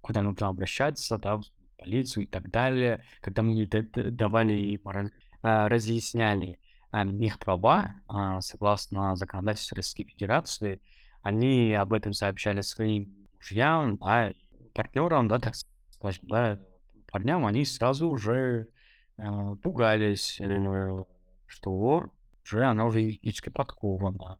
куда 0.00 0.22
нужно 0.22 0.48
обращаться, 0.48 1.18
да, 1.18 1.36
в 1.36 1.44
полицию 1.78 2.24
и 2.24 2.26
так 2.26 2.50
далее, 2.50 3.04
когда 3.20 3.42
мы 3.42 3.64
давали 3.64 4.54
им 4.54 4.80
а, 4.88 5.04
разъясняли 5.42 6.58
а, 6.90 7.04
их 7.04 7.38
права, 7.38 7.94
а, 8.06 8.40
согласно 8.40 9.16
законодательству 9.16 9.76
Российской 9.76 10.04
Федерации, 10.04 10.80
они 11.22 11.72
об 11.72 11.92
этом 11.92 12.12
сообщали 12.12 12.60
своим 12.60 13.14
мужьям, 13.36 13.96
да, 13.96 14.32
партнерам, 14.74 15.28
да, 15.28 15.38
так 15.38 15.54
скажем, 15.90 16.28
да, 16.28 16.58
парням, 17.10 17.46
они 17.46 17.64
сразу 17.64 18.08
уже 18.08 18.68
э, 19.18 19.56
пугались, 19.62 20.40
э, 20.40 21.04
что 21.46 21.70
уже 22.44 22.64
она 22.64 22.86
уже 22.86 23.00
юридически 23.00 23.50
подкована. 23.50 24.38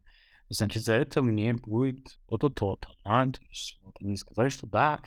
Значит, 0.49 0.83
за 0.83 0.93
это 0.93 1.21
мне 1.21 1.53
будет 1.53 2.19
вот-то 2.27 2.49
то-то. 2.49 2.89
А? 3.03 3.25
То 3.25 3.41
есть 3.49 3.79
вот 3.83 3.95
они 4.01 4.17
сказали, 4.17 4.49
что 4.49 4.67
да, 4.67 4.99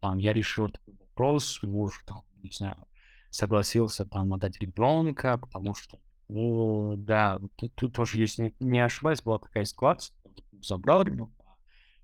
там 0.00 0.18
я 0.18 0.32
решил 0.32 0.68
такой 0.68 0.94
вопрос, 1.00 1.62
муж 1.62 2.04
там, 2.06 2.22
не 2.42 2.50
знаю, 2.50 2.76
согласился 3.34 4.06
там 4.06 4.32
отдать 4.32 4.60
ребенка, 4.60 5.38
потому 5.38 5.74
что, 5.74 5.98
ну, 6.28 6.94
да, 6.96 7.40
тут, 7.56 7.74
тут 7.74 7.92
тоже, 7.92 8.18
если 8.18 8.54
не 8.60 8.78
ошибаюсь, 8.78 9.22
была 9.22 9.40
такая 9.40 9.64
ситуация, 9.64 10.16
забрал 10.62 11.02
ребенка, 11.02 11.44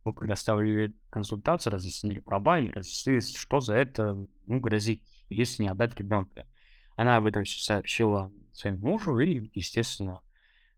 мы 0.05 0.12
предоставили 0.12 0.93
консультацию, 1.09 1.73
разъяснили 1.73 2.19
права 2.19 2.59
и 2.59 2.73
разъяснили, 2.73 3.20
что 3.20 3.61
за 3.61 3.74
это 3.74 4.27
ну, 4.47 4.59
грозит, 4.59 5.05
если 5.28 5.62
не 5.62 5.69
отдать 5.69 5.97
ребенка. 6.01 6.48
Она 6.97 7.16
об 7.16 7.27
этом 7.27 7.44
все 7.44 7.61
сообщила 7.61 8.32
своему 8.52 8.89
мужу, 8.89 9.16
и, 9.20 9.52
естественно, 9.55 10.23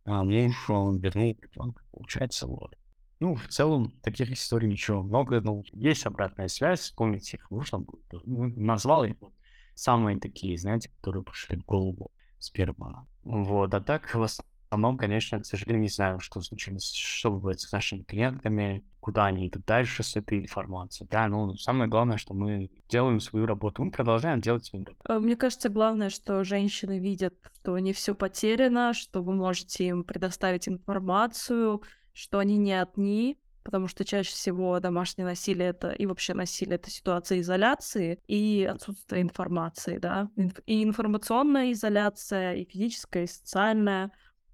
а, 0.05 0.23
мне 0.23 0.53
он 0.69 0.99
вернул 0.99 1.35
ребенка, 1.41 1.83
получается, 1.93 2.47
вот. 2.47 2.77
Ну, 3.21 3.37
в 3.37 3.49
целом, 3.49 3.93
таких 4.03 4.31
историй 4.31 4.69
ничего 4.69 5.03
много, 5.03 5.41
но 5.41 5.63
есть 5.73 6.05
обратная 6.05 6.49
связь, 6.49 6.91
помните, 6.91 7.39
их 7.39 7.51
нужно. 7.51 7.87
Ну, 8.25 8.53
назвал 8.55 9.07
вот 9.19 9.33
самые 9.75 10.19
такие, 10.19 10.59
знаете, 10.59 10.91
которые 11.01 11.23
пришли 11.23 11.57
в 11.57 11.65
голову 11.65 12.11
с 12.39 12.51
первого. 12.51 13.07
Вот, 13.25 13.73
а 13.75 13.81
так, 13.81 14.15
в 14.15 14.23
основном, 14.23 14.97
конечно, 14.97 15.41
к 15.41 15.47
сожалению, 15.47 15.83
не 15.83 15.89
знаю, 15.89 16.19
что 16.21 16.41
случилось, 16.41 16.93
что 16.93 17.31
будет 17.31 17.61
с 17.61 17.73
нашими 17.73 18.03
клиентами, 18.03 18.85
куда 19.01 19.27
они 19.27 19.49
идут 19.49 19.65
дальше 19.67 20.03
с 20.03 20.17
этой 20.17 20.39
информацией. 20.41 21.09
Да, 21.11 21.27
ну, 21.29 21.57
самое 21.57 21.91
главное, 21.91 22.19
что 22.19 22.35
мы 22.35 22.71
делаем 22.89 23.21
свою 23.21 23.47
работу, 23.47 23.85
мы 23.85 23.91
продолжаем 23.91 24.41
делать 24.41 24.65
свою 24.65 24.85
работу. 24.85 25.05
Э, 25.09 25.19
мне 25.19 25.37
кажется, 25.37 25.69
главное, 25.69 26.09
что 26.09 26.45
женщины 26.45 26.99
видят, 26.99 27.35
что 27.61 27.79
не 27.79 27.93
все 27.93 28.15
потеряно, 28.15 28.93
что 28.95 29.23
вы 29.23 29.35
можете 29.35 29.87
им 29.89 30.05
предоставить 30.05 30.69
информацию, 30.69 31.83
что 32.13 32.39
они 32.39 32.57
не 32.57 32.81
одни, 32.81 33.39
потому 33.65 33.89
что 33.89 34.05
чаще 34.05 34.33
всего 34.33 34.79
домашнее 34.81 35.27
насилие 35.27 35.69
это 35.69 35.91
и 35.91 36.07
вообще 36.07 36.35
насилие 36.35 36.77
это 36.77 36.91
ситуация 36.91 37.41
изоляции 37.41 38.21
и 38.27 38.69
отсутствие 38.71 39.23
информации, 39.23 39.99
да, 39.99 40.29
и 40.67 40.83
информационная 40.83 41.73
изоляция, 41.73 42.55
и 42.55 42.65
физическая, 42.65 43.25
и 43.25 43.29
социальная, 43.29 44.11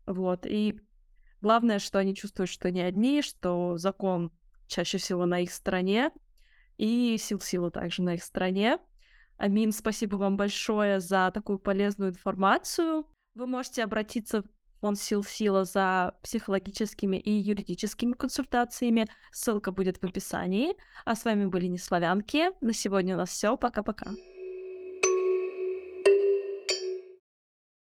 вот, 0.06 0.47
и 0.47 0.80
главное, 1.40 1.78
что 1.78 1.98
они 1.98 2.14
чувствуют, 2.14 2.51
что 2.51 2.70
не 2.70 2.82
одни, 2.82 3.22
что 3.22 3.76
закон 3.78 4.32
чаще 4.66 4.98
всего 4.98 5.26
на 5.26 5.40
их 5.40 5.52
стороне, 5.52 6.10
и 6.76 7.16
сил 7.18 7.40
силы 7.40 7.70
также 7.70 8.02
на 8.02 8.14
их 8.14 8.22
стороне. 8.22 8.78
Амин, 9.36 9.72
спасибо 9.72 10.16
вам 10.16 10.36
большое 10.36 11.01
за 11.01 11.30
такую 11.32 11.59
полезную 11.59 12.10
информацию. 12.10 13.06
Вы 13.35 13.47
можете 13.47 13.85
обратиться 13.85 14.44
фонд 14.80 14.98
Сил 14.98 15.24
Сила 15.24 15.64
за 15.64 16.14
психологическими 16.22 17.16
и 17.16 17.30
юридическими 17.30 18.12
консультациями. 18.12 19.06
Ссылка 19.32 19.72
будет 19.72 19.98
в 19.98 20.05
описании. 20.05 20.74
А 21.05 21.14
с 21.14 21.24
вами 21.24 21.46
были 21.46 21.66
Неславянки. 21.66 22.50
На 22.60 22.72
сегодня 22.72 23.14
у 23.14 23.18
нас 23.18 23.30
все. 23.30 23.56
Пока-пока. 23.56 24.12